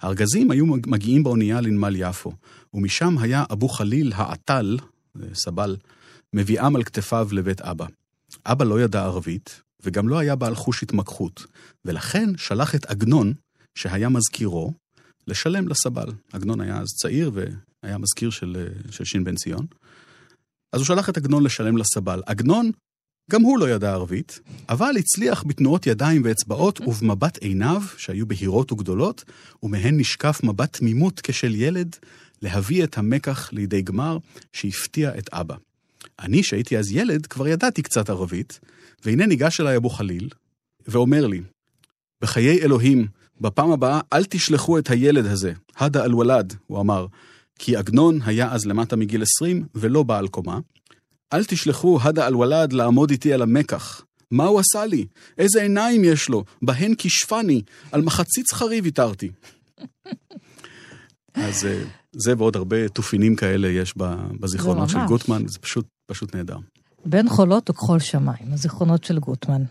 הארגזים 0.00 0.50
היו 0.50 0.66
מגיעים 0.66 1.22
באונייה 1.22 1.60
לנמל 1.60 1.96
יפו, 1.96 2.32
ומשם 2.74 3.18
היה 3.18 3.44
אבו 3.52 3.68
חליל 3.68 4.12
העטל, 4.16 4.78
סבל, 5.34 5.76
מביאם 6.32 6.76
על 6.76 6.84
כתפיו 6.84 7.28
לבית 7.32 7.60
אבא. 7.60 7.86
אבא 8.46 8.64
לא 8.64 8.80
ידע 8.80 9.02
ערבית, 9.02 9.62
וגם 9.84 10.08
לא 10.08 10.18
היה 10.18 10.36
בעל 10.36 10.54
חוש 10.54 10.82
התמקחות, 10.82 11.46
ולכן 11.84 12.36
שלח 12.36 12.74
את 12.74 12.86
עגנון, 12.86 13.32
שהיה 13.76 14.08
מזכירו, 14.08 14.72
לשלם 15.26 15.68
לסבל. 15.68 16.08
עגנון 16.32 16.60
היה 16.60 16.78
אז 16.78 16.86
צעיר 17.02 17.30
והיה 17.34 17.98
מזכיר 17.98 18.30
של, 18.30 18.68
של 18.90 19.04
שין 19.04 19.24
בן 19.24 19.34
ציון. 19.34 19.66
אז 20.72 20.80
הוא 20.80 20.86
שלח 20.86 21.08
את 21.08 21.16
עגנון 21.16 21.42
לשלם 21.42 21.76
לסבל. 21.76 22.22
עגנון, 22.26 22.70
גם 23.30 23.42
הוא 23.42 23.58
לא 23.58 23.70
ידע 23.70 23.92
ערבית, 23.92 24.40
אבל 24.68 24.96
הצליח 24.98 25.44
בתנועות 25.46 25.86
ידיים 25.86 26.22
ואצבעות 26.24 26.80
ובמבט 26.80 27.36
עיניו, 27.36 27.82
שהיו 27.96 28.26
בהירות 28.26 28.72
וגדולות, 28.72 29.24
ומהן 29.62 30.00
נשקף 30.00 30.40
מבט 30.42 30.76
תמימות 30.76 31.20
כשל 31.20 31.54
ילד, 31.54 31.96
להביא 32.42 32.84
את 32.84 32.98
המקח 32.98 33.52
לידי 33.52 33.82
גמר 33.82 34.18
שהפתיע 34.52 35.18
את 35.18 35.28
אבא. 35.32 35.56
אני, 36.18 36.42
שהייתי 36.42 36.78
אז 36.78 36.92
ילד, 36.92 37.26
כבר 37.26 37.48
ידעתי 37.48 37.82
קצת 37.82 38.10
ערבית, 38.10 38.60
והנה 39.04 39.26
ניגש 39.26 39.60
אליי 39.60 39.76
אבו 39.76 39.90
חליל, 39.90 40.28
ואומר 40.88 41.26
לי, 41.26 41.40
בחיי 42.22 42.62
אלוהים, 42.62 43.06
בפעם 43.40 43.70
הבאה 43.70 44.00
אל 44.12 44.24
תשלחו 44.24 44.78
את 44.78 44.90
הילד 44.90 45.26
הזה, 45.26 45.52
הדה 45.76 46.04
אל-ולד, 46.04 46.54
הוא 46.66 46.80
אמר, 46.80 47.06
כי 47.58 47.76
עגנון 47.76 48.18
היה 48.24 48.52
אז 48.52 48.66
למטה 48.66 48.96
מגיל 48.96 49.22
20 49.22 49.66
ולא 49.74 50.02
בעל 50.02 50.28
קומה. 50.28 50.58
אל 51.32 51.44
תשלחו 51.44 51.98
הדה 52.02 52.26
אל-ולד 52.26 52.72
לעמוד 52.72 53.10
איתי 53.10 53.32
על 53.32 53.42
המקח. 53.42 54.02
מה 54.30 54.44
הוא 54.44 54.60
עשה 54.60 54.86
לי? 54.86 55.06
איזה 55.38 55.62
עיניים 55.62 56.04
יש 56.04 56.28
לו? 56.28 56.44
בהן 56.62 56.94
כישפני, 56.94 57.62
על 57.92 58.02
מחצית 58.02 58.46
זכרי 58.46 58.80
ויתרתי. 58.80 59.30
אז 61.34 61.66
אה, 61.66 61.82
זה 62.12 62.34
ועוד 62.38 62.56
הרבה 62.56 62.88
תופינים 62.88 63.36
כאלה 63.36 63.68
יש 63.68 63.94
בזיכרונות 64.40 64.88
של 64.88 64.98
גוטמן, 65.06 65.42
זה 65.46 65.58
פשוט, 65.58 65.86
פשוט 66.06 66.34
נהדר. 66.34 66.56
בין 67.04 67.28
חולות 67.28 67.70
וכחול 67.70 67.98
שמיים, 67.98 68.52
הזיכרונות 68.52 69.04
של 69.04 69.18
גוטמן. 69.18 69.62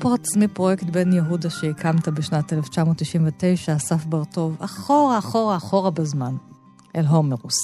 נקפוץ 0.00 0.36
מפרויקט 0.36 0.82
בן 0.84 1.12
יהודה 1.12 1.50
שהקמת 1.50 2.08
בשנת 2.08 2.52
1999, 2.52 3.76
אסף 3.76 4.04
בר-טוב, 4.04 4.56
אחורה, 4.58 5.18
אחורה, 5.18 5.56
אחורה 5.56 5.90
בזמן, 5.90 6.36
אל 6.96 7.06
הומרוס. 7.06 7.54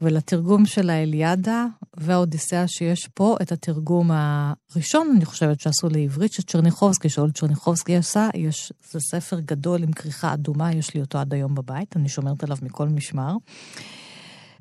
ולתרגום 0.00 0.66
של 0.66 0.90
האליאדה 0.90 1.66
והאודיסאה 1.96 2.68
שיש 2.68 3.08
פה, 3.14 3.36
את 3.42 3.52
התרגום 3.52 4.10
הראשון, 4.10 5.12
אני 5.16 5.24
חושבת, 5.24 5.60
שעשו 5.60 5.88
לעברית, 5.88 6.32
שצ'רניחובסקי, 6.32 7.08
שאול 7.08 7.30
צ'רניחובסקי 7.30 7.96
עשה, 7.96 8.28
יש, 8.34 8.72
זה 8.90 9.00
ספר 9.00 9.40
גדול 9.40 9.82
עם 9.82 9.92
כריכה 9.92 10.34
אדומה, 10.34 10.72
יש 10.72 10.94
לי 10.94 11.00
אותו 11.00 11.18
עד 11.18 11.34
היום 11.34 11.54
בבית, 11.54 11.96
אני 11.96 12.08
שומרת 12.08 12.44
עליו 12.44 12.56
מכל 12.62 12.88
משמר. 12.88 13.32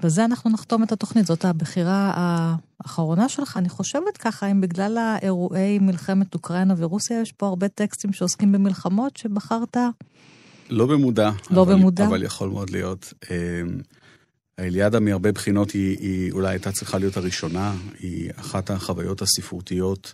בזה 0.04 0.26
אנחנו 0.26 0.50
נחתום 0.50 0.84
את 0.84 0.92
התוכנית, 0.92 1.26
זאת 1.26 1.46
הבחירה 1.46 2.14
האחרונה 2.16 3.30
שלך. 3.30 3.58
אני 3.58 3.70
חושבת 3.70 4.18
ככה, 4.18 4.52
אם 4.52 4.62
בגלל 4.62 4.98
האירועי 4.98 5.80
מלחמת 5.80 6.34
אוקראינה 6.34 6.74
ורוסיה, 6.78 7.22
יש 7.22 7.32
פה 7.32 7.48
הרבה 7.48 7.68
טקסטים 7.68 8.14
שעוסקים 8.14 8.52
במלחמות, 8.52 9.18
שבחרת... 9.18 9.78
לא 10.70 10.86
במודע. 10.86 11.32
לא 11.52 11.62
אבל, 11.62 11.74
במודע? 11.74 12.08
אבל 12.08 12.24
יכול 12.24 12.50
מאוד 12.50 12.70
להיות. 12.70 13.14
אמ, 13.32 13.80
האליאדה 14.58 15.00
מהרבה 15.00 15.32
בחינות 15.32 15.72
היא, 15.72 15.98
היא 16.00 16.32
אולי 16.32 16.50
הייתה 16.50 16.72
צריכה 16.72 16.98
להיות 16.98 17.18
הראשונה, 17.18 17.76
היא 18.00 18.32
אחת 18.36 18.70
החוויות 18.70 19.22
הספרותיות 19.22 20.14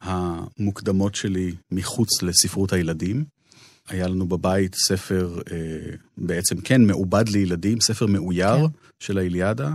המוקדמות 0.00 1.14
שלי 1.14 1.54
מחוץ 1.70 2.22
לספרות 2.22 2.72
הילדים. 2.72 3.24
היה 3.88 4.08
לנו 4.08 4.26
בבית 4.26 4.74
ספר, 4.74 5.40
אה, 5.52 5.56
בעצם 6.18 6.60
כן, 6.60 6.84
מעובד 6.84 7.28
לילדים, 7.28 7.80
ספר 7.80 8.06
מאויר 8.06 8.56
כן. 8.68 8.89
של 9.00 9.18
האליאדה, 9.18 9.74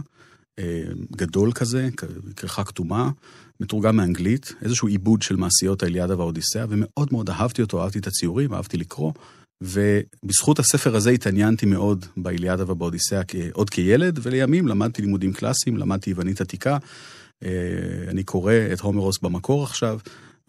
אה, 0.59 0.83
גדול 1.15 1.51
כזה, 1.51 1.89
כריכה 2.35 2.63
כתומה, 2.63 3.09
מתורגם 3.59 3.95
מאנגלית, 3.95 4.53
איזשהו 4.61 4.87
עיבוד 4.87 5.21
של 5.21 5.35
מעשיות 5.35 5.83
האליאדה 5.83 6.17
והאודיסאה, 6.17 6.65
ומאוד 6.69 7.09
מאוד 7.11 7.29
אהבתי 7.29 7.61
אותו, 7.61 7.83
אהבתי 7.83 7.99
את 7.99 8.07
הציורים, 8.07 8.53
אהבתי 8.53 8.77
לקרוא. 8.77 9.11
ובזכות 9.61 10.59
הספר 10.59 10.95
הזה 10.95 11.09
התעניינתי 11.09 11.65
מאוד 11.65 12.05
באיליאדה 12.17 12.71
ובאודיסאה 12.71 13.21
עוד 13.53 13.69
כילד, 13.69 14.19
ולימים 14.21 14.67
למדתי 14.67 15.01
לימודים 15.01 15.33
קלאסיים, 15.33 15.77
למדתי 15.77 16.09
יוונית 16.09 16.41
עתיקה. 16.41 16.77
אה, 17.43 17.49
אני 18.07 18.23
קורא 18.23 18.53
את 18.73 18.79
הומרוס 18.79 19.19
במקור 19.21 19.63
עכשיו, 19.63 19.99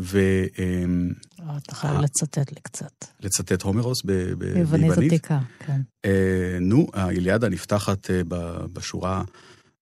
ו... 0.00 0.18
אה, 0.58 1.56
אתה 1.56 1.74
חייב 1.74 2.00
לצטט 2.00 2.52
לי 2.52 2.60
קצת. 2.62 3.04
לצטט 3.20 3.62
הומרוס 3.62 4.02
ביוונית? 4.04 4.56
יוונית 4.56 4.92
עתיקה, 4.92 5.38
כן. 5.58 5.80
אה, 6.04 6.58
נו, 6.60 6.86
האיליאדה 6.92 7.48
נפתחת 7.48 8.10
בשורה 8.72 9.24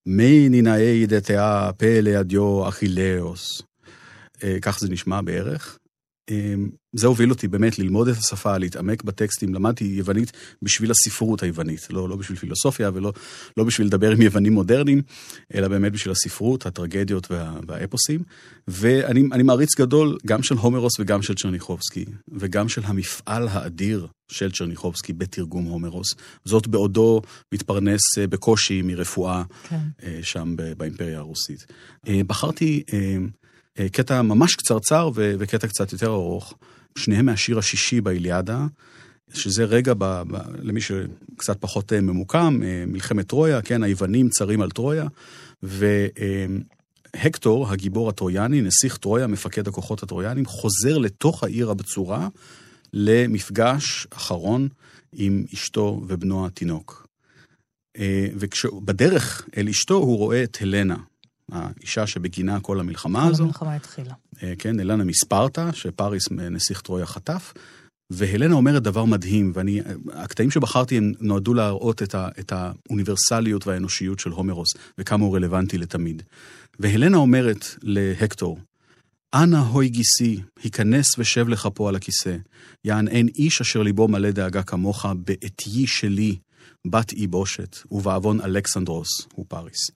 מי 0.07 0.49
נינאי 0.49 1.07
דתאה 1.07 1.73
פלא 1.73 2.21
אדיו 2.21 2.69
אכילאוס. 2.69 3.62
כך 4.62 4.79
זה 4.81 4.89
נשמע 4.89 5.21
בערך. 5.21 5.79
אמ, 6.31 6.68
זה 6.93 7.07
הוביל 7.07 7.31
אותי 7.31 7.49
באמת 7.49 7.79
ללמוד 7.79 8.09
את 8.09 8.16
השפה, 8.16 8.59
להתעמק 8.59 9.03
בטקסטים. 9.03 9.55
למדתי 9.55 9.85
יוונית 9.85 10.33
בשביל 10.62 10.91
הספרות 10.91 11.43
היוונית, 11.43 11.87
לא, 11.91 12.09
לא 12.09 12.16
בשביל 12.16 12.39
פילוסופיה 12.39 12.91
ולא 12.95 13.12
לא 13.57 13.64
בשביל 13.64 13.87
לדבר 13.87 14.11
עם 14.11 14.22
יוונים 14.22 14.53
מודרניים, 14.53 15.03
אלא 15.55 15.68
באמת 15.68 15.93
בשביל 15.93 16.12
הספרות, 16.12 16.66
הטרגדיות 16.66 17.31
וה, 17.31 17.55
והאפוסים. 17.66 18.22
ואני 18.68 19.43
מעריץ 19.43 19.79
גדול 19.79 20.18
גם 20.27 20.43
של 20.43 20.55
הומרוס 20.55 21.01
וגם 21.01 21.22
של 21.22 21.35
צ'רניחובסקי, 21.35 22.05
וגם 22.29 22.68
של 22.68 22.83
המפעל 22.85 23.49
האדיר 23.49 24.07
של 24.29 24.53
צ'רניחובסקי 24.53 25.12
בתרגום 25.12 25.64
הומרוס. 25.64 26.14
זאת 26.45 26.66
בעודו 26.66 27.22
מתפרנס 27.55 28.18
אה, 28.18 28.27
בקושי 28.27 28.83
מרפואה 28.83 29.43
כן. 29.68 29.81
אה, 30.03 30.18
שם 30.22 30.55
באימפריה 30.77 31.18
הרוסית. 31.18 31.66
אה, 32.09 32.20
בחרתי... 32.27 32.83
אה, 33.79 33.89
קטע 33.89 34.22
ממש 34.22 34.55
קצרצר 34.55 35.11
וקטע 35.14 35.66
קצת 35.66 35.93
יותר 35.93 36.07
ארוך, 36.07 36.55
שניהם 36.99 37.27
מהשיר 37.27 37.59
השישי 37.59 38.01
באיליאדה, 38.01 38.66
שזה 39.33 39.64
רגע, 39.64 39.95
ב, 39.99 40.05
ב, 40.05 40.37
למי 40.59 40.81
שקצת 40.81 41.57
פחות 41.61 41.93
אה, 41.93 42.01
ממוקם, 42.01 42.61
אה, 42.64 42.85
מלחמת 42.87 43.27
טרויה, 43.27 43.62
כן, 43.62 43.83
היוונים 43.83 44.29
צרים 44.29 44.62
על 44.62 44.70
טרויה, 44.70 45.07
והקטור, 47.12 47.70
הגיבור 47.70 48.09
הטרויאני, 48.09 48.62
נסיך 48.62 48.97
טרויה, 48.97 49.27
מפקד 49.27 49.68
הכוחות 49.68 50.03
הטרויאנים, 50.03 50.47
חוזר 50.47 50.99
לתוך 50.99 51.45
העיר 51.45 51.70
הבצורה 51.70 52.29
למפגש 52.93 54.07
אחרון 54.11 54.68
עם 55.12 55.45
אשתו 55.55 56.03
ובנו 56.07 56.47
התינוק. 56.47 57.07
ובדרך 58.37 59.49
אל 59.57 59.68
אשתו 59.68 59.95
הוא 59.95 60.18
רואה 60.18 60.45
את 60.45 60.59
הלנה, 60.61 60.97
האישה 61.53 62.07
שבגינה 62.07 62.61
כל 62.61 62.80
המלחמה 62.80 63.26
הזו. 63.26 63.36
כל 63.36 63.45
המלחמה 63.45 63.74
התחילה. 63.74 64.14
אה, 64.42 64.53
כן, 64.59 64.80
אלנה 64.80 65.05
מספרטה, 65.05 65.72
שפריס 65.72 66.30
נסיך 66.30 66.80
טרויה 66.80 67.07
חטף. 67.07 67.53
והלנה 68.11 68.55
אומרת 68.55 68.82
דבר 68.82 69.05
מדהים, 69.05 69.53
ואני, 69.55 69.80
הקטעים 70.12 70.51
שבחרתי 70.51 70.97
הם 70.97 71.12
נועדו 71.20 71.55
להראות 71.55 72.03
את, 72.03 72.14
ה, 72.14 72.28
את 72.40 72.53
האוניברסליות 72.53 73.66
והאנושיות 73.66 74.18
של 74.18 74.30
הומרוס, 74.30 74.68
וכמה 74.99 75.24
הוא 75.24 75.36
רלוונטי 75.36 75.78
לתמיד. 75.78 76.22
והלנה 76.78 77.16
אומרת 77.16 77.66
להקטור, 77.82 78.59
אנא 79.34 79.57
הוי 79.57 79.88
גיסי, 79.88 80.40
היכנס 80.62 81.18
ושב 81.18 81.49
לך 81.49 81.68
פה 81.74 81.88
על 81.88 81.97
הכיסא. 81.97 82.36
יען 82.84 83.09
אין 83.09 83.28
איש 83.28 83.61
אשר 83.61 83.82
ליבו 83.82 84.09
מלא 84.09 84.30
דאגה 84.30 84.62
כמוך, 84.62 85.07
בעטיי 85.16 85.86
שלי, 85.86 86.36
בת 86.86 87.12
אי 87.12 87.26
בושת, 87.26 87.76
ובעוון 87.90 88.40
אלכסנדרוס, 88.40 89.09
הוא 89.34 89.45
פריס. 89.49 89.90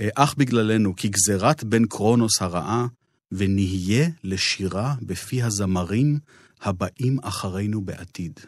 אה, 0.00 0.08
אך 0.14 0.34
בגללנו, 0.34 0.96
כי 0.96 1.08
גזירת 1.08 1.64
בן 1.64 1.86
קרונוס 1.86 2.42
הרעה, 2.42 2.86
ונהיה 3.32 4.08
לשירה 4.24 4.94
בפי 5.02 5.42
הזמרים 5.42 6.18
הבאים 6.60 7.18
אחרינו 7.22 7.80
בעתיד. 7.80 8.40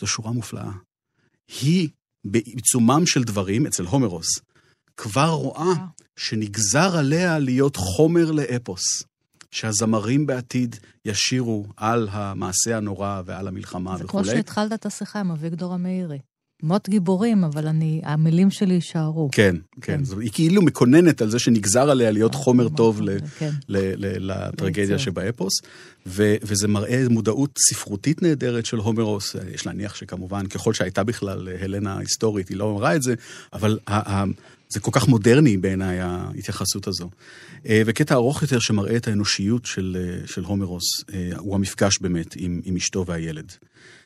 זו 0.00 0.06
שורה 0.06 0.32
מופלאה. 0.32 0.72
היא, 1.60 1.88
בעיצומם 2.24 3.06
של 3.06 3.24
דברים, 3.24 3.66
אצל 3.66 3.84
הומרוס, 3.84 4.26
כבר 4.96 5.28
רואה 5.28 5.72
שנגזר 6.16 6.96
עליה 6.96 7.38
להיות 7.38 7.76
חומר 7.76 8.30
לאפוס, 8.30 9.02
שהזמרים 9.50 10.26
בעתיד 10.26 10.76
ישירו 11.04 11.66
על 11.76 12.08
המעשה 12.10 12.76
הנורא 12.76 13.22
ועל 13.24 13.48
המלחמה 13.48 13.96
וכולי. 13.98 14.24
זה 14.24 14.30
כמו 14.30 14.36
שהתחלת 14.36 14.72
את 14.72 14.86
השיחה 14.86 15.20
עם 15.20 15.30
אביגדור 15.30 15.74
המאירי. 15.74 16.18
מות 16.62 16.88
גיבורים, 16.88 17.44
אבל 17.44 17.66
אני, 17.66 18.00
המילים 18.04 18.50
שלי 18.50 18.74
יישארו. 18.74 19.28
כן, 19.32 19.56
כן. 19.80 20.04
כן. 20.04 20.20
היא 20.20 20.30
כאילו 20.32 20.62
מקוננת 20.62 21.22
על 21.22 21.30
זה 21.30 21.38
שנגזר 21.38 21.90
עליה 21.90 22.10
להיות 22.10 22.34
אה, 22.34 22.38
חומר 22.38 22.68
טוב 22.68 23.00
ל, 23.02 23.18
כן. 23.38 23.50
ל, 23.68 23.76
ל, 23.78 24.32
לטרגדיה 24.32 24.98
שבאפוס, 24.98 25.52
ו, 26.06 26.34
וזה 26.42 26.68
מראה 26.68 27.04
מודעות 27.10 27.58
ספרותית 27.58 28.22
נהדרת 28.22 28.66
של 28.66 28.76
הומרוס. 28.76 29.36
יש 29.54 29.66
להניח 29.66 29.94
שכמובן, 29.94 30.46
ככל 30.46 30.74
שהייתה 30.74 31.04
בכלל 31.04 31.48
הלנה 31.60 31.98
היסטורית, 31.98 32.48
היא 32.48 32.56
לא 32.56 32.70
אמרה 32.70 32.96
את 32.96 33.02
זה, 33.02 33.14
אבל 33.52 33.78
ה, 33.86 34.12
ה, 34.12 34.24
זה 34.68 34.80
כל 34.80 34.90
כך 34.94 35.08
מודרני 35.08 35.56
בעיניי 35.56 36.00
ההתייחסות 36.00 36.88
הזו. 36.88 37.10
אה, 37.68 37.82
וקטע 37.86 38.14
ארוך 38.14 38.42
יותר 38.42 38.58
שמראה 38.58 38.96
את 38.96 39.08
האנושיות 39.08 39.66
של, 39.66 39.96
אה, 40.00 40.26
של 40.26 40.44
הומרוס, 40.44 40.84
הוא 41.38 41.54
המפגש 41.54 41.98
באמת 42.00 42.34
עם, 42.36 42.60
עם 42.64 42.76
אשתו 42.76 43.06
והילד. 43.06 43.52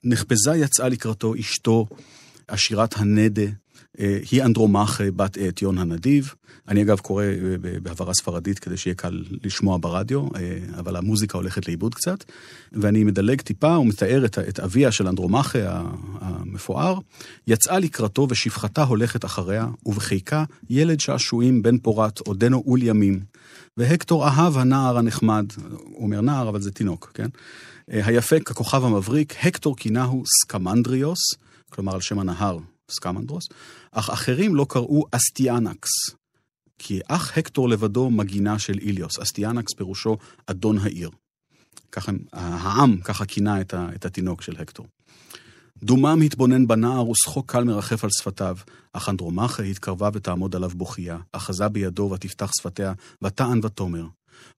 נחפזה 0.04 0.56
יצאה 0.56 0.88
לקראתו 0.88 1.34
אשתו 1.34 1.86
עשירת 2.50 2.96
הנדה, 2.96 3.42
אה, 4.00 4.18
היא 4.30 4.42
אנדרומחה 4.42 5.10
בת 5.10 5.38
אתיון 5.38 5.78
הנדיב. 5.78 6.34
אני 6.68 6.82
אגב 6.82 6.98
קורא 6.98 7.24
אה, 7.24 7.78
בהעברה 7.82 8.14
ספרדית 8.14 8.58
כדי 8.58 8.76
שיהיה 8.76 8.94
קל 8.94 9.22
לשמוע 9.44 9.78
ברדיו, 9.80 10.26
אה, 10.36 10.58
אבל 10.78 10.96
המוזיקה 10.96 11.38
הולכת 11.38 11.68
לאיבוד 11.68 11.94
קצת. 11.94 12.24
ואני 12.72 13.04
מדלג 13.04 13.40
טיפה 13.40 13.78
ומתאר 13.78 14.24
את, 14.24 14.38
את 14.38 14.60
אביה 14.60 14.92
של 14.92 15.08
אנדרומחה 15.08 15.82
המפואר. 16.20 16.98
יצאה 17.46 17.78
לקראתו 17.78 18.26
ושפחתה 18.30 18.82
הולכת 18.82 19.24
אחריה, 19.24 19.66
ובחיקה 19.86 20.44
ילד 20.70 21.00
שעשועים 21.00 21.62
בן 21.62 21.78
פורת 21.78 22.18
עודנו 22.18 22.62
עול 22.66 22.82
ימים. 22.82 23.20
והקטור 23.76 24.26
אהב 24.28 24.56
הנער 24.56 24.98
הנחמד, 24.98 25.46
הוא 25.70 26.04
אומר 26.04 26.20
נער 26.20 26.48
אבל 26.48 26.60
זה 26.60 26.70
תינוק, 26.70 27.10
כן? 27.14 27.28
היפה 27.88 28.40
ככוכב 28.40 28.84
המבריק, 28.84 29.34
הקטור 29.42 29.76
כינהו 29.76 30.22
סקמנדריוס. 30.26 31.20
כלומר 31.70 31.94
על 31.94 32.00
שם 32.00 32.18
הנהר, 32.18 32.58
סקמנדרוס, 32.90 33.48
אך 33.92 34.10
אחרים 34.10 34.54
לו 34.54 34.66
קראו 34.68 35.04
אסטיאנקס, 35.10 35.90
כי 36.78 37.00
אך 37.08 37.38
הקטור 37.38 37.68
לבדו 37.68 38.10
מגינה 38.10 38.58
של 38.58 38.78
איליוס. 38.78 39.18
אסטיאנקס 39.18 39.72
פירושו 39.74 40.16
אדון 40.46 40.78
העיר. 40.78 41.10
ככה, 41.92 42.12
העם 42.32 43.00
ככה 43.00 43.24
כינה 43.24 43.60
את, 43.60 43.74
ה, 43.74 43.88
את 43.94 44.04
התינוק 44.04 44.42
של 44.42 44.56
הקטור. 44.60 44.86
דומם 45.82 46.20
התבונן 46.24 46.66
בנער 46.66 47.08
ושחוק 47.08 47.52
קל 47.52 47.64
מרחף 47.64 48.04
על 48.04 48.10
שפתיו, 48.18 48.56
אך 48.92 49.08
אנדרומחה 49.08 49.62
התקרבה 49.62 50.08
ותעמוד 50.12 50.56
עליו 50.56 50.70
בוכייה, 50.70 51.18
אחזה 51.32 51.68
בידו 51.68 52.10
ותפתח 52.14 52.50
שפתיה, 52.60 52.92
וטען 53.22 53.60
ותאמר. 53.64 54.06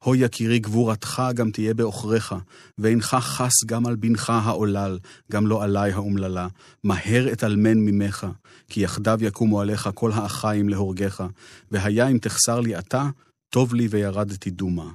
הו 0.05 0.15
יקירי 0.15 0.59
גבורתך 0.59 1.23
גם 1.35 1.51
תהיה 1.51 1.75
בעוכריך, 1.75 2.35
ואינך 2.79 3.17
חס 3.21 3.65
גם 3.67 3.87
על 3.87 3.97
בנך 3.97 4.31
העולל, 4.31 4.99
גם 5.33 5.47
לא 5.47 5.63
עלי 5.63 5.93
האומללה. 5.93 6.49
מהר 6.85 7.33
אתאלמן 7.33 7.79
ממך, 7.79 8.27
כי 8.69 8.81
יחדיו 8.81 9.19
יקומו 9.23 9.61
עליך 9.61 9.91
כל 9.95 10.13
האחיים 10.13 10.69
להורגך, 10.69 11.25
והיה 11.71 12.09
אם 12.09 12.19
תחסר 12.19 12.61
לי 12.61 12.79
אתה, 12.79 13.09
טוב 13.51 13.75
לי 13.75 13.87
וירדתי 13.91 14.51
דומה. 14.51 14.91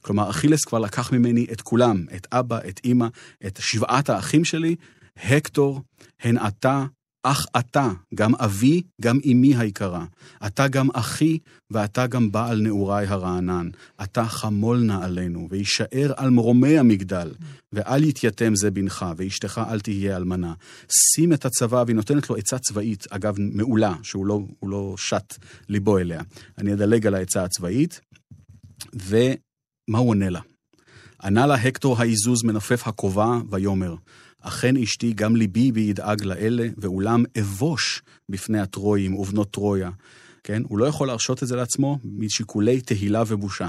כלומר, 0.00 0.30
אכילס 0.30 0.64
כבר 0.64 0.78
לקח 0.78 1.12
ממני 1.12 1.46
את 1.52 1.60
כולם, 1.60 2.04
את 2.16 2.26
אבא, 2.32 2.58
את 2.68 2.80
אימא, 2.84 3.06
את 3.46 3.58
שבעת 3.62 4.10
האחים 4.10 4.44
שלי, 4.44 4.76
הקטור, 5.16 5.82
הן 6.20 6.38
אתה, 6.38 6.84
אך 7.26 7.46
אתה, 7.58 7.90
גם 8.14 8.34
אבי, 8.34 8.82
גם 9.00 9.18
אמי 9.30 9.56
היקרה. 9.56 10.04
אתה 10.46 10.68
גם 10.68 10.88
אחי, 10.92 11.38
ואתה 11.70 12.06
גם 12.06 12.32
בעל 12.32 12.60
נעוריי 12.60 13.06
הרענן. 13.06 13.70
אתה 14.02 14.24
חמול 14.24 14.80
נא 14.80 15.04
עלינו, 15.04 15.48
וישאר 15.50 16.12
על 16.16 16.30
מרומי 16.30 16.78
המגדל, 16.78 17.34
ואל 17.72 18.04
יתייתם 18.04 18.54
זה 18.54 18.70
בנך, 18.70 19.06
ואשתך 19.16 19.60
אל 19.70 19.80
תהיה 19.80 20.16
אלמנה. 20.16 20.54
שים 20.88 21.32
את 21.32 21.44
הצבא, 21.44 21.84
והיא 21.86 21.96
נותנת 21.96 22.30
לו 22.30 22.36
עצה 22.36 22.58
צבאית, 22.58 23.06
אגב, 23.10 23.34
מעולה, 23.38 23.94
שהוא 24.02 24.26
לא, 24.26 24.40
לא 24.62 24.94
שט 24.98 25.34
ליבו 25.68 25.98
אליה. 25.98 26.20
אני 26.58 26.72
אדלג 26.72 27.06
על 27.06 27.14
העצה 27.14 27.44
הצבאית, 27.44 28.00
ומה 28.94 29.98
הוא 29.98 30.08
עונה 30.08 30.30
לה? 30.30 30.40
ענה 31.24 31.46
לה 31.46 31.54
הקטור 31.54 32.00
העיזוז 32.00 32.44
מנופף 32.44 32.88
הכובע, 32.88 33.38
ויאמר, 33.50 33.94
אכן 34.40 34.76
אשתי 34.76 35.12
גם 35.12 35.36
ליבי 35.36 35.72
בידאג 35.72 36.24
לאלה, 36.24 36.68
ואולם 36.76 37.24
אבוש 37.40 38.02
בפני 38.28 38.60
הטרויים 38.60 39.14
ובנות 39.14 39.50
טרויה. 39.50 39.90
כן? 40.44 40.62
הוא 40.68 40.78
לא 40.78 40.84
יכול 40.84 41.06
להרשות 41.06 41.42
את 41.42 41.48
זה 41.48 41.56
לעצמו 41.56 41.98
משיקולי 42.04 42.80
תהילה 42.80 43.22
ובושה. 43.26 43.68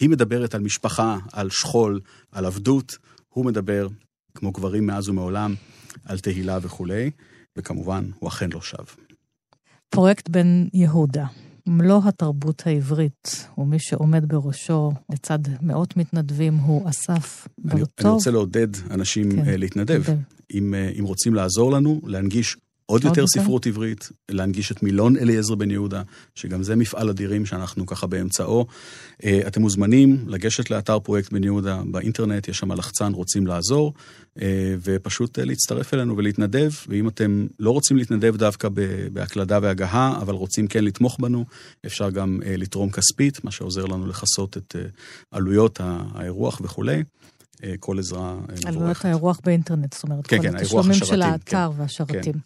היא 0.00 0.08
מדברת 0.08 0.54
על 0.54 0.60
משפחה, 0.60 1.18
על 1.32 1.50
שכול, 1.50 2.00
על 2.32 2.46
עבדות, 2.46 2.98
הוא 3.28 3.44
מדבר, 3.44 3.88
כמו 4.34 4.52
גברים 4.52 4.86
מאז 4.86 5.08
ומעולם, 5.08 5.54
על 6.04 6.18
תהילה 6.18 6.58
וכולי, 6.62 7.10
וכמובן, 7.56 8.10
הוא 8.18 8.28
אכן 8.28 8.50
לא 8.52 8.60
שב. 8.60 8.84
פרויקט 9.88 10.28
בן 10.28 10.66
יהודה, 10.74 11.26
מלוא 11.68 12.00
התרבות 12.04 12.62
העברית, 12.66 13.48
ומי 13.58 13.78
שעומד 13.78 14.28
בראשו 14.28 14.92
לצד 15.12 15.38
מאות 15.62 15.96
מתנדבים 15.96 16.54
הוא 16.54 16.88
אסף 16.90 17.48
ברטוב. 17.58 18.06
אני 18.06 18.10
רוצה 18.10 18.30
לעודד 18.30 18.68
אנשים 18.90 19.44
כן, 19.44 19.60
להתנדב. 19.60 20.02
אם, 20.54 20.74
אם 20.98 21.04
רוצים 21.04 21.34
לעזור 21.34 21.72
לנו, 21.72 22.00
להנגיש 22.04 22.56
עוד 22.90 23.04
יותר 23.04 23.26
ספרות 23.26 23.66
עברית, 23.66 24.08
להנגיש 24.28 24.72
את 24.72 24.82
מילון 24.82 25.16
אליעזר 25.16 25.54
בן 25.54 25.70
יהודה, 25.70 26.02
שגם 26.34 26.62
זה 26.62 26.76
מפעל 26.76 27.08
אדירים 27.08 27.46
שאנחנו 27.46 27.86
ככה 27.86 28.06
באמצעו. 28.06 28.66
אה, 29.24 29.40
אתם 29.46 29.60
מוזמנים 29.60 30.24
לגשת 30.26 30.70
לאתר 30.70 30.98
פרויקט 30.98 31.32
בן 31.32 31.44
יהודה 31.44 31.82
באינטרנט, 31.90 32.48
יש 32.48 32.58
שם 32.58 32.72
לחצן 32.72 33.12
רוצים 33.12 33.46
לעזור, 33.46 33.94
אה, 34.42 34.74
ופשוט 34.84 35.38
אה, 35.38 35.44
להצטרף 35.44 35.94
אלינו 35.94 36.16
ולהתנדב, 36.16 36.70
ואם 36.88 37.08
אתם 37.08 37.46
לא 37.58 37.70
רוצים 37.70 37.96
להתנדב 37.96 38.36
דווקא 38.36 38.68
בהקלדה 39.12 39.58
והגהה, 39.62 40.18
אבל 40.22 40.34
רוצים 40.34 40.66
כן 40.66 40.84
לתמוך 40.84 41.16
בנו, 41.20 41.44
אפשר 41.86 42.10
גם 42.10 42.40
לתרום 42.44 42.90
כספית, 42.90 43.44
מה 43.44 43.50
שעוזר 43.50 43.84
לנו 43.84 44.06
לכסות 44.06 44.56
את 44.56 44.76
עלויות 45.30 45.80
האירוח 46.14 46.60
וכולי. 46.64 47.02
כל 47.80 47.98
עזרה 47.98 48.34
מבורכת. 48.34 48.66
עלויות 48.66 49.04
האירוח 49.04 49.40
באינטרנט, 49.44 49.92
זאת 49.94 50.02
אומרת, 50.02 50.26
כן, 50.26 50.36
כל 50.36 50.42
כן, 50.42 50.56
התשלומים 50.56 50.94
של 50.94 51.22
האתר 51.22 51.70
כן, 51.76 51.80
והשרתים. 51.80 52.32
כן. 52.32 52.38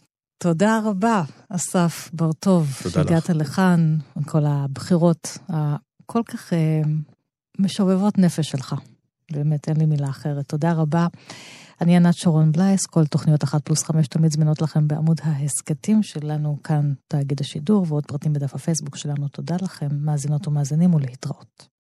תודה 0.42 0.80
רבה, 0.84 1.22
אסף 1.48 2.10
בר-טוב, 2.12 2.70
שהגעת 2.88 3.30
לך. 3.30 3.36
לכאן, 3.36 3.96
עם 4.16 4.22
כל 4.22 4.44
הבחירות 4.46 5.38
הכל 5.48 6.22
כך 6.26 6.52
uh, 6.52 6.88
משובבות 7.58 8.18
נפש 8.18 8.50
שלך. 8.50 8.74
באמת, 9.32 9.68
אין 9.68 9.76
לי 9.76 9.86
מילה 9.86 10.08
אחרת. 10.08 10.48
תודה 10.48 10.72
רבה. 10.72 11.06
אני 11.80 11.96
ענת 11.96 12.14
שרון 12.14 12.52
בלייס, 12.52 12.86
כל 12.86 13.06
תוכניות 13.06 13.44
אחת 13.44 13.64
פלוס 13.64 13.82
חמש 13.82 14.08
תמיד 14.08 14.32
זמינות 14.32 14.62
לכם 14.62 14.88
בעמוד 14.88 15.20
ההסכתים 15.22 16.02
שלנו, 16.02 16.58
כאן 16.64 16.92
תאגיד 17.08 17.40
השידור, 17.40 17.86
ועוד 17.88 18.06
פרטים 18.06 18.32
בדף 18.32 18.54
הפייסבוק 18.54 18.96
שלנו. 18.96 19.28
תודה 19.28 19.56
לכם, 19.62 19.88
מאזינות 19.92 20.48
ומאזינים, 20.48 20.94
ולהתראות. 20.94 21.72